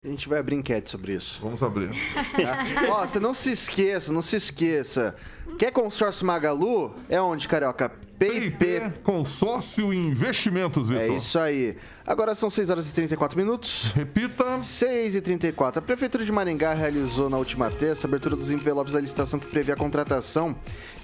A 0.04 0.08
gente 0.10 0.28
vai 0.28 0.38
abrir 0.38 0.58
enquete 0.58 0.89
sobre 0.89 1.14
isso. 1.14 1.39
Vamos 1.41 1.64
abrir. 1.64 1.89
Tá? 2.14 2.66
Ó, 2.91 3.08
você 3.08 3.22
não 3.22 3.34
se 3.34 3.51
esqueça, 3.51 4.12
não 4.12 4.22
se 4.22 4.36
esqueça. 4.36 5.16
Quer 5.58 5.72
consórcio 5.72 6.26
Magalu? 6.26 6.93
É 7.08 7.22
onde, 7.22 7.47
Carioca? 7.47 7.89
PIP. 8.20 8.99
Consórcio 9.01 9.93
e 9.93 9.97
Investimentos, 9.97 10.89
Vitor. 10.89 11.04
É 11.04 11.08
isso 11.16 11.39
aí. 11.39 11.78
Agora 12.06 12.36
são 12.36 12.49
6 12.49 12.70
horas 12.70 12.89
e 12.89 12.93
34 12.93 13.38
minutos. 13.38 13.93
Repita. 13.95 14.62
6 14.62 15.16
e 15.16 15.22
34. 15.22 15.80
A 15.80 15.82
Prefeitura 15.82 16.26
de 16.26 16.32
Maringá 16.34 16.74
realizou 16.74 17.30
na 17.30 17.38
última 17.38 17.72
terça 17.72 18.06
a 18.06 18.10
abertura 18.10 18.36
dos 18.36 18.51
envelopes 18.51 18.91
da 18.91 18.99
licitação 18.99 19.39
que 19.39 19.47
prevê 19.47 19.72
a 19.72 19.76
contratação 19.78 20.54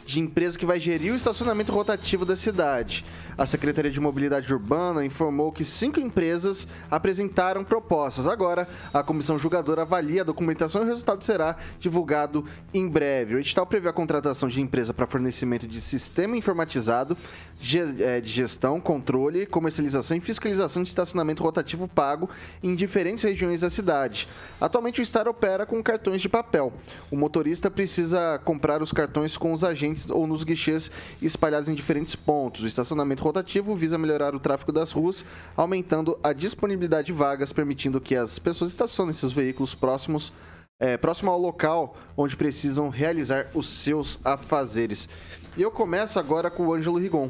de 0.05 0.19
empresa 0.19 0.57
que 0.57 0.65
vai 0.65 0.79
gerir 0.79 1.13
o 1.13 1.15
estacionamento 1.15 1.71
rotativo 1.71 2.25
da 2.25 2.35
cidade. 2.35 3.05
A 3.39 3.45
Secretaria 3.45 3.89
de 3.89 4.01
Mobilidade 4.01 4.53
Urbana 4.53 5.05
informou 5.05 5.49
que 5.49 5.63
cinco 5.63 5.97
empresas 5.97 6.67
apresentaram 6.91 7.63
propostas. 7.63 8.27
Agora, 8.27 8.67
a 8.93 9.01
comissão 9.01 9.39
julgadora 9.39 9.83
avalia 9.83 10.23
a 10.23 10.25
documentação 10.25 10.81
e 10.81 10.83
o 10.83 10.87
resultado 10.89 11.23
será 11.23 11.55
divulgado 11.79 12.43
em 12.73 12.85
breve. 12.85 13.35
O 13.35 13.39
edital 13.39 13.65
prevê 13.65 13.87
a 13.87 13.93
contratação 13.93 14.49
de 14.49 14.59
empresa 14.59 14.93
para 14.93 15.07
fornecimento 15.07 15.65
de 15.65 15.79
sistema 15.79 16.35
informatizado 16.35 17.15
eh, 17.61 18.19
de 18.19 18.29
gestão, 18.29 18.77
controle, 18.81 19.45
comercialização 19.45 20.17
e 20.17 20.19
fiscalização 20.19 20.83
de 20.83 20.89
estacionamento 20.89 21.41
rotativo 21.41 21.87
pago 21.87 22.29
em 22.61 22.75
diferentes 22.75 23.23
regiões 23.23 23.61
da 23.61 23.69
cidade. 23.69 24.27
Atualmente, 24.59 24.99
o 24.99 25.03
Estado 25.03 25.29
opera 25.29 25.65
com 25.65 25.81
cartões 25.81 26.21
de 26.21 26.27
papel. 26.27 26.73
O 27.09 27.15
motorista 27.15 27.71
precisa 27.71 28.37
comprar 28.43 28.81
os 28.81 28.91
cartões 28.91 29.37
com 29.37 29.53
os 29.53 29.63
agentes 29.63 30.09
ou 30.09 30.27
nos 30.27 30.43
guichês 30.43 30.91
espalhados 31.21 31.69
em 31.69 31.73
diferentes 31.73 32.17
pontos. 32.17 32.63
O 32.63 32.67
estacionamento 32.67 33.28
rotativo 33.29 33.75
visa 33.75 33.97
melhorar 33.97 34.35
o 34.35 34.39
tráfego 34.39 34.71
das 34.71 34.91
ruas, 34.91 35.23
aumentando 35.55 36.19
a 36.21 36.33
disponibilidade 36.33 37.07
de 37.07 37.13
vagas, 37.13 37.53
permitindo 37.53 38.01
que 38.01 38.15
as 38.15 38.37
pessoas 38.37 38.71
estacionem 38.71 39.13
seus 39.13 39.33
veículos 39.33 39.73
próximos 39.73 40.33
é, 40.79 40.95
próximo 40.95 41.29
ao 41.29 41.37
local 41.37 41.97
onde 42.15 42.37
precisam 42.37 42.87
realizar 42.87 43.47
os 43.53 43.67
seus 43.67 44.17
afazeres. 44.23 45.09
E 45.57 45.61
eu 45.61 45.69
começo 45.69 46.17
agora 46.17 46.49
com 46.49 46.67
o 46.67 46.73
Ângelo 46.73 46.97
Rigon. 46.97 47.29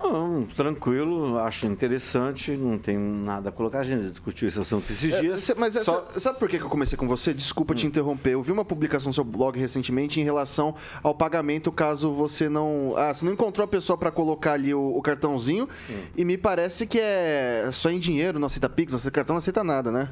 Não, 0.00 0.46
tranquilo, 0.56 1.38
acho 1.40 1.66
interessante, 1.66 2.52
não 2.52 2.78
tem 2.78 2.96
nada 2.96 3.48
a 3.48 3.52
colocar. 3.52 3.80
A 3.80 3.82
gente 3.82 4.10
discutiu 4.10 4.46
esse 4.46 4.58
assunto 4.60 4.90
esses 4.92 5.12
É, 5.12 5.20
dias. 5.20 5.42
cê- 5.42 5.54
mas 5.58 5.74
é, 5.74 5.82
Só- 5.82 6.06
sa- 6.12 6.20
sabe 6.20 6.38
por 6.38 6.48
que 6.48 6.56
eu 6.56 6.68
comecei 6.68 6.96
com 6.96 7.08
você? 7.08 7.34
Desculpa 7.34 7.74
te 7.74 7.84
interromper. 7.84 8.30
Eu 8.34 8.42
vi 8.42 8.52
uma 8.52 8.64
publicação 8.64 9.08
no 9.08 9.12
seu 9.12 9.24
blog 9.24 9.58
recentemente 9.58 10.20
em 10.20 10.24
relação 10.24 10.74
ao 11.02 11.14
pagamento 11.14 11.72
caso 11.72 12.12
você 12.12 12.48
não. 12.48 12.94
Ah, 12.96 13.12
você 13.12 13.24
não 13.24 13.32
encontrou 13.32 13.64
a 13.64 13.68
pessoa 13.68 13.98
para 13.98 14.12
colocar 14.12 14.52
ali 14.52 14.72
o, 14.72 14.80
o 14.96 15.02
cartãozinho. 15.02 15.68
E 16.16 16.24
me 16.24 16.38
parece 16.38 16.86
que 16.86 17.00
é 17.00 17.68
só 17.72 17.90
em 17.90 17.98
dinheiro, 17.98 18.38
não 18.38 18.46
aceita 18.46 18.68
Pix, 18.68 18.92
não 18.92 18.98
aceita 18.98 19.14
cartão, 19.14 19.34
não 19.34 19.38
aceita 19.38 19.64
nada, 19.64 19.90
né? 19.90 20.10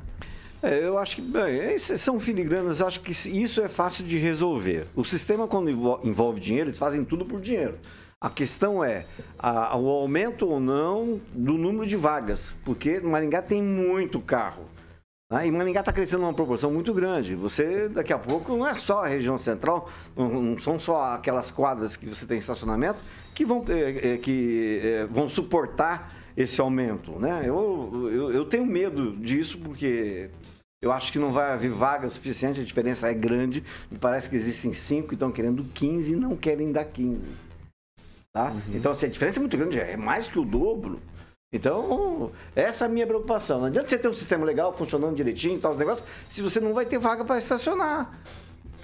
É, 0.62 0.84
eu 0.84 0.98
acho 0.98 1.16
que, 1.16 1.22
bem, 1.22 1.58
esses 1.74 2.00
são 2.00 2.18
filigranas, 2.18 2.82
acho 2.82 3.00
que 3.02 3.12
isso 3.12 3.62
é 3.62 3.68
fácil 3.68 4.04
de 4.04 4.16
resolver. 4.18 4.86
O 4.96 5.04
sistema, 5.04 5.46
quando 5.46 5.70
envol- 5.70 6.00
envolve 6.02 6.40
dinheiro, 6.40 6.70
eles 6.70 6.78
fazem 6.78 7.04
tudo 7.04 7.24
por 7.24 7.40
dinheiro. 7.40 7.74
A 8.20 8.30
questão 8.30 8.82
é 8.82 9.04
a- 9.38 9.76
o 9.76 9.88
aumento 9.90 10.48
ou 10.48 10.58
não 10.58 11.20
do 11.34 11.52
número 11.52 11.86
de 11.86 11.96
vagas, 11.96 12.54
porque 12.64 12.98
Maringá 13.00 13.42
tem 13.42 13.62
muito 13.62 14.20
carro. 14.20 14.64
né? 15.30 15.44
E 15.46 15.50
Maringá 15.50 15.80
está 15.80 15.92
crescendo 15.92 16.22
numa 16.22 16.32
proporção 16.32 16.70
muito 16.72 16.94
grande. 16.94 17.34
Você, 17.34 17.88
daqui 17.88 18.12
a 18.12 18.18
pouco, 18.18 18.56
não 18.56 18.64
é 18.66 18.74
só 18.74 19.04
a 19.04 19.08
região 19.08 19.36
central, 19.36 19.90
não, 20.16 20.28
não 20.40 20.58
são 20.58 20.78
só 20.78 21.14
aquelas 21.14 21.50
quadras 21.50 21.96
que 21.96 22.06
você 22.06 22.24
tem 22.24 22.38
estacionamento 22.38 23.00
que 23.34 23.44
vão, 23.44 23.64
eh, 23.68 24.16
que, 24.18 24.80
eh, 24.82 25.06
vão 25.10 25.28
suportar 25.28 26.14
esse 26.36 26.60
aumento. 26.60 27.18
Né? 27.18 27.42
Eu, 27.44 28.08
eu, 28.12 28.32
eu 28.32 28.44
tenho 28.44 28.64
medo 28.64 29.16
disso, 29.16 29.58
porque 29.58 30.30
eu 30.80 30.92
acho 30.92 31.10
que 31.12 31.18
não 31.18 31.32
vai 31.32 31.50
haver 31.52 31.70
vaga 31.72 32.08
suficiente, 32.08 32.60
a 32.60 32.64
diferença 32.64 33.10
é 33.10 33.14
grande. 33.14 33.64
Me 33.90 33.98
parece 33.98 34.30
que 34.30 34.36
existem 34.36 34.72
cinco 34.72 35.08
que 35.08 35.14
estão 35.14 35.32
querendo 35.32 35.64
15 35.74 36.12
e 36.12 36.16
não 36.16 36.36
querem 36.36 36.70
dar 36.70 36.84
15. 36.84 37.26
Tá? 38.36 38.52
Então, 38.74 38.92
assim, 38.92 39.06
a 39.06 39.08
diferença 39.08 39.38
é 39.38 39.40
muito 39.40 39.56
grande, 39.56 39.78
é 39.80 39.96
mais 39.96 40.28
que 40.28 40.38
o 40.38 40.44
dobro. 40.44 41.00
Então, 41.50 42.30
essa 42.54 42.84
é 42.84 42.86
a 42.86 42.90
minha 42.90 43.06
preocupação. 43.06 43.60
Não 43.60 43.66
adianta 43.68 43.88
você 43.88 43.96
ter 43.96 44.08
um 44.08 44.12
sistema 44.12 44.44
legal 44.44 44.76
funcionando 44.76 45.16
direitinho 45.16 45.56
e 45.56 45.58
tal, 45.58 45.72
os 45.72 45.78
negócios, 45.78 46.06
se 46.28 46.42
você 46.42 46.60
não 46.60 46.74
vai 46.74 46.84
ter 46.84 46.98
vaga 46.98 47.24
para 47.24 47.38
estacionar. 47.38 48.10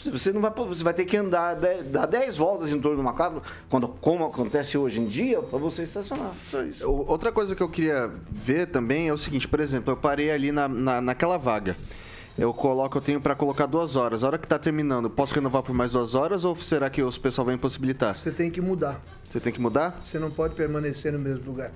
Você, 0.06 0.32
não 0.32 0.40
vai, 0.40 0.50
você 0.50 0.82
vai 0.82 0.94
ter 0.94 1.04
que 1.04 1.18
andar, 1.18 1.54
dar 1.54 2.06
10 2.06 2.38
voltas 2.38 2.70
em 2.72 2.80
torno 2.80 2.96
de 2.96 3.02
uma 3.02 3.12
casa, 3.12 3.42
quando, 3.68 3.86
como 3.88 4.24
acontece 4.24 4.78
hoje 4.78 4.98
em 4.98 5.04
dia, 5.06 5.42
para 5.42 5.58
você 5.58 5.82
estacionar. 5.82 6.32
Só 6.50 6.62
isso. 6.62 6.88
O- 6.88 7.06
Outra 7.10 7.30
coisa 7.30 7.54
que 7.54 7.62
eu 7.62 7.68
queria 7.68 8.10
ver 8.30 8.68
também 8.68 9.08
é 9.08 9.12
o 9.12 9.18
seguinte, 9.18 9.46
por 9.46 9.60
exemplo, 9.60 9.92
eu 9.92 9.96
parei 9.98 10.30
ali 10.32 10.50
na, 10.50 10.66
na, 10.66 11.00
naquela 11.02 11.36
vaga. 11.36 11.76
Eu 12.38 12.52
coloco, 12.54 12.96
eu 12.96 13.02
tenho 13.02 13.20
para 13.20 13.34
colocar 13.34 13.66
duas 13.66 13.94
horas. 13.94 14.24
A 14.24 14.26
hora 14.28 14.38
que 14.38 14.48
tá 14.48 14.58
terminando, 14.58 15.10
posso 15.10 15.34
renovar 15.34 15.62
por 15.62 15.74
mais 15.74 15.92
duas 15.92 16.14
horas 16.14 16.44
ou 16.44 16.56
será 16.56 16.88
que 16.88 17.02
os 17.02 17.18
pessoal 17.18 17.44
vai 17.44 17.54
impossibilitar? 17.54 18.16
Você 18.16 18.30
tem 18.30 18.50
que 18.50 18.60
mudar. 18.60 19.00
Você 19.28 19.38
tem 19.38 19.52
que 19.52 19.60
mudar? 19.60 20.00
Você 20.02 20.18
não 20.18 20.30
pode 20.30 20.54
permanecer 20.54 21.12
no 21.12 21.18
mesmo 21.18 21.44
lugar. 21.44 21.70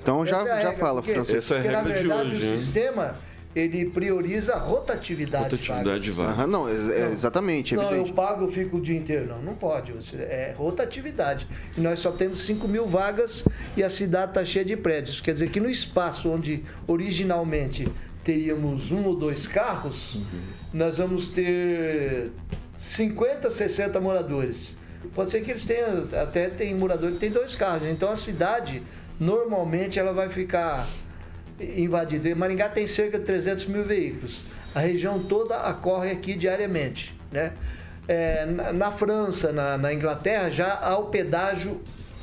Então 0.00 0.24
já, 0.24 0.38
é 0.38 0.40
a 0.40 0.44
já 0.46 0.54
regra, 0.54 0.72
fala, 0.74 1.02
porque- 1.02 1.12
Francisco. 1.14 1.38
Essa 1.38 1.54
é 1.56 1.58
a 1.58 1.60
Porque, 1.62 1.72
na 1.72 1.82
regra 1.82 1.94
de 2.02 2.08
verdade, 2.08 2.28
hoje, 2.36 2.46
o 2.46 2.50
né? 2.52 2.58
sistema, 2.58 3.16
ele 3.54 3.84
prioriza 3.86 4.54
a 4.54 4.58
rotatividade, 4.58 5.44
Rotatividade 5.44 6.04
de 6.04 6.10
vagas. 6.12 6.34
Aham, 6.38 6.46
não, 6.46 6.68
é- 6.68 6.72
é 6.72 6.76
Não. 7.06 7.12
exatamente, 7.12 7.74
Não, 7.76 7.82
evidente. 7.84 8.08
eu 8.10 8.14
pago, 8.14 8.44
eu 8.44 8.52
fico 8.52 8.76
o 8.76 8.80
dia 8.80 8.96
inteiro. 8.96 9.26
Não, 9.26 9.42
não 9.42 9.54
pode. 9.54 9.92
Você- 9.92 10.16
é 10.16 10.54
rotatividade. 10.56 11.46
E 11.76 11.80
nós 11.80 11.98
só 11.98 12.12
temos 12.12 12.42
5 12.42 12.66
mil 12.68 12.86
vagas 12.86 13.44
e 13.76 13.82
a 13.82 13.90
cidade 13.90 14.30
está 14.30 14.44
cheia 14.44 14.64
de 14.64 14.76
prédios. 14.76 15.20
Quer 15.20 15.32
dizer 15.34 15.50
que 15.50 15.58
no 15.60 15.68
espaço 15.68 16.30
onde 16.30 16.64
originalmente 16.86 17.86
teríamos 18.24 18.90
um 18.90 19.04
ou 19.04 19.14
dois 19.14 19.46
carros, 19.46 20.16
nós 20.72 20.98
vamos 20.98 21.28
ter 21.28 22.30
50, 22.76 23.50
60 23.50 24.00
moradores. 24.00 24.76
Pode 25.14 25.30
ser 25.30 25.42
que 25.42 25.50
eles 25.50 25.64
tenham, 25.64 26.08
até 26.20 26.48
tem 26.48 26.74
morador 26.74 27.12
que 27.12 27.18
tem 27.18 27.30
dois 27.30 27.54
carros. 27.54 27.88
Então 27.88 28.10
a 28.10 28.16
cidade, 28.16 28.82
normalmente, 29.20 29.98
ela 29.98 30.12
vai 30.12 30.28
ficar 30.28 30.86
invadida. 31.60 32.34
Maringá 32.34 32.68
tem 32.68 32.86
cerca 32.86 33.18
de 33.18 33.24
300 33.24 33.66
mil 33.66 33.84
veículos. 33.84 34.42
A 34.74 34.80
região 34.80 35.22
toda 35.22 35.56
acorre 35.56 36.10
aqui 36.10 36.34
diariamente. 36.34 37.14
Né? 37.30 37.52
É, 38.08 38.46
na, 38.46 38.72
na 38.72 38.90
França, 38.90 39.52
na, 39.52 39.76
na 39.78 39.92
Inglaterra, 39.92 40.50
já 40.50 40.78
há 40.80 40.96
o 40.98 41.06
pedágio 41.06 41.80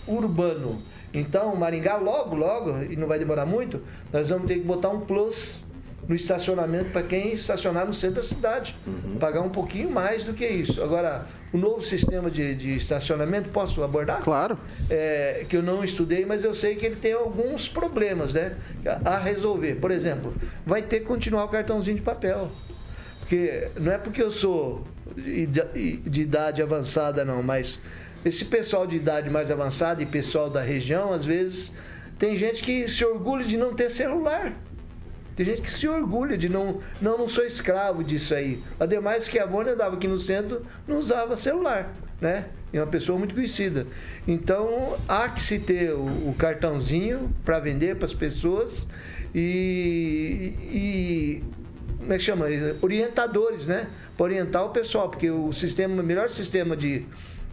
urbano. 0.08 0.82
Então, 1.14 1.56
Maringá, 1.56 1.98
logo, 1.98 2.36
logo, 2.36 2.84
e 2.84 2.96
não 2.96 3.08
vai 3.08 3.20
demorar 3.20 3.46
muito, 3.46 3.82
nós 4.12 4.30
vamos 4.30 4.48
ter 4.48 4.56
que 4.56 4.66
botar 4.66 4.90
um 4.90 5.02
plus 5.02 5.60
no 6.12 6.16
estacionamento 6.16 6.90
para 6.92 7.04
quem 7.04 7.32
estacionar 7.32 7.88
no 7.88 7.94
centro 7.94 8.18
da 8.18 8.22
cidade. 8.22 8.76
Pagar 9.18 9.40
um 9.40 9.50
pouquinho 9.50 9.90
mais 9.90 10.26
do 10.26 10.34
que 10.34 10.46
isso. 10.46 10.84
Agora, 10.84 11.26
o 11.54 11.58
novo 11.58 11.82
sistema 11.82 12.30
de, 12.30 12.54
de 12.54 12.76
estacionamento, 12.76 13.50
posso 13.50 13.82
abordar? 13.82 14.22
Claro. 14.22 14.60
é, 14.90 15.46
que 15.48 15.56
eu 15.56 15.64
não 15.64 15.86
estudei, 15.86 16.26
mas 16.26 16.44
eu 16.44 16.54
sei 16.54 16.76
que 16.76 16.86
ele 16.86 16.98
tem 16.98 17.14
alguns 17.14 17.70
problemas 17.70 18.34
né, 18.34 18.58
a 19.06 19.18
resolver. 19.18 19.76
Por 19.76 19.90
exemplo, 19.90 20.34
vai 20.66 20.82
ter 20.82 21.00
que 21.00 21.06
continuar 21.06 21.46
o 21.46 21.48
cartãozinho 21.48 21.96
de 21.96 22.02
papel. 22.02 22.52
Porque 23.22 23.70
não 23.80 23.94
é 23.94 23.98
porque 23.98 24.22
eu 24.22 24.32
sou 24.32 24.86
ida- 25.16 25.72
de 25.74 26.22
idade 26.22 26.62
avançada, 26.62 27.24
não, 27.24 27.42
mas 27.42 27.80
esse 28.26 28.44
pessoal 28.44 28.86
de 28.86 28.98
idade 28.98 29.30
mais 29.30 29.50
avançada 29.50 30.04
e 30.04 30.06
pessoal 30.06 30.50
da 30.50 30.62
região, 30.62 31.14
às 31.14 31.24
vezes, 31.24 31.72
tem 32.20 32.36
gente 32.36 32.62
que 32.62 32.86
se 32.90 33.06
orgulha 33.06 33.46
de 33.46 33.56
não 33.56 33.74
ter 33.74 33.90
celular. 33.90 34.52
Tem 35.36 35.46
gente 35.46 35.62
que 35.62 35.72
se 35.72 35.88
orgulha 35.88 36.38
de 36.38 36.50
não, 36.50 36.80
não, 37.02 37.18
não 37.18 37.30
sou 37.30 37.44
escravo 37.44 38.04
disso 38.04 38.34
aí. 38.34 38.62
Ademais 38.80 39.28
que 39.28 39.40
a 39.40 39.46
Vânia 39.46 39.74
andava 39.74 39.96
aqui 39.96 40.08
no 40.08 40.18
centro, 40.18 40.66
não 40.88 40.98
usava 40.98 41.36
celular, 41.36 41.94
né? 42.20 42.46
É 42.74 42.80
uma 42.80 42.88
pessoa 42.88 43.18
muito 43.18 43.36
conhecida. 43.36 43.86
Então, 44.28 44.98
há 45.08 45.28
que 45.30 45.42
se 45.42 45.60
ter 45.60 45.94
o, 45.94 46.06
o 46.30 46.36
cartãozinho 46.38 47.34
para 47.44 47.60
vender 47.60 47.96
para 47.96 48.06
as 48.06 48.14
pessoas 48.14 48.88
e, 49.34 50.56
e 50.62 51.44
como 51.98 52.14
é 52.14 52.18
que 52.18 52.24
chama? 52.24 52.46
Orientadores, 52.82 53.68
né? 53.68 53.88
Para 54.18 54.24
orientar 54.24 54.66
o 54.66 54.70
pessoal, 54.70 55.10
porque 55.10 55.30
o 55.30 55.54
sistema, 55.54 56.02
o 56.02 56.06
melhor 56.06 56.30
sistema 56.30 56.76
de, 56.76 57.06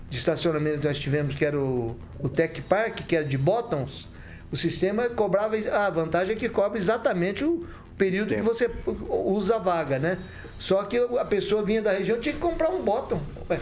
de 0.08 0.18
estacionamento 0.18 0.80
que 0.80 0.86
nós 0.86 0.98
tivemos, 0.98 1.34
que 1.34 1.44
era 1.44 1.58
o, 1.58 1.96
o 2.18 2.28
Tech 2.28 2.60
Park, 2.62 3.00
que 3.06 3.14
era 3.14 3.24
de 3.24 3.36
bottoms, 3.36 4.08
o 4.52 4.56
sistema 4.56 5.08
cobrava. 5.08 5.56
A 5.56 5.90
vantagem 5.90 6.34
é 6.34 6.38
que 6.38 6.48
cobra 6.48 6.78
exatamente 6.78 7.44
o 7.44 7.66
período 7.96 8.34
que 8.34 8.42
você 8.42 8.70
usa 9.08 9.56
a 9.56 9.58
vaga, 9.58 9.98
né? 9.98 10.18
Só 10.58 10.82
que 10.84 10.96
a 10.98 11.24
pessoa 11.24 11.62
vinha 11.62 11.82
da 11.82 11.92
região 11.92 12.18
tinha 12.20 12.34
que 12.34 12.40
comprar 12.40 12.70
um 12.70 12.82
bottom. 12.82 13.20
Ué, 13.50 13.60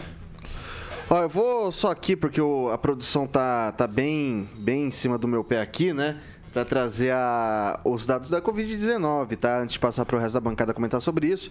Ó, 1.09 1.21
eu 1.21 1.29
vou 1.29 1.71
só 1.71 1.91
aqui 1.91 2.15
porque 2.17 2.41
o- 2.41 2.69
a 2.69 2.77
produção 2.77 3.25
tá, 3.25 3.71
tá 3.71 3.87
bem, 3.87 4.47
bem 4.55 4.87
em 4.87 4.91
cima 4.91 5.17
do 5.17 5.27
meu 5.27 5.41
pé 5.43 5.61
aqui, 5.61 5.93
né? 5.93 6.19
Pra 6.51 6.65
trazer 6.65 7.11
a- 7.13 7.79
os 7.85 8.05
dados 8.05 8.29
da 8.29 8.41
Covid-19, 8.41 9.37
tá? 9.37 9.59
Antes 9.59 9.73
de 9.73 9.79
passar 9.79 10.03
pro 10.05 10.17
resto 10.17 10.33
da 10.33 10.41
bancada 10.41 10.73
comentar 10.73 10.99
sobre 11.01 11.27
isso. 11.27 11.49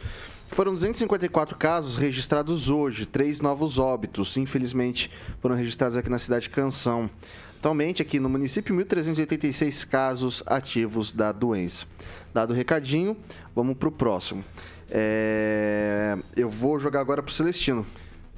Foram 0.51 0.75
254 0.75 1.57
casos 1.57 1.97
registrados 1.97 2.69
hoje, 2.69 3.07
três 3.07 3.41
novos 3.41 3.79
óbitos, 3.79 4.37
infelizmente, 4.37 5.11
foram 5.41 5.55
registrados 5.57 5.97
aqui 5.97 6.11
na 6.11 6.19
cidade 6.19 6.45
de 6.45 6.51
Canção. 6.51 7.09
Atualmente, 7.67 8.01
aqui 8.01 8.21
no 8.21 8.29
município, 8.29 8.73
1.386 8.77 9.89
casos 9.89 10.41
ativos 10.47 11.11
da 11.11 11.33
doença. 11.33 11.85
Dado 12.33 12.53
o 12.53 12.55
recadinho, 12.55 13.17
vamos 13.57 13.77
pro 13.77 13.91
próximo. 13.91 14.45
É, 14.89 16.17
Eu 16.37 16.49
vou 16.49 16.79
jogar 16.79 17.01
agora 17.01 17.21
pro 17.25 17.35
Celestino. 17.35 17.85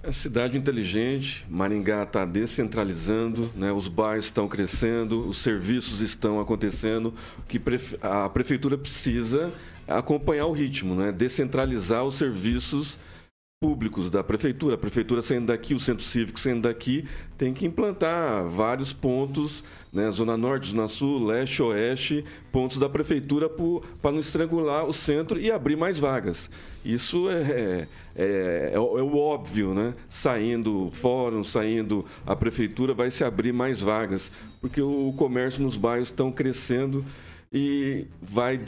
É 0.02 0.12
cidade 0.12 0.56
inteligente, 0.56 1.44
Maringá 1.46 2.04
está 2.04 2.24
descentralizando, 2.24 3.52
né? 3.54 3.70
os 3.70 3.86
bairros 3.86 4.24
estão 4.24 4.48
crescendo, 4.48 5.28
os 5.28 5.36
serviços 5.36 6.00
estão 6.00 6.40
acontecendo. 6.40 7.12
O 7.38 7.42
que 7.42 7.60
a 8.00 8.30
prefeitura 8.30 8.78
precisa 8.78 9.52
é 9.86 9.92
acompanhar 9.92 10.46
o 10.46 10.52
ritmo, 10.52 10.94
né? 10.94 11.12
descentralizar 11.12 12.02
os 12.02 12.14
serviços 12.14 12.98
públicos 13.68 14.08
da 14.08 14.22
prefeitura. 14.22 14.76
A 14.76 14.78
prefeitura 14.78 15.20
saindo 15.20 15.46
daqui, 15.46 15.74
o 15.74 15.80
centro 15.80 16.04
cívico 16.04 16.38
saindo 16.38 16.62
daqui, 16.62 17.04
tem 17.36 17.52
que 17.52 17.66
implantar 17.66 18.46
vários 18.46 18.92
pontos, 18.92 19.64
né? 19.92 20.08
Zona 20.12 20.36
Norte, 20.36 20.70
Zona 20.70 20.86
Sul, 20.86 21.26
Leste, 21.26 21.60
Oeste, 21.60 22.24
pontos 22.52 22.78
da 22.78 22.88
prefeitura 22.88 23.48
para 23.48 24.12
não 24.12 24.20
estrangular 24.20 24.86
o 24.86 24.92
centro 24.92 25.40
e 25.40 25.50
abrir 25.50 25.76
mais 25.76 25.98
vagas. 25.98 26.48
Isso 26.84 27.28
é, 27.28 27.88
é, 28.14 28.70
é, 28.74 28.78
o- 28.78 28.96
é 28.96 29.02
o 29.02 29.16
óbvio, 29.18 29.74
né? 29.74 29.92
Saindo 30.08 30.86
o 30.86 30.90
fórum, 30.92 31.42
saindo 31.42 32.06
a 32.24 32.36
prefeitura, 32.36 32.94
vai 32.94 33.10
se 33.10 33.24
abrir 33.24 33.52
mais 33.52 33.80
vagas, 33.80 34.30
porque 34.60 34.80
o 34.80 35.12
comércio 35.16 35.62
nos 35.64 35.76
bairros 35.76 36.10
estão 36.10 36.30
crescendo 36.30 37.04
e 37.52 38.06
vai, 38.22 38.60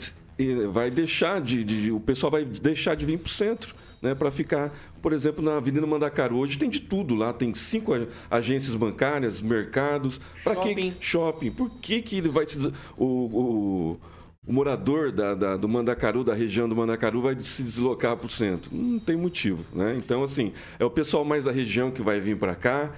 vai 0.69 0.91
deixar 0.91 1.39
de, 1.39 1.63
de- 1.63 1.91
O 1.93 1.99
pessoal 2.01 2.29
vai 2.29 2.43
deixar 2.43 2.95
de 2.95 3.05
vir 3.05 3.17
para 3.17 3.27
o 3.29 3.31
centro 3.33 3.80
né, 4.01 4.15
para 4.15 4.31
ficar, 4.31 4.73
por 5.01 5.13
exemplo, 5.13 5.43
na 5.43 5.57
Avenida 5.57 5.85
Mandacaru. 5.85 6.37
Hoje 6.37 6.57
tem 6.57 6.69
de 6.69 6.79
tudo 6.79 7.13
lá, 7.15 7.31
tem 7.33 7.53
cinco 7.53 7.91
agências 8.29 8.75
bancárias, 8.75 9.41
mercados. 9.41 10.19
Para 10.43 10.55
que 10.55 10.69
Shopping. 10.69 10.93
shopping? 10.99 11.51
Por 11.51 11.69
que, 11.81 12.01
que 12.01 12.17
ele 12.17 12.29
vai 12.29 12.45
se, 12.47 12.57
o, 12.97 13.05
o, 13.05 13.99
o 14.47 14.51
morador 14.53 15.11
da, 15.11 15.35
da- 15.35 15.57
do 15.57 15.69
Mandacaru, 15.69 16.23
da 16.23 16.33
região 16.33 16.67
do 16.67 16.75
Mandacaru, 16.75 17.21
vai 17.21 17.39
se 17.39 17.61
deslocar 17.63 18.17
para 18.17 18.25
o 18.25 18.29
centro? 18.29 18.71
Não 18.75 18.97
tem 18.99 19.15
motivo, 19.15 19.63
né? 19.73 19.95
Então, 19.97 20.23
assim, 20.23 20.51
é 20.79 20.85
o 20.85 20.89
pessoal 20.89 21.23
mais 21.23 21.43
da 21.45 21.51
região 21.51 21.91
que 21.91 22.01
vai 22.01 22.19
vir 22.19 22.37
para 22.37 22.55
cá. 22.55 22.91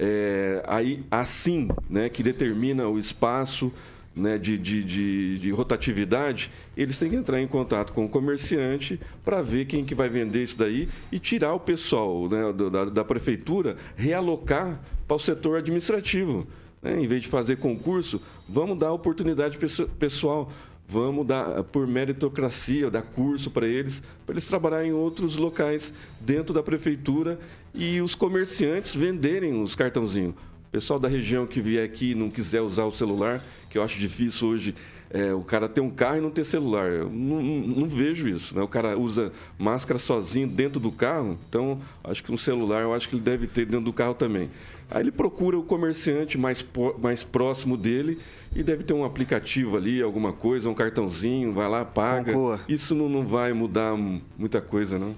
É, 0.00 0.62
aí, 0.66 1.02
assim, 1.10 1.68
né, 1.90 2.08
que 2.08 2.22
determina 2.22 2.88
o 2.88 2.98
espaço 2.98 3.72
né, 4.18 4.36
de, 4.38 4.58
de, 4.58 4.82
de, 4.84 5.38
de 5.38 5.50
rotatividade, 5.50 6.50
eles 6.76 6.98
têm 6.98 7.10
que 7.10 7.16
entrar 7.16 7.40
em 7.40 7.46
contato 7.46 7.92
com 7.92 8.04
o 8.04 8.08
comerciante 8.08 9.00
para 9.24 9.40
ver 9.42 9.64
quem 9.66 9.84
que 9.84 9.94
vai 9.94 10.08
vender 10.08 10.42
isso 10.42 10.58
daí 10.58 10.88
e 11.10 11.18
tirar 11.18 11.54
o 11.54 11.60
pessoal 11.60 12.28
né, 12.28 12.52
da, 12.70 12.84
da 12.86 13.04
prefeitura, 13.04 13.76
realocar 13.96 14.80
para 15.06 15.16
o 15.16 15.18
setor 15.18 15.58
administrativo. 15.58 16.46
né? 16.82 17.00
Em 17.00 17.06
vez 17.06 17.22
de 17.22 17.28
fazer 17.28 17.56
concurso, 17.56 18.20
vamos 18.48 18.78
dar 18.78 18.92
oportunidade 18.92 19.56
pesso- 19.58 19.88
pessoal, 19.98 20.50
vamos 20.88 21.26
dar 21.26 21.62
por 21.64 21.86
meritocracia, 21.86 22.90
dar 22.90 23.02
curso 23.02 23.50
para 23.50 23.66
eles, 23.66 24.02
para 24.24 24.34
eles 24.34 24.46
trabalharem 24.46 24.90
em 24.90 24.94
outros 24.94 25.36
locais 25.36 25.92
dentro 26.20 26.54
da 26.54 26.62
prefeitura 26.62 27.38
e 27.74 28.00
os 28.00 28.14
comerciantes 28.14 28.94
venderem 28.94 29.62
os 29.62 29.74
cartãozinhos. 29.74 30.34
Pessoal 30.70 30.98
da 30.98 31.08
região 31.08 31.46
que 31.46 31.60
vier 31.60 31.84
aqui 31.84 32.10
e 32.10 32.14
não 32.14 32.28
quiser 32.30 32.60
usar 32.60 32.84
o 32.84 32.92
celular, 32.92 33.42
que 33.70 33.78
eu 33.78 33.82
acho 33.82 33.98
difícil 33.98 34.48
hoje 34.48 34.74
é, 35.10 35.32
o 35.32 35.40
cara 35.40 35.66
ter 35.66 35.80
um 35.80 35.88
carro 35.88 36.18
e 36.18 36.20
não 36.20 36.30
ter 36.30 36.44
celular. 36.44 36.90
Eu 36.90 37.08
não, 37.08 37.40
não, 37.42 37.88
vejo 37.88 38.28
isso. 38.28 38.54
Né? 38.54 38.60
O 38.62 38.68
cara 38.68 38.98
usa 38.98 39.32
máscara 39.58 39.98
sozinho 39.98 40.46
dentro 40.46 40.78
do 40.78 40.92
carro, 40.92 41.38
então 41.48 41.80
acho 42.04 42.22
que 42.22 42.30
um 42.30 42.36
celular 42.36 42.82
eu 42.82 42.92
acho 42.92 43.08
que 43.08 43.14
ele 43.16 43.22
deve 43.22 43.46
ter 43.46 43.64
dentro 43.64 43.86
do 43.86 43.92
carro 43.94 44.12
também. 44.14 44.50
Aí 44.90 45.02
ele 45.02 45.10
procura 45.10 45.58
o 45.58 45.62
comerciante 45.62 46.36
mais, 46.36 46.64
mais 46.98 47.22
próximo 47.24 47.76
dele 47.76 48.18
e 48.54 48.62
deve 48.62 48.82
ter 48.84 48.92
um 48.92 49.04
aplicativo 49.04 49.76
ali, 49.76 50.02
alguma 50.02 50.32
coisa, 50.32 50.68
um 50.68 50.74
cartãozinho, 50.74 51.52
vai 51.52 51.68
lá, 51.68 51.84
paga. 51.84 52.32
Boa. 52.32 52.60
Isso 52.68 52.94
não, 52.94 53.08
não 53.08 53.26
vai 53.26 53.52
mudar 53.54 53.96
mu- 53.96 54.20
muita 54.36 54.60
coisa, 54.60 54.98
não. 54.98 55.14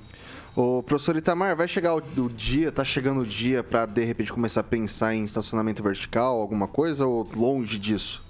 Ô, 0.56 0.82
professor 0.82 1.16
Itamar, 1.16 1.56
vai 1.56 1.68
chegar 1.68 1.94
o, 1.94 1.98
o 1.98 2.28
dia, 2.28 2.72
tá 2.72 2.84
chegando 2.84 3.20
o 3.20 3.26
dia 3.26 3.62
pra 3.62 3.86
de 3.86 4.04
repente 4.04 4.32
começar 4.32 4.62
a 4.62 4.64
pensar 4.64 5.14
em 5.14 5.22
estacionamento 5.22 5.82
vertical, 5.82 6.40
alguma 6.40 6.66
coisa, 6.66 7.06
ou 7.06 7.22
longe 7.34 7.78
disso? 7.78 8.22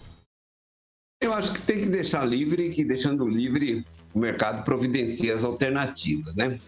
Eu 1.23 1.33
acho 1.33 1.53
que 1.53 1.63
tem 1.63 1.81
que 1.81 1.89
deixar 1.89 2.25
livre, 2.25 2.71
que 2.71 2.85
deixando 2.85 3.27
livre, 3.27 3.87
o 4.13 4.19
mercado 4.19 4.65
providencia 4.65 5.35
as 5.35 5.45
alternativas, 5.45 6.37
né? 6.37 6.61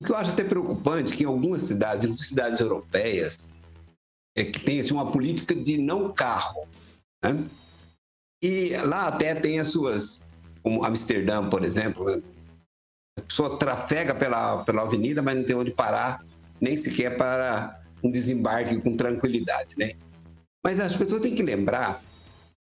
O 0.00 0.04
que 0.04 0.12
eu 0.12 0.16
acho 0.16 0.32
até 0.32 0.44
preocupante 0.44 1.14
é 1.14 1.16
que 1.16 1.22
em 1.22 1.26
algumas 1.26 1.62
cidades, 1.62 2.08
em 2.08 2.16
cidades 2.16 2.60
europeias, 2.60 3.48
é 4.36 4.44
que 4.44 4.60
tem 4.60 4.80
assim, 4.80 4.92
uma 4.92 5.10
política 5.10 5.54
de 5.54 5.78
não 5.78 6.12
carro, 6.12 6.66
né? 7.24 7.46
E 8.42 8.76
lá 8.84 9.08
até 9.08 9.34
tem 9.34 9.60
as 9.60 9.68
suas, 9.68 10.24
como 10.62 10.84
Amsterdã, 10.84 11.48
por 11.48 11.64
exemplo, 11.64 12.04
né? 12.04 12.22
A 13.18 13.22
pessoa 13.22 13.58
trafega 13.58 14.14
pela, 14.14 14.64
pela 14.64 14.82
avenida, 14.82 15.22
mas 15.22 15.36
não 15.36 15.44
tem 15.44 15.56
onde 15.56 15.70
parar, 15.70 16.24
nem 16.60 16.76
sequer 16.76 17.16
para 17.16 17.80
um 18.02 18.10
desembarque 18.10 18.80
com 18.80 18.96
tranquilidade, 18.96 19.74
né? 19.78 19.92
Mas 20.64 20.80
as 20.80 20.96
pessoas 20.96 21.20
têm 21.20 21.34
que 21.34 21.42
lembrar 21.42 22.02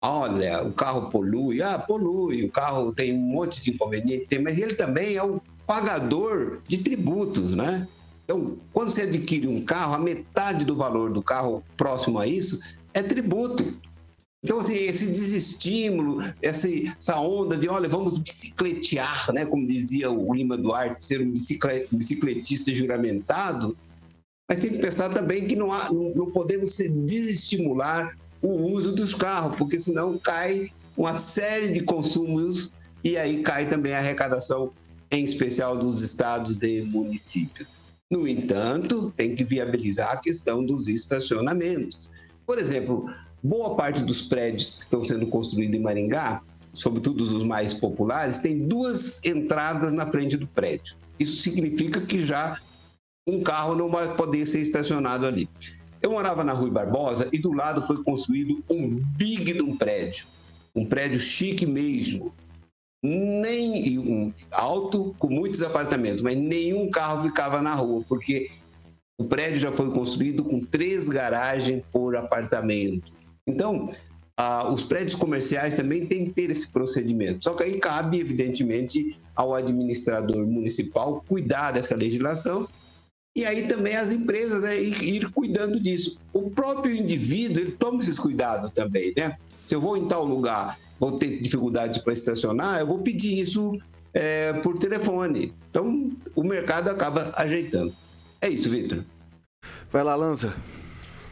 olha, 0.02 0.62
o 0.62 0.72
carro 0.72 1.08
polui, 1.08 1.62
ah, 1.62 1.78
polui, 1.78 2.44
o 2.44 2.50
carro 2.50 2.92
tem 2.92 3.14
um 3.14 3.18
monte 3.18 3.60
de 3.60 3.72
inconvenientes, 3.72 4.38
mas 4.40 4.58
ele 4.58 4.74
também 4.74 5.16
é 5.16 5.22
o 5.22 5.40
pagador 5.66 6.60
de 6.66 6.78
tributos, 6.78 7.54
né? 7.54 7.88
Então, 8.24 8.56
quando 8.72 8.90
você 8.90 9.02
adquire 9.02 9.46
um 9.46 9.64
carro, 9.64 9.94
a 9.94 9.98
metade 9.98 10.64
do 10.64 10.76
valor 10.76 11.12
do 11.12 11.22
carro 11.22 11.62
próximo 11.76 12.18
a 12.18 12.26
isso 12.26 12.60
é 12.92 13.02
tributo. 13.02 13.76
Então, 14.46 14.60
assim, 14.60 14.74
esse 14.74 15.10
desestímulo, 15.10 16.22
essa, 16.40 16.68
essa 16.96 17.18
onda 17.18 17.56
de, 17.56 17.68
olha, 17.68 17.88
vamos 17.88 18.16
bicicletear, 18.16 19.32
né? 19.34 19.44
Como 19.44 19.66
dizia 19.66 20.08
o 20.08 20.32
Lima 20.32 20.56
Duarte, 20.56 21.04
ser 21.04 21.20
um 21.20 21.32
bicicle- 21.32 21.88
bicicletista 21.90 22.72
juramentado, 22.72 23.76
mas 24.48 24.60
tem 24.60 24.70
que 24.70 24.78
pensar 24.78 25.08
também 25.08 25.48
que 25.48 25.56
não, 25.56 25.72
há, 25.72 25.90
não 25.90 26.30
podemos 26.30 26.74
se 26.74 26.88
desestimular 26.88 28.16
o 28.40 28.50
uso 28.68 28.92
dos 28.92 29.14
carros, 29.14 29.56
porque 29.56 29.80
senão 29.80 30.16
cai 30.16 30.70
uma 30.96 31.16
série 31.16 31.72
de 31.72 31.80
consumos 31.80 32.70
e 33.02 33.16
aí 33.16 33.42
cai 33.42 33.68
também 33.68 33.94
a 33.94 33.98
arrecadação, 33.98 34.70
em 35.10 35.24
especial 35.24 35.76
dos 35.76 36.02
estados 36.02 36.62
e 36.62 36.82
municípios. 36.82 37.68
No 38.08 38.28
entanto, 38.28 39.12
tem 39.16 39.34
que 39.34 39.42
viabilizar 39.42 40.12
a 40.12 40.16
questão 40.18 40.64
dos 40.64 40.86
estacionamentos. 40.86 42.12
Por 42.46 42.60
exemplo, 42.60 43.10
boa 43.46 43.76
parte 43.76 44.02
dos 44.02 44.22
prédios 44.22 44.72
que 44.72 44.80
estão 44.80 45.04
sendo 45.04 45.26
construídos 45.26 45.78
em 45.78 45.82
Maringá, 45.82 46.42
sobretudo 46.74 47.22
os 47.22 47.44
mais 47.44 47.72
populares, 47.72 48.38
tem 48.38 48.66
duas 48.66 49.20
entradas 49.24 49.92
na 49.92 50.10
frente 50.10 50.36
do 50.36 50.46
prédio. 50.46 50.96
Isso 51.18 51.40
significa 51.40 52.00
que 52.00 52.24
já 52.24 52.60
um 53.26 53.42
carro 53.42 53.74
não 53.74 53.88
vai 53.88 54.14
poder 54.14 54.46
ser 54.46 54.60
estacionado 54.60 55.26
ali. 55.26 55.48
Eu 56.02 56.10
morava 56.10 56.44
na 56.44 56.52
Rui 56.52 56.70
Barbosa 56.70 57.28
e 57.32 57.38
do 57.38 57.52
lado 57.52 57.80
foi 57.82 58.02
construído 58.02 58.62
um 58.70 59.02
big 59.16 59.52
de 59.52 59.62
um 59.62 59.76
prédio, 59.76 60.26
um 60.74 60.84
prédio 60.84 61.18
chique 61.18 61.66
mesmo. 61.66 62.34
Nem 63.02 63.98
um 63.98 64.32
alto 64.50 65.14
com 65.18 65.28
muitos 65.28 65.62
apartamentos, 65.62 66.22
mas 66.22 66.36
nenhum 66.36 66.90
carro 66.90 67.22
ficava 67.22 67.62
na 67.62 67.74
rua, 67.74 68.04
porque 68.08 68.50
o 69.18 69.24
prédio 69.24 69.58
já 69.58 69.72
foi 69.72 69.90
construído 69.90 70.44
com 70.44 70.60
três 70.60 71.08
garagens 71.08 71.82
por 71.92 72.16
apartamento. 72.16 73.15
Então, 73.46 73.88
ah, 74.36 74.68
os 74.68 74.82
prédios 74.82 75.14
comerciais 75.14 75.76
também 75.76 76.06
têm 76.06 76.26
que 76.26 76.32
ter 76.32 76.50
esse 76.50 76.68
procedimento. 76.68 77.44
Só 77.44 77.54
que 77.54 77.62
aí 77.62 77.80
cabe, 77.80 78.20
evidentemente, 78.20 79.18
ao 79.34 79.54
administrador 79.54 80.46
municipal 80.46 81.24
cuidar 81.26 81.72
dessa 81.72 81.94
legislação 81.94 82.68
e 83.36 83.44
aí 83.44 83.68
também 83.68 83.94
as 83.94 84.10
empresas 84.10 84.62
né, 84.62 84.80
ir, 84.80 85.30
cuidando 85.30 85.78
disso. 85.78 86.18
O 86.32 86.50
próprio 86.50 86.96
indivíduo, 86.96 87.62
ele 87.62 87.72
toma 87.72 88.00
esses 88.00 88.18
cuidados 88.18 88.70
também, 88.70 89.12
né? 89.14 89.36
Se 89.64 89.74
eu 89.74 89.80
vou 89.80 89.96
em 89.96 90.08
tal 90.08 90.24
lugar, 90.24 90.78
vou 90.98 91.18
ter 91.18 91.42
dificuldade 91.42 92.02
para 92.02 92.14
estacionar, 92.14 92.80
eu 92.80 92.86
vou 92.86 93.00
pedir 93.00 93.38
isso 93.38 93.78
é, 94.14 94.54
por 94.54 94.78
telefone. 94.78 95.52
Então, 95.68 96.10
o 96.34 96.42
mercado 96.42 96.88
acaba 96.88 97.30
ajeitando. 97.36 97.94
É 98.40 98.48
isso, 98.48 98.70
Vitor. 98.70 99.04
Vai 99.92 100.02
lá, 100.02 100.14
Lanza. 100.14 100.54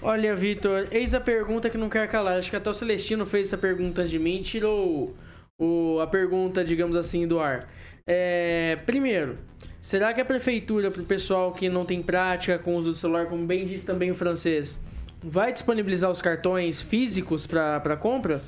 Olha, 0.06 0.36
Vitor, 0.36 0.86
eis 0.90 1.14
a 1.14 1.20
pergunta 1.20 1.70
que 1.70 1.78
não 1.78 1.88
quer 1.88 2.06
calar. 2.08 2.36
Acho 2.36 2.50
que 2.50 2.56
até 2.56 2.68
o 2.68 2.74
Celestino 2.74 3.24
fez 3.24 3.46
essa 3.46 3.56
pergunta 3.56 4.04
de 4.04 4.18
mim 4.18 4.36
e 4.36 4.42
tirou 4.42 5.16
o, 5.58 5.98
a 5.98 6.06
pergunta, 6.06 6.62
digamos 6.62 6.94
assim, 6.94 7.26
do 7.26 7.40
ar. 7.40 7.66
É, 8.06 8.76
primeiro, 8.84 9.38
será 9.80 10.12
que 10.12 10.20
a 10.20 10.24
prefeitura, 10.24 10.90
para 10.90 11.00
o 11.00 11.06
pessoal 11.06 11.52
que 11.52 11.70
não 11.70 11.86
tem 11.86 12.02
prática 12.02 12.58
com 12.58 12.74
o 12.74 12.76
uso 12.76 12.90
do 12.90 12.94
celular, 12.94 13.24
como 13.24 13.46
bem 13.46 13.64
disse 13.64 13.86
também 13.86 14.10
o 14.10 14.14
francês, 14.14 14.78
vai 15.22 15.54
disponibilizar 15.54 16.10
os 16.10 16.20
cartões 16.20 16.82
físicos 16.82 17.46
para 17.46 17.96
compra? 17.96 18.42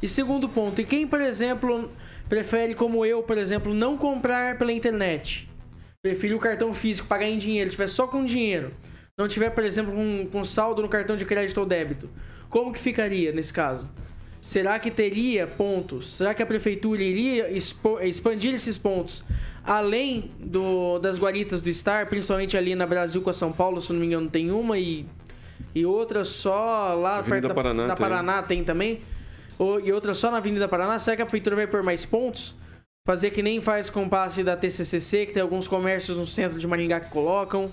E 0.00 0.08
segundo 0.08 0.48
ponto, 0.48 0.80
e 0.80 0.84
quem, 0.84 1.08
por 1.08 1.20
exemplo, 1.20 1.90
prefere, 2.28 2.72
como 2.72 3.04
eu, 3.04 3.20
por 3.20 3.36
exemplo, 3.36 3.74
não 3.74 3.98
comprar 3.98 4.56
pela 4.58 4.70
internet? 4.70 5.50
Prefiro 6.00 6.36
o 6.36 6.40
cartão 6.40 6.72
físico, 6.72 7.08
pagar 7.08 7.26
em 7.26 7.36
dinheiro, 7.36 7.68
tiver 7.68 7.88
só 7.88 8.06
com 8.06 8.24
dinheiro. 8.24 8.72
Não 9.20 9.28
tiver, 9.28 9.50
por 9.50 9.62
exemplo, 9.64 9.92
com, 9.92 10.26
com 10.32 10.42
saldo 10.44 10.80
no 10.80 10.88
cartão 10.88 11.14
de 11.16 11.24
crédito 11.26 11.58
ou 11.58 11.66
débito. 11.66 12.08
Como 12.48 12.72
que 12.72 12.80
ficaria 12.80 13.30
nesse 13.32 13.52
caso? 13.52 13.88
Será 14.40 14.78
que 14.78 14.90
teria 14.90 15.46
pontos? 15.46 16.16
Será 16.16 16.32
que 16.32 16.42
a 16.42 16.46
prefeitura 16.46 17.02
iria 17.02 17.54
expo- 17.54 18.00
expandir 18.00 18.54
esses 18.54 18.78
pontos 18.78 19.22
além 19.62 20.30
do, 20.38 20.98
das 20.98 21.18
guaritas 21.18 21.60
do 21.60 21.70
Star, 21.72 22.06
principalmente 22.06 22.56
ali 22.56 22.74
na 22.74 22.86
Brasil 22.86 23.20
com 23.20 23.30
a 23.30 23.32
São 23.32 23.52
Paulo, 23.52 23.80
se 23.82 23.92
não 23.92 24.00
me 24.00 24.06
engano, 24.06 24.28
tem 24.28 24.50
uma 24.50 24.78
e, 24.78 25.04
e 25.74 25.84
outra 25.84 26.24
só 26.24 26.94
lá 26.94 27.18
Avenida 27.18 27.30
perto 27.30 27.48
da 27.48 27.54
Paraná 27.54 27.86
da 27.86 27.94
tem. 27.94 28.06
Paraná 28.08 28.42
tem 28.42 28.64
também? 28.64 29.00
Ou, 29.58 29.78
e 29.78 29.92
outra 29.92 30.14
só 30.14 30.30
na 30.30 30.38
Avenida 30.38 30.66
Paraná? 30.66 30.98
Será 30.98 31.16
que 31.16 31.22
a 31.22 31.26
prefeitura 31.26 31.56
vai 31.56 31.66
pôr 31.66 31.82
mais 31.82 32.06
pontos? 32.06 32.54
Fazer 33.06 33.30
que 33.30 33.42
nem 33.42 33.60
faz 33.60 33.90
com 33.90 34.04
o 34.04 34.08
passe 34.08 34.42
da 34.42 34.56
TCCC, 34.56 35.26
que 35.26 35.32
tem 35.34 35.42
alguns 35.42 35.68
comércios 35.68 36.16
no 36.16 36.26
centro 36.26 36.58
de 36.58 36.66
Maringá 36.66 37.00
que 37.00 37.10
colocam. 37.10 37.70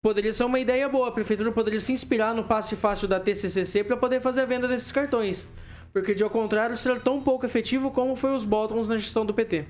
Poderia 0.00 0.32
ser 0.32 0.44
uma 0.44 0.60
ideia 0.60 0.88
boa. 0.88 1.08
A 1.08 1.12
prefeitura 1.12 1.50
poderia 1.50 1.80
se 1.80 1.92
inspirar 1.92 2.32
no 2.34 2.44
passe 2.44 2.76
fácil 2.76 3.08
da 3.08 3.18
TCCC 3.18 3.82
para 3.82 3.96
poder 3.96 4.20
fazer 4.20 4.42
a 4.42 4.46
venda 4.46 4.68
desses 4.68 4.92
cartões. 4.92 5.48
Porque, 5.92 6.14
de 6.14 6.22
ao 6.22 6.30
contrário, 6.30 6.76
será 6.76 7.00
tão 7.00 7.20
pouco 7.20 7.44
efetivo 7.44 7.90
como 7.90 8.14
foi 8.14 8.34
os 8.34 8.44
botões 8.44 8.88
na 8.88 8.96
gestão 8.96 9.26
do 9.26 9.34
PT. 9.34 9.66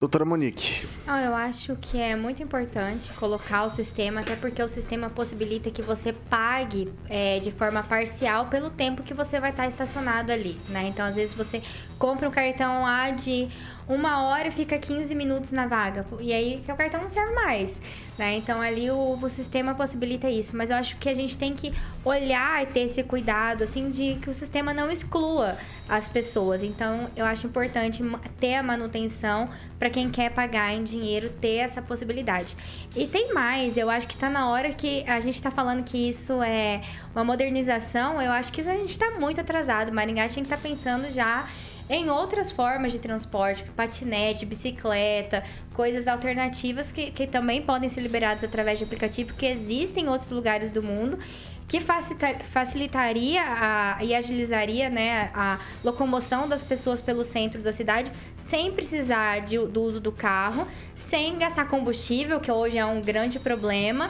Doutora 0.00 0.24
Monique. 0.24 0.88
Não, 1.06 1.18
eu 1.18 1.34
acho 1.34 1.76
que 1.76 2.00
é 2.00 2.16
muito 2.16 2.42
importante 2.42 3.12
colocar 3.12 3.64
o 3.64 3.68
sistema, 3.68 4.22
até 4.22 4.34
porque 4.34 4.62
o 4.62 4.68
sistema 4.68 5.10
possibilita 5.10 5.70
que 5.70 5.82
você 5.82 6.10
pague 6.10 6.90
é, 7.06 7.38
de 7.38 7.52
forma 7.52 7.82
parcial 7.82 8.46
pelo 8.46 8.70
tempo 8.70 9.02
que 9.02 9.12
você 9.12 9.38
vai 9.38 9.50
estar 9.50 9.68
estacionado 9.68 10.32
ali, 10.32 10.58
né? 10.70 10.86
Então, 10.88 11.04
às 11.04 11.16
vezes 11.16 11.34
você 11.34 11.60
compra 11.98 12.26
um 12.26 12.30
cartão 12.32 12.80
lá 12.80 13.10
de 13.10 13.50
uma 13.90 14.22
hora 14.22 14.52
fica 14.52 14.78
15 14.78 15.14
minutos 15.16 15.50
na 15.50 15.66
vaga. 15.66 16.06
E 16.20 16.32
aí, 16.32 16.60
seu 16.60 16.76
cartão 16.76 17.02
não 17.02 17.08
serve 17.08 17.34
mais, 17.34 17.82
né? 18.16 18.36
Então, 18.36 18.60
ali 18.60 18.88
o, 18.88 19.18
o 19.20 19.28
sistema 19.28 19.74
possibilita 19.74 20.30
isso. 20.30 20.56
Mas 20.56 20.70
eu 20.70 20.76
acho 20.76 20.96
que 20.96 21.08
a 21.08 21.14
gente 21.14 21.36
tem 21.36 21.54
que 21.54 21.72
olhar 22.04 22.62
e 22.62 22.66
ter 22.66 22.80
esse 22.80 23.02
cuidado, 23.02 23.64
assim, 23.64 23.90
de 23.90 24.14
que 24.22 24.30
o 24.30 24.34
sistema 24.34 24.72
não 24.72 24.90
exclua 24.92 25.56
as 25.88 26.08
pessoas. 26.08 26.62
Então, 26.62 27.10
eu 27.16 27.26
acho 27.26 27.48
importante 27.48 28.00
ter 28.38 28.54
a 28.54 28.62
manutenção 28.62 29.48
para 29.76 29.90
quem 29.90 30.08
quer 30.08 30.30
pagar 30.30 30.72
em 30.72 30.84
dinheiro 30.84 31.28
ter 31.40 31.56
essa 31.56 31.82
possibilidade. 31.82 32.56
E 32.94 33.08
tem 33.08 33.34
mais, 33.34 33.76
eu 33.76 33.90
acho 33.90 34.06
que 34.06 34.16
tá 34.16 34.30
na 34.30 34.48
hora 34.48 34.72
que 34.72 35.02
a 35.08 35.18
gente 35.18 35.42
tá 35.42 35.50
falando 35.50 35.82
que 35.82 36.08
isso 36.08 36.40
é 36.44 36.80
uma 37.12 37.24
modernização, 37.24 38.22
eu 38.22 38.30
acho 38.30 38.52
que 38.52 38.60
a 38.60 38.76
gente 38.76 38.96
tá 38.96 39.10
muito 39.18 39.40
atrasado. 39.40 39.92
Maringá 39.92 40.28
tinha 40.28 40.44
que 40.44 40.52
estar 40.52 40.62
pensando 40.62 41.12
já 41.12 41.48
em 41.90 42.08
outras 42.08 42.52
formas 42.52 42.92
de 42.92 43.00
transporte, 43.00 43.64
patinete, 43.76 44.46
bicicleta, 44.46 45.42
coisas 45.74 46.06
alternativas 46.06 46.92
que, 46.92 47.10
que 47.10 47.26
também 47.26 47.60
podem 47.60 47.88
ser 47.88 48.00
liberadas 48.00 48.44
através 48.44 48.78
de 48.78 48.84
aplicativo, 48.84 49.34
que 49.34 49.44
existem 49.44 50.04
em 50.04 50.08
outros 50.08 50.30
lugares 50.30 50.70
do 50.70 50.82
mundo, 50.82 51.18
que 51.66 51.80
facilita- 51.80 52.38
facilitaria 52.52 53.42
a- 53.42 53.98
e 54.04 54.14
agilizaria 54.14 54.88
né, 54.88 55.30
a 55.34 55.58
locomoção 55.84 56.48
das 56.48 56.62
pessoas 56.62 57.02
pelo 57.02 57.24
centro 57.24 57.60
da 57.60 57.72
cidade, 57.72 58.10
sem 58.38 58.70
precisar 58.72 59.40
de- 59.40 59.58
do 59.66 59.82
uso 59.82 59.98
do 60.00 60.12
carro, 60.12 60.66
sem 60.94 61.38
gastar 61.38 61.66
combustível, 61.68 62.38
que 62.40 62.50
hoje 62.52 62.78
é 62.78 62.86
um 62.86 63.00
grande 63.00 63.38
problema. 63.40 64.08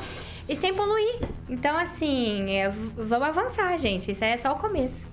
e 0.49 0.57
sem 0.57 0.75
poluir. 0.75 1.21
Então, 1.49 1.77
assim, 1.79 2.51
é, 2.51 2.69
vamos 2.97 3.29
avançar, 3.29 3.79
gente. 3.79 4.11
Isso 4.11 4.25
é 4.25 4.37
só 4.37 4.51
o 4.51 4.57
começo. 4.57 5.07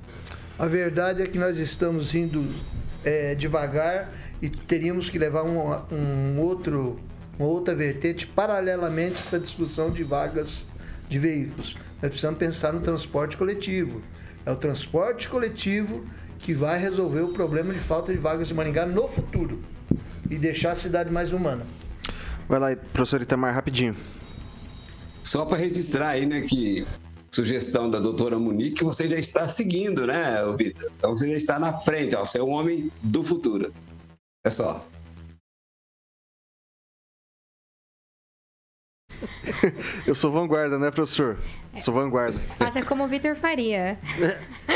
A 0.60 0.66
verdade 0.66 1.22
é 1.22 1.28
que 1.28 1.38
nós 1.38 1.60
estamos 1.60 2.16
indo 2.16 2.52
é, 3.06 3.36
devagar 3.36 4.12
e 4.42 4.50
teríamos 4.50 5.08
que 5.08 5.20
levar 5.20 5.44
um, 5.44 5.60
um 5.94 6.40
outro, 6.42 7.00
uma 7.38 7.48
outra 7.48 7.76
vertente 7.76 8.26
paralelamente 8.26 9.18
a 9.18 9.20
essa 9.20 9.40
discussão 9.40 9.92
de 9.92 10.04
vagas 10.04 10.66
de 11.08 11.20
veículos. 11.20 11.78
Nós 12.02 12.10
precisamos 12.10 12.40
pensar 12.40 12.74
no 12.74 12.80
transporte 12.80 13.38
coletivo. 13.38 14.02
É 14.48 14.52
o 14.52 14.56
transporte 14.56 15.30
coletivo 15.30 16.04
que 16.40 16.54
vai 16.54 16.80
resolver 16.80 17.22
o 17.22 17.30
problema 17.30 17.72
de 17.72 17.80
falta 17.80 18.12
de 18.12 18.18
vagas 18.18 18.48
de 18.48 18.54
Maringá 18.56 18.86
no 18.86 19.08
futuro 19.08 19.62
e 20.30 20.38
deixar 20.38 20.72
a 20.72 20.76
cidade 20.76 21.12
mais 21.12 21.32
humana. 21.34 21.68
Vai 22.50 22.60
lá, 22.60 22.76
professor 22.94 23.22
Itamar, 23.22 23.54
rapidinho. 23.54 23.96
Só 25.22 25.46
para 25.46 25.58
registrar 25.58 26.10
aí, 26.10 26.26
né, 26.26 26.42
que 26.42 26.88
sugestão 27.38 27.88
da 27.88 28.00
doutora 28.00 28.40
Monique, 28.40 28.84
você 28.84 29.08
já 29.08 29.16
está 29.16 29.48
seguindo, 29.48 30.08
né, 30.08 30.38
Vitor? 30.58 30.92
Então 30.98 31.16
você 31.16 31.30
já 31.30 31.38
está 31.38 31.60
na 31.60 31.72
frente, 31.72 32.16
ó, 32.16 32.26
você 32.26 32.40
é 32.40 32.44
um 32.44 32.50
homem 32.50 32.92
do 33.04 33.24
futuro. 33.24 33.72
É 34.44 34.50
só. 34.50 34.84
Eu 40.08 40.16
sou 40.16 40.32
vanguarda, 40.32 40.80
né, 40.80 40.90
professor? 40.90 41.38
Sou 41.78 41.94
vanguarda. 41.94 42.38
Faça 42.60 42.82
como 42.84 43.04
o 43.04 43.08
Vitor 43.08 43.36
faria. 43.36 43.98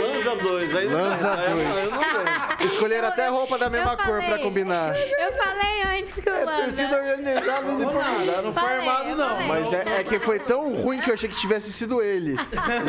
Lança 0.00 0.36
dois, 0.36 0.74
aí 0.74 0.86
Lança 0.86 1.36
dois. 1.36 2.70
Escolheram 2.72 3.08
até 3.08 3.28
roupa 3.28 3.58
da 3.58 3.70
mesma 3.70 3.96
cor 3.96 4.22
pra 4.22 4.38
combinar. 4.38 4.94
Eu 4.96 5.32
falei 5.32 6.00
antes 6.00 6.14
que 6.14 6.28
o 6.28 6.32
Landa. 6.32 6.62
Torcida 6.64 6.96
organizada 6.96 7.62
Não, 7.62 7.76
uniformizada. 7.76 8.42
não 8.42 8.52
foi 8.52 8.72
armado, 8.72 9.16
não. 9.16 9.46
Mas 9.46 9.72
é, 9.72 10.00
é 10.00 10.04
que 10.04 10.18
foi 10.18 10.38
tão 10.38 10.74
ruim 10.74 11.00
que 11.00 11.10
eu 11.10 11.14
achei 11.14 11.28
que 11.28 11.36
tivesse 11.36 11.72
sido 11.72 12.02
ele. 12.02 12.36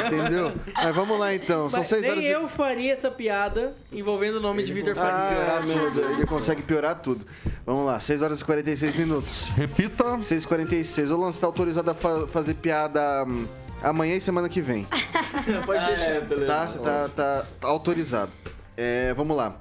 Entendeu? 0.07 0.53
Mas 0.73 0.95
vamos 0.95 1.19
lá 1.19 1.33
então. 1.33 1.69
São 1.69 1.79
Mas 1.79 1.87
seis 1.87 2.01
nem 2.01 2.11
horas 2.11 2.23
e... 2.23 2.27
eu 2.27 2.47
faria 2.49 2.93
essa 2.93 3.11
piada 3.11 3.73
envolvendo 3.91 4.35
o 4.37 4.41
nome 4.41 4.63
de 4.63 4.73
Vitor 4.73 4.93
Ah, 4.97 5.59
Faria. 5.61 5.79
tudo. 5.79 6.01
Ele 6.13 6.25
consegue 6.25 6.61
piorar 6.61 6.95
tudo. 7.01 7.25
Vamos 7.65 7.85
lá, 7.85 7.99
6 7.99 8.23
horas 8.23 8.41
e 8.41 8.45
46 8.45 8.95
minutos. 8.95 9.47
Repita. 9.55 10.03
6h46. 10.17 11.11
O 11.11 11.17
Lance 11.17 11.39
tá 11.39 11.45
autorizado 11.45 11.91
a 11.91 11.93
fa- 11.93 12.27
fazer 12.27 12.55
piada 12.55 12.78
hum, 13.27 13.47
amanhã 13.84 14.15
e 14.15 14.21
semana 14.21 14.47
que 14.49 14.61
vem. 14.61 14.88
Pode 15.65 15.86
deixar. 15.86 16.03
É, 16.05 16.21
beleza. 16.21 16.47
Tá? 16.53 16.67
Você 16.67 16.80
tá, 16.80 17.09
tá- 17.15 17.45
tá 17.59 17.67
autorizado. 17.67 18.32
É, 18.77 19.13
vamos 19.13 19.36
lá. 19.36 19.55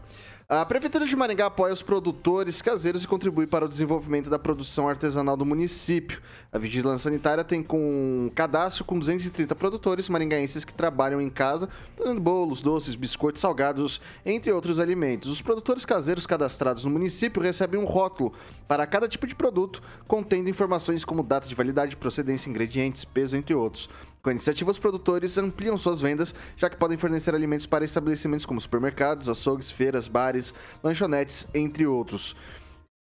A 0.51 0.65
Prefeitura 0.65 1.05
de 1.05 1.15
Maringá 1.15 1.45
apoia 1.45 1.75
os 1.75 1.83
produtores 1.83 2.63
caseiros 2.63 3.05
e 3.05 3.07
contribui 3.07 3.47
para 3.47 3.67
o 3.67 3.69
desenvolvimento 3.69 4.31
da 4.31 4.39
produção 4.39 4.89
artesanal 4.89 5.37
do 5.37 5.45
município. 5.45 6.23
A 6.51 6.57
Vigilância 6.57 7.11
Sanitária 7.11 7.45
tem 7.45 7.63
com 7.63 7.79
um 7.79 8.31
cadastro 8.35 8.83
com 8.83 8.99
230 8.99 9.55
produtores 9.55 10.09
maringaenses 10.09 10.65
que 10.65 10.73
trabalham 10.73 11.21
em 11.21 11.29
casa, 11.29 11.69
dando 12.03 12.19
bolos, 12.19 12.63
doces, 12.63 12.95
biscoitos, 12.95 13.43
salgados, 13.43 14.01
entre 14.25 14.51
outros 14.51 14.81
alimentos. 14.81 15.31
Os 15.31 15.43
produtores 15.43 15.85
caseiros 15.85 16.27
cadastrados 16.27 16.83
no 16.83 16.91
município 16.91 17.43
recebem 17.43 17.79
um 17.79 17.85
rótulo 17.85 18.33
para 18.67 18.87
cada 18.87 19.07
tipo 19.07 19.27
de 19.27 19.35
produto, 19.35 19.83
contendo 20.07 20.49
informações 20.49 21.05
como 21.05 21.23
data 21.23 21.47
de 21.47 21.55
validade, 21.55 21.95
procedência, 21.95 22.49
ingredientes, 22.49 23.05
peso, 23.05 23.37
entre 23.37 23.55
outros. 23.55 23.91
Com 24.29 24.31
a 24.31 24.35
iniciativa, 24.35 24.71
os 24.71 24.79
produtores 24.79 25.39
ampliam 25.39 25.75
suas 25.79 26.03
vendas, 26.03 26.35
já 26.55 26.69
que 26.69 26.77
podem 26.77 26.99
fornecer 26.99 27.35
alimentos 27.35 27.65
para 27.65 27.83
estabelecimentos 27.83 28.45
como 28.45 28.61
supermercados, 28.61 29.27
açougues, 29.27 29.71
feiras, 29.71 30.07
bares, 30.07 30.53
lanchonetes, 30.85 31.49
entre 31.55 31.87
outros. 31.87 32.37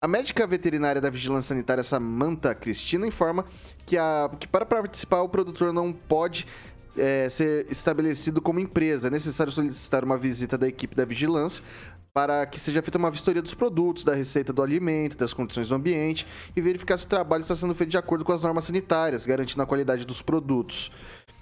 A 0.04 0.08
médica 0.08 0.48
veterinária 0.48 1.00
da 1.00 1.12
Vigilância 1.12 1.50
Sanitária, 1.50 1.84
Samantha 1.84 2.56
Cristina, 2.56 3.06
informa 3.06 3.46
que, 3.86 4.00
a, 4.00 4.32
que 4.40 4.48
para 4.48 4.66
participar 4.66 5.22
o 5.22 5.30
produtor 5.30 5.72
não 5.72 5.94
pode 5.94 6.48
é, 6.98 7.30
ser 7.30 7.70
estabelecido 7.70 8.42
como 8.42 8.60
empresa. 8.60 9.08
É 9.08 9.12
necessário 9.12 9.52
solicitar 9.52 10.04
uma 10.04 10.18
visita 10.18 10.58
da 10.58 10.68
equipe 10.68 10.96
da 10.96 11.06
vigilância 11.06 11.64
para 12.14 12.46
que 12.46 12.60
seja 12.60 12.82
feita 12.82 12.98
uma 12.98 13.10
vistoria 13.10 13.42
dos 13.42 13.54
produtos, 13.54 14.04
da 14.04 14.14
receita 14.14 14.52
do 14.52 14.62
alimento, 14.62 15.18
das 15.18 15.34
condições 15.34 15.70
do 15.70 15.76
ambiente 15.76 16.28
e 16.56 16.62
verificar 16.62 16.98
se 16.98 17.06
o 17.06 17.08
trabalho 17.08 17.42
está 17.42 17.56
sendo 17.56 17.74
feito 17.74 17.90
de 17.90 17.98
acordo 17.98 18.26
com 18.26 18.34
as 18.34 18.44
normas 18.44 18.66
sanitárias, 18.66 19.26
garantindo 19.26 19.64
a 19.64 19.66
qualidade 19.66 20.06
dos 20.06 20.22
produtos. 20.22 20.92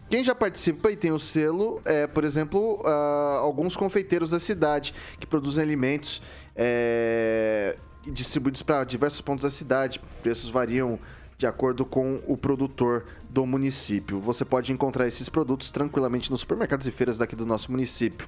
Quem 0.09 0.23
já 0.23 0.33
participa 0.33 0.91
e 0.91 0.95
tem 0.95 1.11
o 1.11 1.19
selo 1.19 1.81
é, 1.85 2.07
por 2.07 2.23
exemplo, 2.23 2.81
ah, 2.85 3.39
alguns 3.41 3.75
confeiteiros 3.75 4.31
da 4.31 4.39
cidade 4.39 4.93
que 5.19 5.25
produzem 5.25 5.63
alimentos 5.63 6.21
é, 6.55 7.77
distribuídos 8.05 8.63
para 8.63 8.83
diversos 8.83 9.21
pontos 9.21 9.43
da 9.43 9.49
cidade. 9.49 10.01
Preços 10.21 10.49
variam 10.49 10.99
de 11.37 11.47
acordo 11.47 11.85
com 11.85 12.21
o 12.27 12.35
produtor 12.35 13.05
do 13.29 13.45
município. 13.45 14.19
Você 14.19 14.43
pode 14.43 14.73
encontrar 14.73 15.07
esses 15.07 15.29
produtos 15.29 15.71
tranquilamente 15.71 16.29
nos 16.29 16.41
supermercados 16.41 16.85
e 16.85 16.91
feiras 16.91 17.17
daqui 17.17 17.35
do 17.35 17.45
nosso 17.45 17.71
município. 17.71 18.27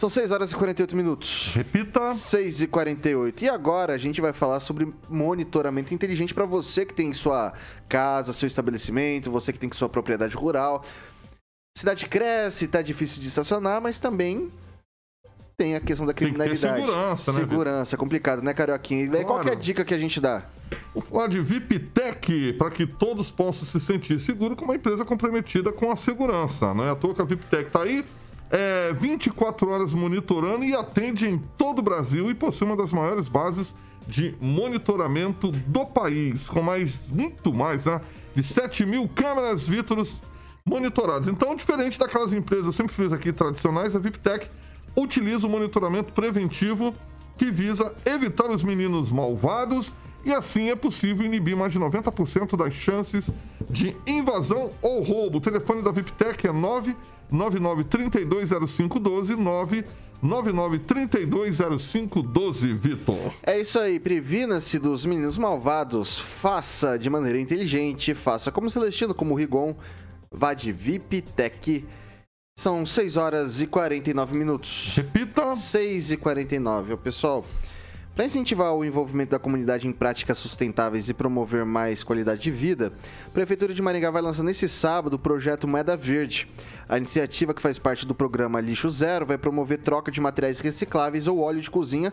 São 0.00 0.08
6 0.08 0.30
horas 0.30 0.50
e 0.50 0.56
48 0.56 0.96
minutos. 0.96 1.52
Repita. 1.54 2.14
6 2.14 2.62
e 2.62 2.66
48. 2.66 3.44
E 3.44 3.50
agora 3.50 3.92
a 3.92 3.98
gente 3.98 4.18
vai 4.18 4.32
falar 4.32 4.58
sobre 4.58 4.90
monitoramento 5.10 5.92
inteligente 5.92 6.32
para 6.32 6.46
você 6.46 6.86
que 6.86 6.94
tem 6.94 7.12
sua 7.12 7.52
casa, 7.86 8.32
seu 8.32 8.46
estabelecimento, 8.46 9.30
você 9.30 9.52
que 9.52 9.58
tem 9.58 9.70
sua 9.70 9.90
propriedade 9.90 10.34
rural. 10.34 10.82
Cidade 11.76 12.06
cresce, 12.06 12.66
tá 12.66 12.80
difícil 12.80 13.20
de 13.20 13.28
estacionar, 13.28 13.78
mas 13.82 14.00
também 14.00 14.50
tem 15.58 15.74
a 15.74 15.80
questão 15.80 16.06
da 16.06 16.14
Tem 16.14 16.28
que 16.28 16.32
criminalidade. 16.32 16.80
segurança, 16.80 17.32
né? 17.32 17.38
Segurança, 17.38 17.94
é 17.94 17.98
complicado, 17.98 18.40
né, 18.40 18.54
Carioquinha? 18.54 19.04
E 19.04 19.08
daí 19.08 19.22
qual 19.22 19.40
que 19.40 19.48
é 19.48 19.52
a 19.52 19.52
Claro. 19.52 19.60
dica 19.60 19.84
que 19.84 19.92
a 19.92 19.98
gente 19.98 20.18
dá? 20.18 20.46
Vou 20.94 21.02
falar 21.02 21.26
de 21.26 21.40
VIPTEC, 21.40 22.54
para 22.54 22.70
que 22.70 22.86
todos 22.86 23.30
possam 23.30 23.66
se 23.68 23.78
sentir 23.78 24.18
seguros 24.18 24.56
com 24.56 24.64
uma 24.64 24.76
empresa 24.76 25.04
comprometida 25.04 25.70
com 25.70 25.90
a 25.90 25.96
segurança. 25.96 26.72
Não 26.72 26.84
é 26.86 26.90
à 26.90 26.94
toa 26.96 27.14
que 27.14 27.20
a 27.20 27.24
VIPTEC 27.26 27.66
está 27.66 27.82
aí, 27.82 28.02
é, 28.50 28.92
24 28.92 29.70
horas 29.70 29.94
monitorando 29.94 30.64
e 30.64 30.74
atende 30.74 31.28
em 31.28 31.38
todo 31.56 31.78
o 31.78 31.82
Brasil 31.82 32.30
e 32.30 32.34
possui 32.34 32.66
uma 32.66 32.76
das 32.76 32.92
maiores 32.92 33.28
bases 33.28 33.74
de 34.06 34.34
monitoramento 34.40 35.52
do 35.52 35.86
país, 35.86 36.48
com 36.48 36.60
mais, 36.60 37.10
muito 37.10 37.52
mais, 37.54 37.86
né? 37.86 38.00
De 38.34 38.42
7 38.42 38.84
mil 38.84 39.08
câmeras 39.08 39.68
Vítoros 39.68 40.20
monitoradas. 40.64 41.28
Então, 41.28 41.54
diferente 41.54 41.98
daquelas 41.98 42.32
empresas, 42.32 42.66
eu 42.66 42.72
sempre 42.72 42.92
fiz 42.92 43.12
aqui 43.12 43.32
tradicionais, 43.32 43.94
a 43.94 43.98
VIPTEC 43.98 44.48
utiliza 44.96 45.46
o 45.46 45.50
monitoramento 45.50 46.12
preventivo 46.12 46.94
que 47.38 47.50
visa 47.50 47.94
evitar 48.04 48.50
os 48.50 48.62
meninos 48.62 49.12
malvados 49.12 49.92
e 50.24 50.32
assim 50.32 50.70
é 50.70 50.76
possível 50.76 51.24
inibir 51.24 51.56
mais 51.56 51.72
de 51.72 51.78
90% 51.78 52.56
das 52.56 52.74
chances 52.74 53.30
de 53.68 53.96
invasão 54.06 54.70
ou 54.82 55.02
roubo. 55.02 55.38
O 55.38 55.40
telefone 55.40 55.82
da 55.82 55.90
VIPTEC 55.90 56.46
é 56.46 56.52
999-320512, 57.32 59.84
999-320512, 60.22 62.74
Vitor. 62.74 63.32
É 63.42 63.58
isso 63.60 63.78
aí, 63.78 63.98
previna-se 63.98 64.78
dos 64.78 65.06
meninos 65.06 65.38
malvados, 65.38 66.18
faça 66.18 66.98
de 66.98 67.08
maneira 67.08 67.40
inteligente, 67.40 68.14
faça 68.14 68.52
como 68.52 68.68
Celestino, 68.68 69.14
como 69.14 69.34
Rigon, 69.34 69.74
vá 70.30 70.52
de 70.52 70.70
VIPTEC. 70.72 71.86
São 72.58 72.84
6 72.84 73.16
horas 73.16 73.62
e 73.62 73.66
49 73.66 74.36
minutos. 74.36 74.92
Repita. 74.94 75.56
6 75.56 76.12
e 76.12 76.16
49. 76.18 76.92
Ô, 76.92 76.98
Pessoal, 76.98 77.42
para 78.14 78.24
incentivar 78.24 78.74
o 78.74 78.84
envolvimento 78.84 79.30
da 79.30 79.38
comunidade 79.38 79.86
em 79.86 79.92
práticas 79.92 80.38
sustentáveis 80.38 81.08
e 81.08 81.14
promover 81.14 81.64
mais 81.64 82.02
qualidade 82.02 82.42
de 82.42 82.50
vida, 82.50 82.92
a 83.26 83.30
Prefeitura 83.30 83.72
de 83.72 83.80
Maringá 83.80 84.10
vai 84.10 84.20
lançar 84.20 84.42
nesse 84.42 84.68
sábado 84.68 85.14
o 85.14 85.18
projeto 85.18 85.68
Moeda 85.68 85.96
Verde. 85.96 86.48
A 86.88 86.98
iniciativa, 86.98 87.54
que 87.54 87.62
faz 87.62 87.78
parte 87.78 88.04
do 88.04 88.14
programa 88.14 88.60
Lixo 88.60 88.90
Zero, 88.90 89.24
vai 89.24 89.38
promover 89.38 89.78
troca 89.78 90.10
de 90.10 90.20
materiais 90.20 90.58
recicláveis 90.58 91.26
ou 91.26 91.38
óleo 91.38 91.60
de 91.60 91.70
cozinha 91.70 92.12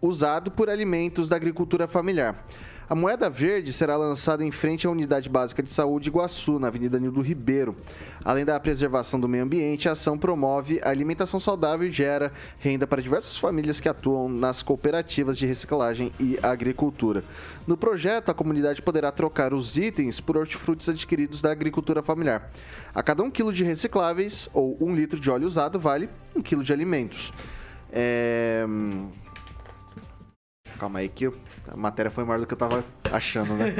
usado 0.00 0.50
por 0.50 0.70
alimentos 0.70 1.28
da 1.28 1.36
agricultura 1.36 1.88
familiar. 1.88 2.44
A 2.90 2.94
moeda 2.94 3.28
verde 3.28 3.70
será 3.70 3.98
lançada 3.98 4.42
em 4.42 4.50
frente 4.50 4.86
à 4.86 4.90
Unidade 4.90 5.28
Básica 5.28 5.62
de 5.62 5.70
Saúde 5.70 6.08
Iguaçu, 6.08 6.58
na 6.58 6.68
Avenida 6.68 6.98
Nildo 6.98 7.20
Ribeiro. 7.20 7.76
Além 8.24 8.46
da 8.46 8.58
preservação 8.58 9.20
do 9.20 9.28
meio 9.28 9.44
ambiente, 9.44 9.90
a 9.90 9.92
ação 9.92 10.16
promove 10.16 10.80
a 10.82 10.88
alimentação 10.88 11.38
saudável 11.38 11.86
e 11.86 11.90
gera 11.90 12.32
renda 12.58 12.86
para 12.86 13.02
diversas 13.02 13.36
famílias 13.36 13.78
que 13.78 13.90
atuam 13.90 14.26
nas 14.26 14.62
cooperativas 14.62 15.36
de 15.36 15.44
reciclagem 15.44 16.14
e 16.18 16.38
agricultura. 16.42 17.22
No 17.66 17.76
projeto, 17.76 18.30
a 18.30 18.34
comunidade 18.34 18.80
poderá 18.80 19.12
trocar 19.12 19.52
os 19.52 19.76
itens 19.76 20.18
por 20.18 20.38
hortifrutis 20.38 20.88
adquiridos 20.88 21.42
da 21.42 21.52
agricultura 21.52 22.02
familiar. 22.02 22.50
A 22.94 23.02
cada 23.02 23.22
um 23.22 23.30
quilo 23.30 23.52
de 23.52 23.64
recicláveis 23.64 24.48
ou 24.54 24.78
um 24.80 24.94
litro 24.94 25.20
de 25.20 25.30
óleo 25.30 25.46
usado 25.46 25.78
vale 25.78 26.08
um 26.34 26.40
quilo 26.40 26.64
de 26.64 26.72
alimentos. 26.72 27.34
É... 27.92 28.66
Calma 30.78 31.00
aí 31.00 31.08
que 31.08 31.26
a 31.66 31.76
matéria 31.76 32.10
foi 32.10 32.24
maior 32.24 32.38
do 32.38 32.46
que 32.46 32.54
eu 32.54 32.58
tava 32.58 32.84
achando, 33.10 33.52
né? 33.54 33.74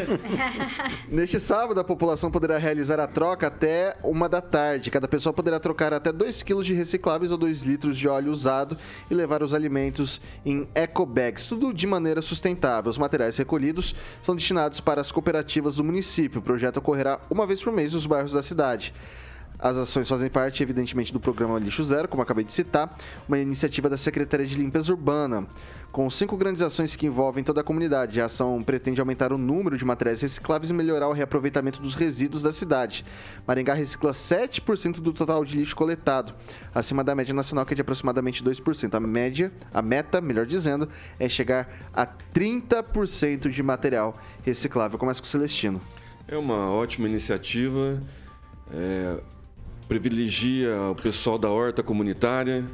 Neste 1.08 1.38
sábado, 1.38 1.78
a 1.78 1.84
população 1.84 2.30
poderá 2.30 2.58
realizar 2.58 2.98
a 2.98 3.06
troca 3.06 3.46
até 3.46 3.96
uma 4.02 4.28
da 4.28 4.40
tarde. 4.40 4.90
Cada 4.90 5.06
pessoa 5.06 5.32
poderá 5.32 5.60
trocar 5.60 5.92
até 5.94 6.12
2 6.12 6.42
kg 6.42 6.62
de 6.62 6.74
recicláveis 6.74 7.30
ou 7.30 7.38
2 7.38 7.62
litros 7.62 7.96
de 7.96 8.08
óleo 8.08 8.32
usado 8.32 8.76
e 9.08 9.14
levar 9.14 9.42
os 9.42 9.54
alimentos 9.54 10.20
em 10.44 10.68
ecobags, 10.74 11.46
tudo 11.46 11.72
de 11.72 11.86
maneira 11.86 12.20
sustentável. 12.20 12.90
Os 12.90 12.98
materiais 12.98 13.36
recolhidos 13.36 13.94
são 14.20 14.34
destinados 14.34 14.80
para 14.80 15.00
as 15.00 15.12
cooperativas 15.12 15.76
do 15.76 15.84
município. 15.84 16.40
O 16.40 16.42
projeto 16.42 16.78
ocorrerá 16.78 17.20
uma 17.30 17.46
vez 17.46 17.62
por 17.62 17.72
mês 17.72 17.92
nos 17.92 18.06
bairros 18.06 18.32
da 18.32 18.42
cidade. 18.42 18.92
As 19.58 19.76
ações 19.76 20.08
fazem 20.08 20.30
parte, 20.30 20.62
evidentemente, 20.62 21.12
do 21.12 21.18
programa 21.18 21.58
Lixo 21.58 21.82
Zero, 21.82 22.06
como 22.06 22.22
acabei 22.22 22.44
de 22.44 22.52
citar, 22.52 22.96
uma 23.26 23.38
iniciativa 23.38 23.88
da 23.88 23.96
Secretaria 23.96 24.46
de 24.46 24.54
Limpeza 24.54 24.92
Urbana, 24.92 25.48
com 25.90 26.08
cinco 26.10 26.36
grandes 26.36 26.62
ações 26.62 26.94
que 26.94 27.06
envolvem 27.06 27.42
toda 27.42 27.60
a 27.60 27.64
comunidade. 27.64 28.20
A 28.20 28.26
ação 28.26 28.62
pretende 28.62 29.00
aumentar 29.00 29.32
o 29.32 29.38
número 29.38 29.76
de 29.76 29.84
materiais 29.84 30.20
recicláveis 30.20 30.70
e 30.70 30.74
melhorar 30.74 31.08
o 31.08 31.12
reaproveitamento 31.12 31.80
dos 31.80 31.94
resíduos 31.94 32.42
da 32.42 32.52
cidade. 32.52 33.04
Maringá 33.46 33.74
recicla 33.74 34.12
7% 34.12 35.00
do 35.00 35.12
total 35.12 35.44
de 35.44 35.56
lixo 35.56 35.74
coletado, 35.74 36.34
acima 36.74 37.02
da 37.02 37.14
média 37.14 37.34
nacional, 37.34 37.64
que 37.64 37.74
é 37.74 37.76
de 37.76 37.82
aproximadamente 37.82 38.44
2%. 38.44 38.94
A 38.94 39.00
média, 39.00 39.52
a 39.72 39.82
meta, 39.82 40.20
melhor 40.20 40.46
dizendo, 40.46 40.88
é 41.18 41.28
chegar 41.28 41.68
a 41.94 42.06
30% 42.06 43.48
de 43.48 43.62
material 43.62 44.16
reciclável. 44.42 44.98
Começa 44.98 45.20
com 45.20 45.26
o 45.26 45.30
Celestino. 45.30 45.80
É 46.26 46.36
uma 46.36 46.70
ótima 46.70 47.08
iniciativa. 47.08 48.00
é, 48.72 49.20
privilegia 49.88 50.76
o 50.90 50.94
pessoal 50.94 51.38
da 51.38 51.48
horta 51.48 51.82
comunitária. 51.82 52.64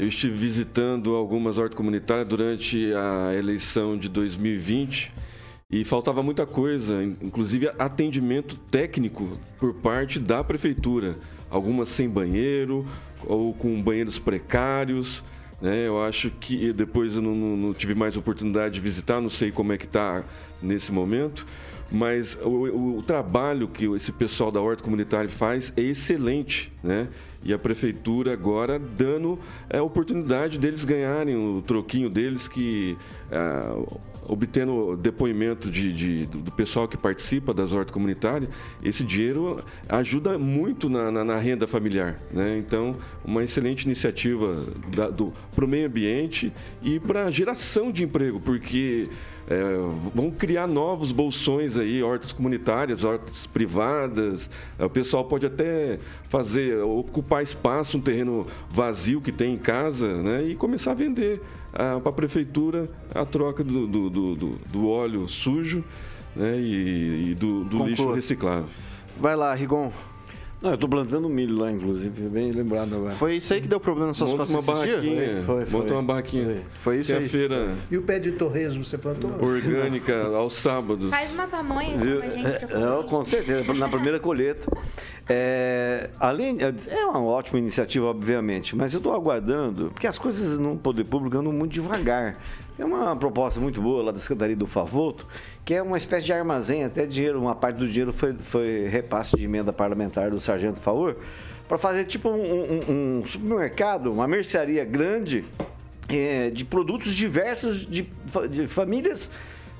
Eu 0.00 0.08
estive 0.08 0.34
visitando 0.34 1.14
algumas 1.14 1.58
hortas 1.58 1.76
comunitárias 1.76 2.26
durante 2.26 2.90
a 2.94 3.34
eleição 3.34 3.98
de 3.98 4.08
2020 4.08 5.12
e 5.70 5.84
faltava 5.84 6.22
muita 6.22 6.46
coisa, 6.46 7.04
inclusive 7.04 7.70
atendimento 7.78 8.56
técnico 8.70 9.38
por 9.58 9.74
parte 9.74 10.18
da 10.18 10.42
prefeitura. 10.42 11.18
Algumas 11.50 11.90
sem 11.90 12.08
banheiro 12.08 12.86
ou 13.26 13.52
com 13.52 13.80
banheiros 13.82 14.18
precários. 14.18 15.22
né? 15.60 15.86
Eu 15.86 16.02
acho 16.02 16.30
que 16.30 16.72
depois 16.72 17.14
eu 17.14 17.20
não, 17.20 17.34
não- 17.34 17.54
não 17.58 17.74
tive 17.74 17.94
mais 17.94 18.16
oportunidade 18.16 18.76
de 18.76 18.80
visitar, 18.80 19.20
não 19.20 19.28
sei 19.28 19.50
como 19.50 19.74
é 19.74 19.76
que 19.76 19.84
está 19.84 20.24
nesse 20.62 20.90
momento. 20.90 21.46
Mas 21.90 22.38
o, 22.42 22.98
o- 22.98 23.02
trabalho 23.02 23.66
que 23.66 23.84
esse 23.96 24.12
pessoal 24.12 24.50
da 24.52 24.60
horta 24.60 24.82
comunitária 24.84 25.28
faz 25.28 25.72
é 25.76 25.80
excelente, 25.82 26.72
né? 26.84 27.08
E 27.42 27.52
a 27.52 27.58
prefeitura 27.58 28.32
agora 28.32 28.78
dando 28.78 29.38
a 29.72 29.82
oportunidade 29.82 30.58
deles 30.58 30.84
ganharem 30.84 31.34
o 31.36 31.62
troquinho 31.62 32.08
deles 32.10 32.46
que 32.46 32.96
ah, 33.32 33.74
obtendo 34.32 34.96
depoimento 34.96 35.68
de, 35.70 35.92
de- 35.92 36.26
do 36.26 36.52
pessoal 36.52 36.86
que 36.86 36.96
participa 36.96 37.52
das 37.52 37.72
hortas 37.72 37.92
comunitárias, 37.92 38.48
esse 38.82 39.02
dinheiro 39.02 39.62
ajuda 39.88 40.38
muito 40.38 40.88
na, 40.88 41.10
na- 41.10 41.24
na 41.24 41.36
renda 41.36 41.66
familiar. 41.66 42.16
Né? 42.32 42.56
Então, 42.58 42.96
uma 43.24 43.42
excelente 43.42 43.82
iniciativa 43.82 44.66
para 45.54 45.64
o 45.64 45.68
meio 45.68 45.86
ambiente 45.88 46.52
e 46.80 47.00
para 47.00 47.24
a 47.26 47.30
geração 47.30 47.90
de 47.90 48.04
emprego, 48.04 48.38
porque 48.40 49.08
é, 49.48 49.62
vão 50.14 50.30
criar 50.30 50.68
novos 50.68 51.10
bolsões 51.10 51.76
aí, 51.76 52.00
hortas 52.00 52.32
comunitárias, 52.32 53.02
hortas 53.02 53.46
privadas. 53.46 54.48
É, 54.78 54.84
O 54.84 54.90
pessoal 54.90 55.24
pode 55.24 55.44
até 55.44 55.98
fazer, 56.28 56.78
ocupar 56.84 57.42
espaço, 57.42 57.98
um 57.98 58.00
terreno 58.00 58.46
vazio 58.70 59.20
que 59.20 59.32
tem 59.32 59.54
em 59.54 59.58
casa, 59.58 60.22
né? 60.22 60.44
E 60.44 60.54
começar 60.54 60.92
a 60.92 60.94
vender 60.94 61.42
para 61.72 62.10
a 62.10 62.12
prefeitura 62.12 62.88
a 63.14 63.24
troca 63.24 63.62
do, 63.62 63.86
do, 63.86 64.10
do- 64.10 64.36
do- 64.36 64.88
óleo 64.88 65.28
sujo 65.28 65.84
né? 66.34 66.58
e, 66.58 67.30
e 67.30 67.34
do, 67.34 67.64
do 67.64 67.84
lixo 67.84 68.10
reciclável. 68.12 68.66
Vai 69.20 69.36
lá, 69.36 69.54
Rigon. 69.54 69.92
Não, 70.62 70.72
eu 70.72 70.76
tô 70.78 70.86
plantando 70.86 71.26
milho 71.26 71.56
lá, 71.56 71.70
inclusive, 71.72 72.28
bem 72.28 72.52
lembrado 72.52 72.94
agora. 72.94 73.12
Foi 73.12 73.36
isso 73.36 73.54
aí 73.54 73.62
que 73.62 73.68
deu 73.68 73.80
problema 73.80 74.08
nas 74.08 74.18
suas 74.18 74.32
Monta 74.32 74.42
costas 74.44 74.62
uma 74.68 74.84
esses 74.84 75.00
dias? 75.00 75.14
barraquinha, 75.16 75.42
Foi, 75.46 75.64
foi. 75.64 75.80
monta 75.80 75.92
uma 75.94 76.02
barraquinha. 76.02 76.56
Foi 76.80 76.98
isso 76.98 77.06
que 77.08 77.12
é 77.14 77.16
a 77.16 77.20
aí. 77.20 77.28
feira 77.28 77.74
E 77.90 77.96
o 77.96 78.02
pé 78.02 78.18
de 78.18 78.32
torresmo 78.32 78.84
você 78.84 78.98
plantou? 78.98 79.30
orgânica 79.42 80.22
aos 80.36 80.52
sábados. 80.52 81.08
Faz 81.08 81.32
uma 81.32 81.46
pamonha, 81.46 81.96
chama 81.96 82.24
a 82.24 82.28
gente 82.28 82.66
pra 82.66 82.76
É, 82.76 82.78
não, 82.78 82.96
comer. 82.98 83.08
com 83.08 83.24
certeza, 83.24 83.72
na 83.72 83.88
primeira 83.88 84.20
colheita. 84.20 84.70
É, 85.32 86.10
além, 86.18 86.58
é 86.60 87.04
uma 87.06 87.22
ótima 87.22 87.58
iniciativa, 87.58 88.06
obviamente, 88.06 88.74
mas 88.76 88.92
eu 88.92 88.98
estou 88.98 89.14
aguardando, 89.14 89.86
porque 89.92 90.06
as 90.06 90.18
coisas 90.18 90.58
no 90.58 90.76
poder 90.76 91.04
público 91.04 91.38
andam 91.38 91.52
muito 91.52 91.72
devagar. 91.72 92.36
É 92.78 92.84
uma 92.84 93.14
proposta 93.14 93.60
muito 93.60 93.80
boa 93.80 94.02
lá 94.02 94.10
da 94.12 94.18
Secretaria 94.18 94.56
do 94.56 94.66
Favoto, 94.66 95.26
que 95.64 95.74
é 95.74 95.82
uma 95.82 95.96
espécie 95.98 96.26
de 96.26 96.32
armazém, 96.32 96.84
até 96.84 97.06
dinheiro, 97.06 97.38
uma 97.40 97.54
parte 97.54 97.76
do 97.76 97.88
dinheiro 97.88 98.12
foi, 98.12 98.34
foi 98.34 98.86
repasse 98.88 99.36
de 99.36 99.44
emenda 99.44 99.72
parlamentar 99.72 100.30
do 100.30 100.40
Sargento 100.40 100.80
Favor, 100.80 101.16
para 101.68 101.78
fazer 101.78 102.04
tipo 102.04 102.28
um, 102.28 102.34
um- 102.42 103.20
um 103.22 103.26
supermercado, 103.26 104.12
uma 104.12 104.26
mercearia 104.26 104.84
grande 104.84 105.44
é, 106.08 106.50
de 106.50 106.64
produtos 106.64 107.14
diversos 107.14 107.86
de, 107.86 108.08
de 108.50 108.66
famílias 108.66 109.30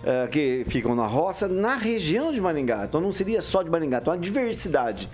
eh, 0.05 0.29
que 0.31 0.65
ficam 0.69 0.95
na 0.95 1.05
roça, 1.07 1.49
na 1.49 1.75
região 1.75 2.33
de 2.33 2.41
Maringá. 2.41 2.85
Então 2.85 3.01
não 3.01 3.13
seria 3.13 3.43
só 3.43 3.63
de 3.65 3.69
Maringá, 3.71 3.99
então 3.99 4.13
a 4.13 4.17
diversidade 4.17 5.09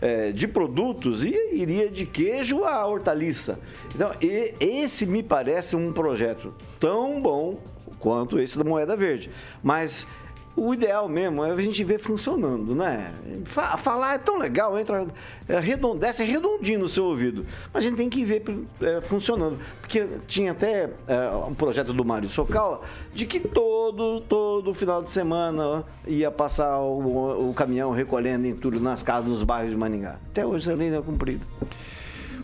eh, 0.00 0.32
de 0.32 0.48
produtos 0.48 1.22
e 1.22 1.34
iria 1.52 1.90
de 1.90 2.06
queijo 2.06 2.64
a 2.64 2.86
hortaliça. 2.86 3.58
Então 3.94 4.10
e- 4.22 4.54
esse 4.58 5.04
me 5.04 5.22
parece 5.22 5.76
um 5.76 5.92
projeto 5.92 6.54
tão 6.80 7.20
bom 7.20 7.58
quanto 8.04 8.38
esse 8.38 8.58
da 8.58 8.62
moeda 8.64 8.94
verde. 8.94 9.30
Mas 9.62 10.06
o 10.54 10.72
ideal 10.72 11.08
mesmo 11.08 11.42
é 11.42 11.50
a 11.50 11.60
gente 11.60 11.82
ver 11.82 11.98
funcionando, 11.98 12.74
né? 12.74 13.12
Fa- 13.44 13.76
falar 13.76 14.14
é 14.14 14.18
tão 14.18 14.38
legal, 14.38 14.78
entra, 14.78 15.08
é, 15.48 15.60
desce 15.98 16.22
redondinho 16.22 16.80
no 16.80 16.86
seu 16.86 17.06
ouvido. 17.06 17.44
Mas 17.72 17.82
a 17.82 17.88
gente 17.88 17.96
tem 17.96 18.10
que 18.10 18.24
ver 18.24 18.44
é, 18.80 19.00
funcionando. 19.00 19.58
Porque 19.80 20.06
tinha 20.28 20.52
até 20.52 20.90
é, 21.08 21.30
um 21.48 21.54
projeto 21.54 21.92
do 21.94 22.04
Mário 22.04 22.28
Socal 22.28 22.84
de 23.12 23.24
que 23.26 23.40
todo, 23.40 24.20
todo 24.20 24.74
final 24.74 25.02
de 25.02 25.10
semana 25.10 25.82
ia 26.06 26.30
passar 26.30 26.78
o, 26.78 27.48
o 27.50 27.54
caminhão 27.54 27.90
recolhendo 27.90 28.46
entulho 28.46 28.78
nas 28.78 29.02
casas, 29.02 29.30
nos 29.30 29.42
bairros 29.42 29.70
de 29.70 29.76
Maningá. 29.76 30.18
Até 30.30 30.46
hoje 30.46 30.68
essa 30.68 30.78
lei 30.78 30.90
não 30.90 30.98
é 30.98 31.02
cumprida. 31.02 31.44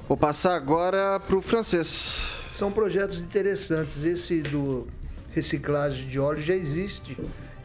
Vou 0.09 0.17
passar 0.17 0.57
agora 0.57 1.21
pro 1.21 1.41
francês. 1.41 2.27
São 2.51 2.73
projetos 2.73 3.21
interessantes. 3.21 4.03
Esse 4.03 4.43
do 4.43 4.89
reciclagem 5.31 6.09
de 6.09 6.19
óleo 6.19 6.41
já 6.41 6.55
existe 6.55 7.17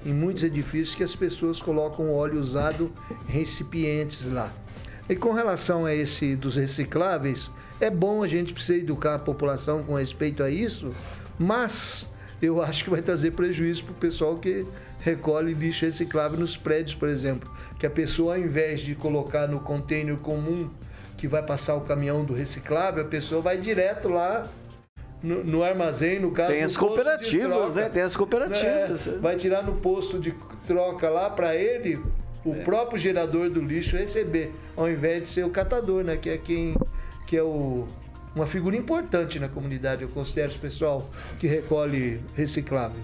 em 0.06 0.14
muitos 0.14 0.44
edifícios 0.44 0.96
que 0.96 1.04
as 1.04 1.16
pessoas 1.16 1.60
colocam 1.60 2.14
óleo 2.14 2.40
usado 2.40 2.92
em 3.28 3.32
recipientes 3.32 4.28
lá. 4.28 4.54
E 5.10 5.16
com 5.16 5.34
relação 5.34 5.86
a 5.86 5.94
esse 5.94 6.36
dos 6.36 6.56
recicláveis, 6.56 7.52
é 7.80 7.90
bom 7.90 8.24
a 8.24 8.28
gente 8.28 8.54
precisa 8.54 8.80
educar 8.80 9.16
a 9.16 9.20
população 9.20 9.84
com 9.84 9.96
respeito 9.96 10.42
a 10.42 10.50
isso, 10.50 10.94
mas 11.38 12.08
eu 12.42 12.62
acho 12.62 12.84
que 12.84 12.90
vai 12.90 13.02
trazer 13.02 13.32
prejuízo 13.32 13.84
para 13.84 13.94
o 13.94 13.96
pessoal 13.96 14.38
que 14.38 14.66
recolhe 15.00 15.54
lixo 15.54 15.86
reciclável 15.86 16.40
nos 16.40 16.58
prédios, 16.58 16.96
por 16.96 17.08
exemplo. 17.08 17.52
Que 17.80 17.86
a 17.86 17.90
pessoa, 17.90 18.36
ao 18.36 18.42
invés 18.42 18.80
de 18.80 18.96
colocar 18.96 19.48
no 19.48 19.60
container 19.60 20.18
comum 20.18 20.70
que 21.18 21.28
vai 21.28 21.44
passar 21.44 21.76
o 21.76 21.82
caminhão 21.82 22.26
do 22.26 22.34
reciclável, 22.34 23.04
a 23.04 23.08
pessoa 23.08 23.42
vai 23.42 23.58
direto 23.58 24.10
lá 24.10 24.50
no, 25.26 25.44
no 25.44 25.64
armazém, 25.64 26.20
no 26.20 26.32
caso 26.32 26.54
Tem 26.54 26.64
as 26.64 26.78
cooperativas, 26.78 27.50
troca. 27.50 27.74
né? 27.74 27.90
Tem 27.90 28.02
as 28.04 28.16
cooperativas. 28.16 29.08
É, 29.08 29.12
vai 29.18 29.36
tirar 29.36 29.64
no 29.64 29.74
posto 29.78 30.20
de 30.20 30.34
troca 30.68 31.10
lá 31.10 31.30
para 31.30 31.56
ele, 31.56 32.00
o 32.46 32.54
É. 32.54 32.60
próprio 32.64 32.98
gerador 32.98 33.50
do 33.50 33.60
lixo 33.62 33.98
receber, 33.98 34.54
ao 34.78 34.90
invés 34.90 35.24
de 35.24 35.30
ser 35.30 35.44
o 35.46 35.50
catador, 35.50 36.04
né? 36.04 36.16
Que 36.18 36.30
é 36.30 36.38
quem 36.38 36.76
que 37.28 37.36
é 37.36 37.44
o 37.44 37.88
uma 38.36 38.46
figura 38.46 38.76
importante 38.76 39.40
na 39.40 39.48
comunidade, 39.48 40.02
eu 40.04 40.10
considero 40.10 40.50
esse 40.50 40.60
pessoal 40.60 41.10
que 41.40 41.48
recolhe 41.48 42.20
reciclável. 42.36 43.00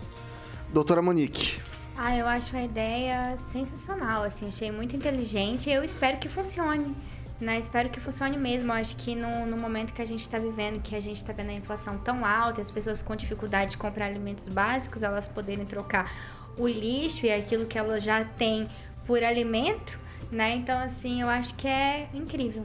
Doutora 0.74 1.02
Monique. 1.02 1.58
Ah, 1.98 2.18
eu 2.18 2.28
acho 2.28 2.56
a 2.56 2.62
ideia 2.64 3.36
sensacional, 3.38 4.24
assim, 4.24 4.48
achei 4.50 4.72
muito 4.72 4.94
inteligente 4.96 5.70
e 5.70 5.74
eu 5.74 5.84
espero 5.86 6.18
que 6.18 6.28
funcione. 6.28 6.94
Né? 7.42 7.58
Espero 7.58 7.90
que 7.90 8.00
funcione 8.00 8.38
mesmo. 8.38 8.72
Acho 8.72 8.96
que 8.96 9.16
no, 9.16 9.48
no 9.48 9.58
momento 9.58 9.94
que 9.94 10.02
a 10.02 10.06
gente 10.06 10.22
está 10.22 10.38
vivendo, 10.38 10.80
que 10.80 10.96
a 10.96 11.00
gente 11.00 11.18
está 11.18 11.34
vendo 11.34 11.50
a 11.50 11.54
inflação 11.54 11.98
tão 11.98 12.24
alta, 12.24 12.60
e 12.60 12.62
as 12.62 12.70
pessoas 12.70 13.02
com 13.02 13.16
dificuldade 13.16 13.72
de 13.72 13.78
comprar 13.78 14.06
alimentos 14.06 14.48
básicos, 14.48 15.02
elas 15.02 15.28
poderem 15.28 15.66
trocar 15.66 16.12
o 16.56 16.68
lixo 16.68 17.26
e 17.26 17.32
aquilo 17.32 17.66
que 17.66 17.80
elas 17.80 18.04
já 18.04 18.24
têm 18.24 18.68
por 19.08 19.24
alimento, 19.24 19.98
né? 20.32 20.54
Então, 20.54 20.78
assim, 20.78 21.22
eu 21.22 21.30
acho 21.30 21.56
que 21.56 21.68
é 21.68 22.08
incrível. 22.14 22.64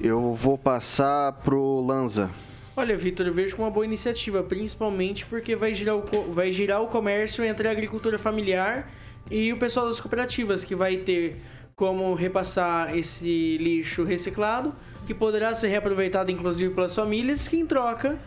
Eu 0.00 0.34
vou 0.34 0.58
passar 0.58 1.32
pro 1.32 1.80
Lanza. 1.80 2.28
Olha, 2.76 2.96
Vitor, 2.96 3.24
eu 3.24 3.32
vejo 3.32 3.54
como 3.54 3.68
uma 3.68 3.72
boa 3.72 3.86
iniciativa, 3.86 4.42
principalmente 4.42 5.24
porque 5.26 5.54
vai 5.54 5.72
girar, 5.72 5.96
o, 5.96 6.32
vai 6.32 6.50
girar 6.50 6.82
o 6.82 6.88
comércio 6.88 7.44
entre 7.44 7.68
a 7.68 7.70
agricultura 7.70 8.18
familiar 8.18 8.90
e 9.30 9.52
o 9.52 9.58
pessoal 9.58 9.86
das 9.86 10.00
cooperativas, 10.00 10.64
que 10.64 10.74
vai 10.74 10.96
ter 10.96 11.40
como 11.76 12.14
repassar 12.14 12.96
esse 12.96 13.58
lixo 13.58 14.04
reciclado 14.04 14.74
que 15.06 15.14
poderá 15.14 15.54
ser 15.54 15.68
reaproveitado 15.68 16.30
inclusive 16.30 16.74
pelas 16.74 16.94
famílias, 16.94 17.46
que 17.46 17.56
em 17.56 17.66
troca 17.66 18.18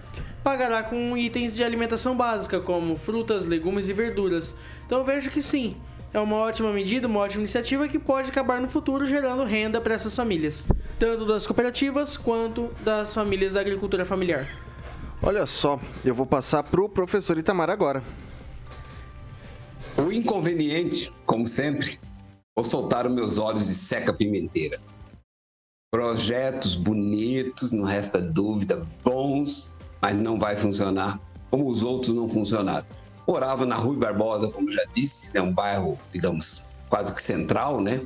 pagará 0.44 0.84
com 0.84 1.18
itens 1.18 1.54
de 1.54 1.64
alimentação 1.64 2.16
básica, 2.16 2.60
como 2.60 2.96
frutas, 2.98 3.46
legumes 3.46 3.90
e 3.90 3.94
verduras. 3.94 4.56
Então 4.86 5.00
eu 5.00 5.04
vejo 5.04 5.30
que 5.30 5.42
sim, 5.42 5.76
é 6.14 6.20
uma 6.20 6.38
ótima 6.38 6.72
medida, 6.72 7.08
uma 7.08 7.20
ótima 7.20 7.42
iniciativa 7.42 7.88
que 7.88 8.00
pode 8.00 8.30
acabar 8.30 8.62
no 8.62 8.68
futuro 8.68 9.06
gerando 9.06 9.44
renda 9.44 9.82
para 9.82 9.94
essas 9.94 10.16
famílias, 10.16 10.66
tanto 11.00 11.26
das 11.26 11.46
cooperativas 11.46 12.16
quanto 12.16 12.70
das 12.84 13.14
famílias 13.14 13.54
da 13.54 13.62
agricultura 13.62 14.06
familiar. 14.06 14.48
Olha 15.22 15.46
só, 15.46 15.80
eu 16.06 16.14
vou 16.14 16.26
passar 16.26 16.64
pro 16.64 16.88
professor 16.88 17.38
Itamar 17.38 17.70
agora. 17.70 18.04
O 19.98 20.12
inconveniente, 20.12 21.12
como 21.26 21.48
sempre, 21.48 22.00
vou 22.58 22.66
soltar 22.66 23.06
os 23.06 23.14
meus 23.14 23.38
olhos 23.38 23.68
de 23.68 23.76
seca 23.76 24.12
pimenteira. 24.12 24.82
Projetos 25.92 26.74
bonitos, 26.74 27.72
não 27.72 27.84
resta 27.84 28.20
dúvida, 28.20 28.86
bons, 29.04 29.78
mas 30.02 30.16
não 30.16 30.40
vai 30.40 30.58
funcionar 30.58 31.20
como 31.52 31.70
os 31.70 31.84
outros 31.84 32.14
não 32.16 32.28
funcionaram. 32.28 32.86
Morava 33.28 33.66
na 33.66 33.76
Rui 33.76 33.96
Barbosa, 33.96 34.50
como 34.50 34.72
já 34.72 34.84
disse, 34.92 35.30
é 35.36 35.42
um 35.42 35.54
bairro, 35.54 36.00
digamos, 36.12 36.66
quase 36.90 37.14
que 37.14 37.22
central, 37.22 37.80
né? 37.80 38.02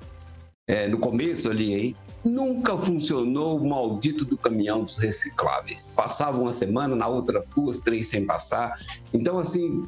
É, 0.67 0.87
no 0.87 0.99
começo 0.99 1.49
ali, 1.49 1.73
aí, 1.73 1.95
nunca 2.23 2.77
funcionou 2.77 3.57
o 3.57 3.67
maldito 3.67 4.25
do 4.25 4.37
caminhão 4.37 4.83
dos 4.83 4.97
recicláveis. 4.97 5.89
Passava 5.95 6.39
uma 6.39 6.51
semana, 6.51 6.95
na 6.95 7.07
outra 7.07 7.43
duas, 7.55 7.77
três 7.77 8.09
sem 8.09 8.25
passar. 8.25 8.75
Então, 9.13 9.37
assim, 9.37 9.87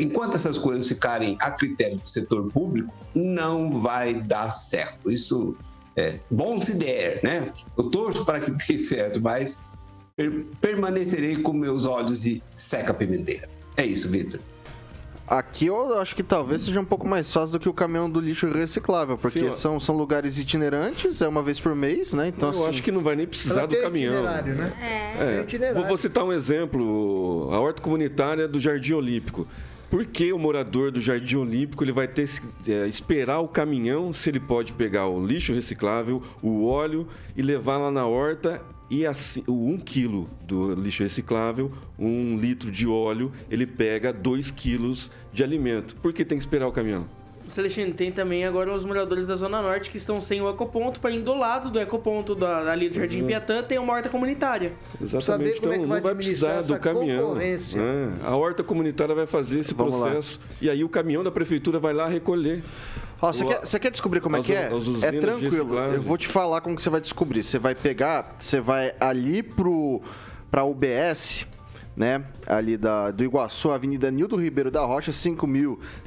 enquanto 0.00 0.34
essas 0.34 0.58
coisas 0.58 0.88
ficarem 0.88 1.36
a 1.40 1.50
critério 1.50 1.98
do 1.98 2.08
setor 2.08 2.50
público, 2.50 2.92
não 3.14 3.70
vai 3.80 4.14
dar 4.14 4.50
certo. 4.50 5.10
Isso 5.10 5.56
é 5.96 6.18
bom 6.30 6.60
se 6.60 6.74
der, 6.74 7.20
né? 7.22 7.52
Eu 7.78 7.90
torço 7.90 8.24
para 8.24 8.40
que 8.40 8.50
dê 8.66 8.78
certo, 8.78 9.20
mas 9.20 9.60
per- 10.16 10.44
permanecerei 10.60 11.36
com 11.36 11.52
meus 11.52 11.86
olhos 11.86 12.20
de 12.20 12.42
seca 12.52 12.92
pimenteira. 12.92 13.48
É 13.76 13.84
isso, 13.86 14.10
Vitor. 14.10 14.40
Aqui 15.28 15.66
eu 15.66 15.98
acho 15.98 16.14
que 16.14 16.22
talvez 16.22 16.62
seja 16.62 16.80
um 16.80 16.84
pouco 16.84 17.06
mais 17.08 17.32
fácil 17.32 17.50
do 17.50 17.58
que 17.58 17.68
o 17.68 17.72
caminhão 17.74 18.08
do 18.08 18.20
lixo 18.20 18.48
reciclável, 18.48 19.18
porque 19.18 19.40
Sim, 19.40 19.52
são, 19.52 19.80
são 19.80 19.96
lugares 19.96 20.38
itinerantes, 20.38 21.20
é 21.20 21.26
uma 21.26 21.42
vez 21.42 21.58
por 21.60 21.74
mês, 21.74 22.12
né? 22.12 22.28
Então, 22.28 22.50
eu 22.52 22.60
assim, 22.60 22.68
acho 22.68 22.82
que 22.82 22.92
não 22.92 23.00
vai 23.02 23.16
nem 23.16 23.26
precisar 23.26 23.66
do 23.66 23.76
caminhão. 23.76 24.12
itinerário, 24.12 24.54
né? 24.54 24.72
É, 25.18 25.32
Tem 25.34 25.42
itinerário. 25.42 25.78
vou, 25.80 25.88
vou 25.88 25.98
citar 25.98 26.22
um 26.22 26.32
exemplo, 26.32 27.48
a 27.52 27.58
horta 27.60 27.82
comunitária 27.82 28.46
do 28.46 28.60
Jardim 28.60 28.92
Olímpico. 28.92 29.48
Por 29.90 30.04
que 30.04 30.32
o 30.32 30.38
morador 30.38 30.90
do 30.90 31.00
Jardim 31.00 31.36
Olímpico 31.36 31.84
ele 31.84 31.92
vai 31.92 32.08
ter 32.08 32.28
que 32.60 32.72
é, 32.72 32.88
esperar 32.88 33.40
o 33.40 33.48
caminhão 33.48 34.12
se 34.12 34.28
ele 34.28 34.40
pode 34.40 34.72
pegar 34.72 35.06
o 35.06 35.24
lixo 35.24 35.52
reciclável, 35.52 36.22
o 36.42 36.66
óleo 36.66 37.06
e 37.36 37.42
levar 37.42 37.78
lá 37.78 37.90
na 37.90 38.04
horta 38.06 38.60
e 38.90 39.04
assim, 39.04 39.42
o 39.46 39.68
um 39.68 39.78
quilo 39.78 40.28
do 40.42 40.74
lixo 40.74 41.02
reciclável, 41.02 41.72
um 41.98 42.36
litro 42.38 42.70
de 42.70 42.86
óleo, 42.86 43.32
ele 43.50 43.66
pega 43.66 44.12
dois 44.12 44.50
quilos 44.50 45.10
de 45.32 45.42
alimento. 45.42 45.96
Por 45.96 46.12
que 46.12 46.24
tem 46.24 46.38
que 46.38 46.42
esperar 46.42 46.66
o 46.66 46.72
caminhão? 46.72 47.08
Celestino, 47.50 47.92
tem 47.94 48.10
também 48.12 48.44
agora 48.44 48.72
os 48.74 48.84
moradores 48.84 49.26
da 49.26 49.34
Zona 49.34 49.62
Norte 49.62 49.90
que 49.90 49.96
estão 49.96 50.20
sem 50.20 50.40
o 50.40 50.48
ecoponto, 50.50 51.00
para 51.00 51.10
ir 51.10 51.20
do 51.22 51.34
lado 51.34 51.70
do 51.70 51.78
ecoponto 51.80 52.34
da, 52.34 52.70
ali 52.70 52.88
do 52.88 52.94
Jardim 52.96 53.26
Piatã 53.26 53.62
tem 53.62 53.78
uma 53.78 53.92
horta 53.92 54.08
comunitária. 54.08 54.72
Exatamente, 55.00 55.60
como 55.60 55.72
é 55.72 55.76
então 55.76 55.84
que 55.84 55.88
vai 55.90 55.98
não 56.00 56.04
vai 56.04 56.14
precisar 56.14 56.62
do 56.62 56.78
caminhão. 56.78 57.34
né? 57.34 57.56
A 58.22 58.36
horta 58.36 58.62
comunitária 58.62 59.14
vai 59.14 59.26
fazer 59.26 59.60
esse 59.60 59.74
Vamos 59.74 59.94
lá. 59.96 60.06
processo 60.10 60.40
e 60.60 60.68
aí 60.70 60.82
o 60.84 60.88
caminhão 60.88 61.22
da 61.24 61.30
prefeitura 61.30 61.78
vai 61.78 61.92
lá 61.92 62.08
recolher. 62.08 62.62
Você 63.20 63.44
O- 63.44 63.48
quer, 63.48 63.60
você 63.64 63.78
quer 63.78 63.90
descobrir 63.90 64.20
como 64.20 64.36
é 64.36 64.42
que 64.42 64.52
é? 64.52 64.66
as 64.66 64.72
usinas 64.74 65.02
É 65.04 65.10
de 65.10 65.20
tranquilo. 65.20 65.78
Eu 65.78 66.02
vou 66.02 66.18
te 66.18 66.28
falar 66.28 66.60
como 66.60 66.76
que 66.76 66.82
você 66.82 66.90
vai 66.90 67.00
descobrir. 67.00 67.42
Você 67.42 67.58
vai 67.58 67.74
pegar, 67.74 68.36
você 68.38 68.60
vai 68.60 68.94
ali 69.00 69.42
pro 69.42 70.02
pra 70.50 70.64
UBS, 70.64 71.46
né? 71.96 72.22
Ali 72.46 72.76
da, 72.76 73.10
do 73.10 73.24
Iguaçu, 73.24 73.70
Avenida 73.70 74.10
Nildo 74.10 74.36
Ribeiro 74.36 74.70
da 74.70 74.82
Rocha, 74.82 75.10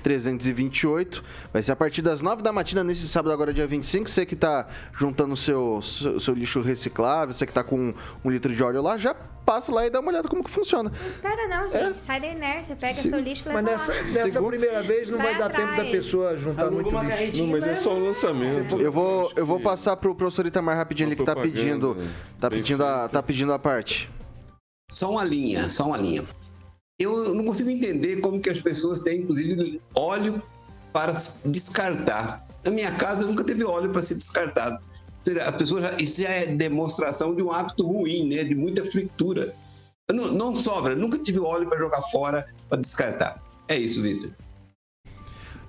5.328. 0.04 1.22
Vai 1.52 1.64
ser 1.64 1.72
a 1.72 1.76
partir 1.76 2.02
das 2.02 2.22
9 2.22 2.42
da 2.42 2.52
matina 2.54 2.84
nesse 2.84 3.08
sábado, 3.08 3.32
agora 3.32 3.54
dia 3.54 3.66
25. 3.68 4.10
Você 4.10 4.26
que 4.26 4.36
tá 4.36 4.68
juntando 4.96 5.34
o 5.34 5.38
seu, 5.38 5.82
seu, 5.82 6.20
seu 6.20 6.34
lixo 6.34 6.62
reciclável, 6.62 7.34
você 7.34 7.46
que 7.46 7.54
tá 7.54 7.64
com 7.64 7.94
um 8.24 8.30
litro 8.30 8.54
de 8.54 8.62
óleo 8.64 8.82
lá, 8.82 8.98
já 8.98 9.14
passa 9.46 9.72
lá 9.74 9.86
e 9.88 9.90
dá 9.90 10.00
uma 10.00 10.12
olhada 10.12 10.28
como 10.30 10.44
que 10.44 10.50
funciona. 10.52 10.92
Não 11.02 11.08
espera 11.10 11.48
não, 11.48 11.68
gente. 11.70 11.98
Sai 11.98 12.22
da 12.22 12.28
inércia, 12.28 12.76
pega 12.76 12.94
Se- 12.94 13.10
seu 13.10 13.20
lixo 13.20 13.46
e 13.46 13.50
leva 13.50 13.62
Mas 13.64 13.72
nessa, 13.72 13.94
lá. 13.94 14.02
nessa 14.04 14.30
Segundo- 14.30 14.50
primeira 14.52 14.84
vez 14.84 15.10
não 15.10 15.18
vai, 15.18 15.30
Vai 15.36 15.38
dar 15.40 15.50
tempo 15.50 15.76
da 15.76 15.86
pessoa 15.86 16.38
juntar 16.38 16.66
Aluga 16.66 16.84
muito 16.92 17.16
lixo. 17.26 17.42
Não, 17.44 17.48
mas 17.48 17.64
é 17.64 17.76
só 17.76 17.96
o 17.96 18.00
lançamento. 18.00 18.80
Eu 18.80 18.92
vou, 18.92 19.32
eu 19.36 19.46
vou 19.46 19.60
passar 19.60 19.96
pro 19.98 20.14
professor 20.14 20.46
Itamar 20.46 20.78
rapidinho, 20.78 21.08
ele 21.10 21.16
que 21.16 21.24
tá 21.24 21.34
propaganda, 21.34 21.60
pedindo, 21.64 21.96
né? 21.96 22.08
tá 22.40 22.50
pedindo, 22.50 22.86
a, 22.86 23.08
tá 23.08 23.24
pedindo 23.24 23.52
a 23.54 23.58
parte. 23.58 24.08
Só 24.90 25.12
uma 25.12 25.24
linha, 25.24 25.70
só 25.70 25.86
uma 25.86 25.98
linha. 25.98 26.28
Eu 27.00 27.34
não 27.34 27.46
consigo 27.46 27.70
entender 27.70 28.18
como 28.18 28.42
que 28.42 28.50
as 28.50 28.60
pessoas 28.60 29.02
têm, 29.02 29.22
inclusive, 29.22 29.82
óleo 29.96 30.42
para 30.92 31.14
descartar. 31.46 32.46
Na 32.66 32.72
minha 32.72 32.92
casa 32.92 33.26
nunca 33.26 33.44
teve 33.44 33.64
óleo 33.64 33.90
para 33.92 34.02
ser 34.02 34.16
descartado. 34.16 34.84
Seja, 35.24 35.44
a 35.46 35.52
pessoa 35.52 35.82
já, 35.82 35.96
isso 35.98 36.22
já 36.22 36.30
é 36.30 36.48
demonstração 36.48 37.36
de 37.36 37.44
um 37.44 37.52
hábito 37.52 37.86
ruim, 37.86 38.28
né? 38.28 38.44
De 38.44 38.56
muita 38.56 38.84
fritura. 38.84 39.54
Não, 40.12 40.32
não 40.32 40.56
sobra, 40.56 40.96
nunca 40.96 41.18
tive 41.20 41.40
óleo 41.40 41.70
para 41.70 41.78
jogar 41.78 42.02
fora 42.04 42.48
para 42.68 42.80
descartar. 42.80 43.42
É 43.68 43.78
isso, 43.78 44.02
Vitor. 44.02 44.32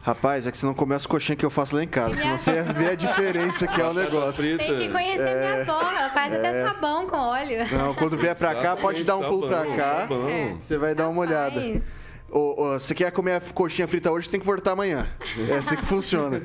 Rapaz, 0.02 0.46
é 0.46 0.50
que 0.50 0.56
você 0.56 0.64
não 0.64 0.72
comeu 0.72 0.96
as 0.96 1.04
coxinhas 1.04 1.38
que 1.38 1.44
eu 1.44 1.50
faço 1.50 1.76
lá 1.76 1.84
em 1.84 1.88
casa, 1.88 2.14
senão 2.14 2.38
você 2.38 2.52
ia 2.52 2.62
ver 2.62 2.90
a 2.90 2.94
diferença 2.94 3.66
que 3.66 3.80
é 3.80 3.86
o 3.86 3.92
negócio. 3.92 4.42
Frita. 4.42 4.64
Tem 4.64 4.78
que 4.78 4.88
conhecer 4.88 5.38
minha 5.38 5.60
avó, 5.60 5.90
ela 5.90 6.10
faz 6.10 6.32
até 6.32 6.64
sabão 6.64 7.06
com 7.06 7.16
óleo. 7.16 7.58
Não, 7.70 7.94
quando 7.94 8.16
vier 8.16 8.34
pra 8.34 8.54
cá, 8.54 8.76
pode 8.76 9.04
dar 9.04 9.18
um 9.18 9.28
pulo 9.28 9.46
pra 9.46 9.66
cá, 9.76 10.00
sabão. 10.02 10.28
É. 10.28 10.56
você 10.60 10.78
vai 10.78 10.94
dar 10.94 11.06
uma 11.08 11.20
olhada. 11.20 11.82
Ô, 12.30 12.78
você 12.78 12.94
quer 12.94 13.10
comer 13.12 13.34
a 13.34 13.40
coxinha 13.40 13.86
frita 13.86 14.10
hoje, 14.10 14.30
tem 14.30 14.40
que 14.40 14.46
voltar 14.46 14.72
amanhã. 14.72 15.06
É 15.50 15.56
assim 15.56 15.76
que 15.76 15.84
funciona. 15.84 16.42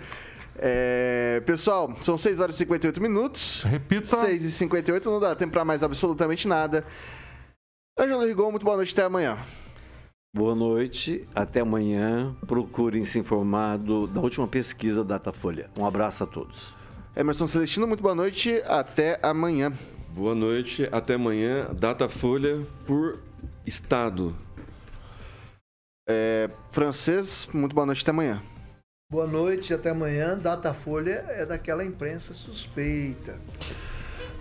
É, 0.57 1.41
pessoal, 1.45 1.95
são 2.01 2.17
6 2.17 2.39
horas 2.39 2.55
e 2.55 2.59
58 2.59 3.01
minutos. 3.01 3.63
Repita. 3.63 4.17
6 4.17 4.43
e 4.43 4.51
58 4.51 5.09
não 5.09 5.19
dá 5.19 5.35
tempo 5.35 5.51
pra 5.51 5.63
mais 5.63 5.81
absolutamente 5.81 6.47
nada. 6.47 6.85
Ângelo 7.97 8.25
Rigon, 8.25 8.51
muito 8.51 8.65
boa 8.65 8.75
noite, 8.75 8.91
até 8.93 9.03
amanhã. 9.03 9.37
Boa 10.35 10.53
noite, 10.53 11.25
até 11.33 11.61
amanhã. 11.61 12.35
Procurem 12.45 13.05
se 13.05 13.17
informar 13.17 13.77
do- 13.77 14.05
da 14.05 14.19
última 14.19 14.45
pesquisa 14.45 15.01
Datafolha. 15.01 15.69
Um 15.77 15.85
abraço 15.85 16.25
a 16.25 16.27
todos. 16.27 16.75
Emerson 17.15 17.47
Celestino, 17.47 17.87
muito 17.87 18.03
boa 18.03 18.13
noite, 18.13 18.61
até 18.67 19.17
amanhã. 19.23 19.71
Boa 20.09 20.35
noite, 20.35 20.89
até 20.91 21.13
amanhã. 21.13 21.69
Datafolha 21.73 22.67
por 22.85 23.19
estado. 23.65 24.35
É, 26.05 26.49
francês, 26.69 27.47
muito 27.53 27.73
boa 27.73 27.85
noite, 27.85 28.01
até 28.01 28.11
amanhã. 28.11 28.43
Boa 29.09 29.25
noite, 29.27 29.73
até 29.73 29.91
amanhã. 29.91 30.37
Datafolha 30.37 31.23
é 31.29 31.45
daquela 31.45 31.85
imprensa 31.85 32.33
suspeita. 32.33 33.39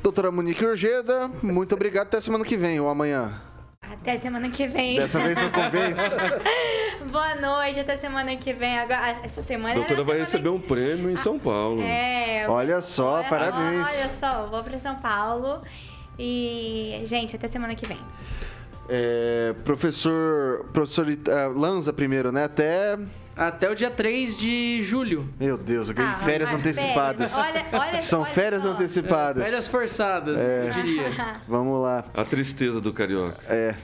Doutora 0.03 0.33
Monique 0.33 0.65
Urgeda, 0.67 1.29
muito 1.41 1.73
obrigado, 1.77 2.09
até 2.09 2.21
semana 2.21 2.45
que 2.45 2.57
vem 2.57 2.81
ou 2.81 2.89
amanhã. 2.89 3.41
Até 3.93 4.17
semana 4.19 4.49
que 4.51 4.67
vem. 4.67 4.97
Dessa 4.97 5.19
vez 5.21 5.37
não 5.37 5.51
convence. 5.51 6.01
Boa 7.11 7.35
noite, 7.37 7.81
até 7.81 7.97
semana 7.97 8.35
que 8.37 8.53
vem. 8.53 8.79
Agora, 8.79 9.17
essa 9.25 9.43
semana 9.43 9.73
A 9.73 9.75
doutora 9.77 10.03
vai 10.05 10.15
semana 10.17 10.25
receber 10.25 10.49
um 10.49 10.61
prêmio 10.61 11.11
em 11.11 11.17
São 11.17 11.39
Paulo. 11.39 11.81
É, 11.83 12.45
eu- 12.47 12.51
Olha 12.51 12.81
só, 12.81 13.15
olha- 13.19 13.29
parabéns. 13.29 13.89
Olha 13.89 14.11
só, 14.19 14.47
vou 14.47 14.63
pra 14.63 14.79
São 14.79 14.97
Paulo. 14.97 15.63
E, 16.19 17.03
gente, 17.07 17.37
até 17.37 17.49
semana 17.49 17.75
que 17.75 17.87
vem. 17.87 17.99
É, 18.89 19.55
professor, 19.65 20.67
professor 20.73 21.09
eh, 21.11 21.17
Lanza 21.55 21.93
primeiro, 21.93 22.31
né? 22.31 22.45
Até, 22.45 22.99
Até 23.37 23.69
o 23.71 23.75
dia 23.75 23.91
3 23.91 24.37
de 24.37 24.81
julho. 24.83 25.29
meu 25.41 25.57
Deus, 25.59 25.89
eu 25.89 25.95
ganhei 25.95 26.13
Ah, 26.13 26.17
férias 26.17 26.53
antecipadas. 26.53 27.35
férias. 27.35 27.67
Olha, 27.73 27.81
olha, 27.89 28.03
São 28.03 28.21
olha 28.23 28.31
férias 28.31 28.63
só. 28.63 28.69
antecipadas. 28.69 29.45
Férias 29.45 29.69
forçadas, 29.69 30.41
É. 30.41 30.69
eu 30.69 30.71
diria. 30.73 31.11
Vamos 31.49 31.83
lá. 31.83 32.05
A 32.15 32.25
tristeza 32.25 32.81
do 32.81 32.93
carioca. 32.93 33.37
É. 33.49 33.75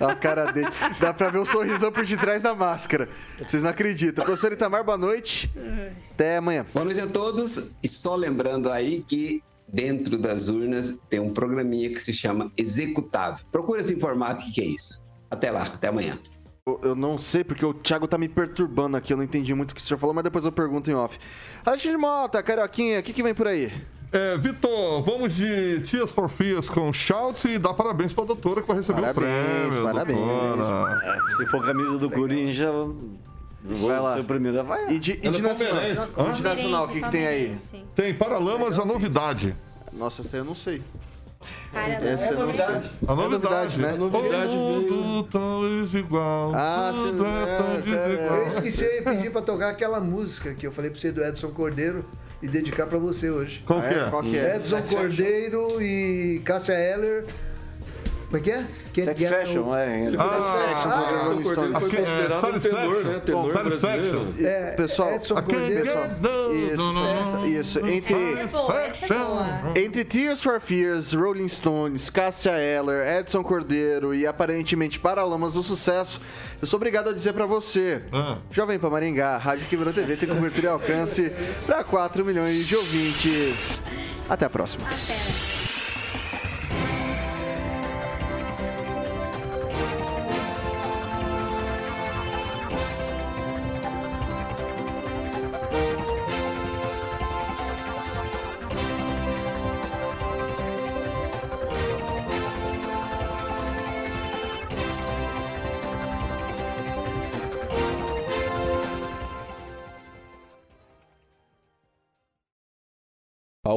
A 0.00 0.14
cara 0.14 0.52
dele. 0.52 0.68
Dá 1.00 1.12
pra 1.12 1.28
ver 1.28 1.38
o 1.38 1.44
sorrisão 1.46 1.90
por 1.90 2.04
detrás 2.06 2.42
da 2.42 2.54
máscara. 2.54 3.08
Vocês 3.38 3.62
não 3.62 3.70
acreditam. 3.70 4.24
Professor 4.24 4.52
Itamar, 4.52 4.84
boa 4.84 4.96
noite. 4.98 5.50
Até 6.12 6.36
amanhã. 6.36 6.64
Boa 6.72 6.84
noite 6.84 7.00
a 7.00 7.06
todos. 7.08 7.72
E 7.82 7.88
só 7.88 8.14
lembrando 8.14 8.70
aí 8.70 9.04
que 9.08 9.42
dentro 9.66 10.16
das 10.16 10.46
urnas 10.48 10.96
tem 11.10 11.18
um 11.18 11.32
programinha 11.32 11.90
que 11.90 11.98
se 12.00 12.12
chama 12.12 12.50
Executável. 12.56 13.44
Procura 13.50 13.82
se 13.82 13.92
informar 13.94 14.34
o 14.36 14.38
que 14.38 14.60
é 14.60 14.64
isso. 14.64 15.02
Até 15.30 15.50
lá, 15.50 15.62
até 15.64 15.88
amanhã. 15.88 16.16
Eu, 16.68 16.80
eu 16.90 16.94
não 16.94 17.16
sei, 17.16 17.42
porque 17.42 17.64
o 17.64 17.72
Thiago 17.72 18.06
tá 18.06 18.18
me 18.18 18.28
perturbando 18.28 18.96
aqui. 18.96 19.12
Eu 19.12 19.16
não 19.16 19.24
entendi 19.24 19.54
muito 19.54 19.70
o 19.70 19.74
que 19.74 19.80
o 19.80 19.84
senhor 19.84 19.98
falou, 19.98 20.14
mas 20.14 20.24
depois 20.24 20.44
eu 20.44 20.52
pergunto 20.52 20.90
em 20.90 20.94
off. 20.94 21.18
Alexandre 21.64 21.96
Mota, 21.96 22.42
Carioquinha, 22.42 23.00
o 23.00 23.02
que, 23.02 23.12
que 23.12 23.22
vem 23.22 23.34
por 23.34 23.46
aí? 23.46 23.72
É, 24.12 24.38
Vitor, 24.38 25.02
vamos 25.02 25.34
de 25.34 25.80
Tias 25.82 26.12
for 26.12 26.28
Fears 26.30 26.70
com 26.70 26.90
Shout 26.92 27.46
e 27.46 27.58
dá 27.58 27.74
parabéns 27.74 28.12
pra 28.12 28.24
doutora 28.24 28.62
que 28.62 28.68
vai 28.68 28.78
receber 28.78 29.00
Parabéns, 29.02 29.76
o 29.76 29.82
prêmio. 29.82 29.84
parabéns. 29.84 30.18
doutora. 30.18 31.22
Se 31.36 31.46
for 31.46 31.64
camisa 31.64 31.98
do 31.98 32.10
Corinthians, 32.10 32.58
eu 32.58 32.96
vou 33.64 33.88
Vai 33.90 34.00
lá. 34.00 34.14
ser 34.14 34.20
o 34.20 34.24
primeiro 34.24 34.60
a 34.60 34.62
vaiar. 34.62 34.90
E 34.90 34.98
de, 34.98 35.12
e 35.12 35.16
de 35.28 35.38
é 35.38 35.42
nacional? 35.42 36.32
de 36.34 36.42
nacional, 36.42 36.84
o 36.86 36.88
que, 36.88 37.02
que 37.02 37.10
tem 37.10 37.26
aí? 37.26 37.58
Tem 37.94 38.14
Paralamas 38.14 38.78
a 38.78 38.84
novidade. 38.84 39.54
Nossa, 39.92 40.22
essa 40.22 40.36
aí 40.36 40.40
eu 40.40 40.44
não 40.46 40.54
sei. 40.54 40.80
Essa 41.72 42.32
eu 42.32 42.46
não 42.46 42.52
sei. 42.54 42.64
A 42.64 43.12
É 43.12 43.14
novidade, 43.14 43.80
né? 43.80 43.90
A 43.90 43.96
novidade 43.96 44.52
O 44.52 44.56
mundo 44.56 45.28
tão 45.30 45.60
desigual. 45.80 46.52
Ah, 46.54 46.90
tudo 46.92 47.24
é 47.26 47.28
é, 47.42 47.56
tão 47.56 47.72
é, 47.72 47.80
desigual. 47.80 48.36
Eu 48.38 48.48
esqueci 48.48 48.84
e 48.84 49.02
pedi 49.02 49.30
pra 49.30 49.42
tocar 49.42 49.68
aquela 49.68 50.00
música 50.00 50.54
que 50.54 50.66
eu 50.66 50.72
falei 50.72 50.90
pra 50.90 51.00
você 51.00 51.12
do 51.12 51.22
Edson 51.24 51.50
Cordeiro 51.50 52.04
e 52.42 52.48
dedicar 52.48 52.86
pra 52.86 52.98
você 52.98 53.30
hoje. 53.30 53.62
Qual 53.66 53.80
que 53.80 53.86
Ah, 53.86 53.90
é? 53.92 54.06
é? 54.06 54.10
Qual 54.10 54.22
que 54.22 54.38
é? 54.38 54.56
Edson 54.56 54.82
Cordeiro 54.82 55.82
e 55.82 56.40
Cássia 56.44 56.72
Heller. 56.74 57.24
Como 58.28 58.36
é 58.36 58.40
que 58.40 58.50
é? 58.50 58.66
Satisfaction, 59.06 59.74
é. 59.74 60.10
Ah, 60.18 61.32
Edson 61.32 61.42
Cordeiro 61.42 61.80
foi 61.80 61.88
é, 61.88 61.96
considerado 61.96 62.60
tenor, 62.60 63.04
né? 63.04 63.20
Tenor 63.24 63.52
Satisfaction. 63.54 64.18
brasileiro. 64.24 64.46
É, 64.46 64.70
Pessoal, 64.72 65.14
Edson 65.14 65.34
Cordeiro. 65.36 65.90
no, 66.20 66.54
Isso, 66.54 67.46
isso. 67.46 67.78
Entre- 67.86 68.14
é 68.14 69.78
é. 69.78 69.80
Entre 69.82 70.04
Tears 70.04 70.42
for 70.42 70.60
Fears, 70.60 71.14
Rolling 71.14 71.48
Stones, 71.48 72.10
Cássia 72.10 72.52
Eller, 72.58 73.18
Edson 73.20 73.42
Cordeiro 73.42 74.14
e 74.14 74.26
aparentemente 74.26 74.98
Paralamas 74.98 75.54
do 75.54 75.62
Sucesso, 75.62 76.20
eu 76.60 76.66
sou 76.66 76.76
obrigado 76.76 77.08
a 77.08 77.14
dizer 77.14 77.32
pra 77.32 77.46
você, 77.46 78.02
Ah. 78.12 78.36
Jovem 78.50 78.78
Pan 78.78 78.90
Maringá, 78.90 79.38
Rádio 79.38 79.66
que 79.68 79.76
virou 79.76 79.90
TV 79.92 80.16
tem 80.16 80.28
cobertura 80.28 80.66
e 80.66 80.70
alcance 80.70 81.32
pra 81.64 81.82
4 81.82 82.24
milhões 82.26 82.66
de 82.66 82.76
ouvintes. 82.76 83.80
Até 84.28 84.44
a 84.44 84.50
próxima. 84.50 84.84
Até. 84.86 85.47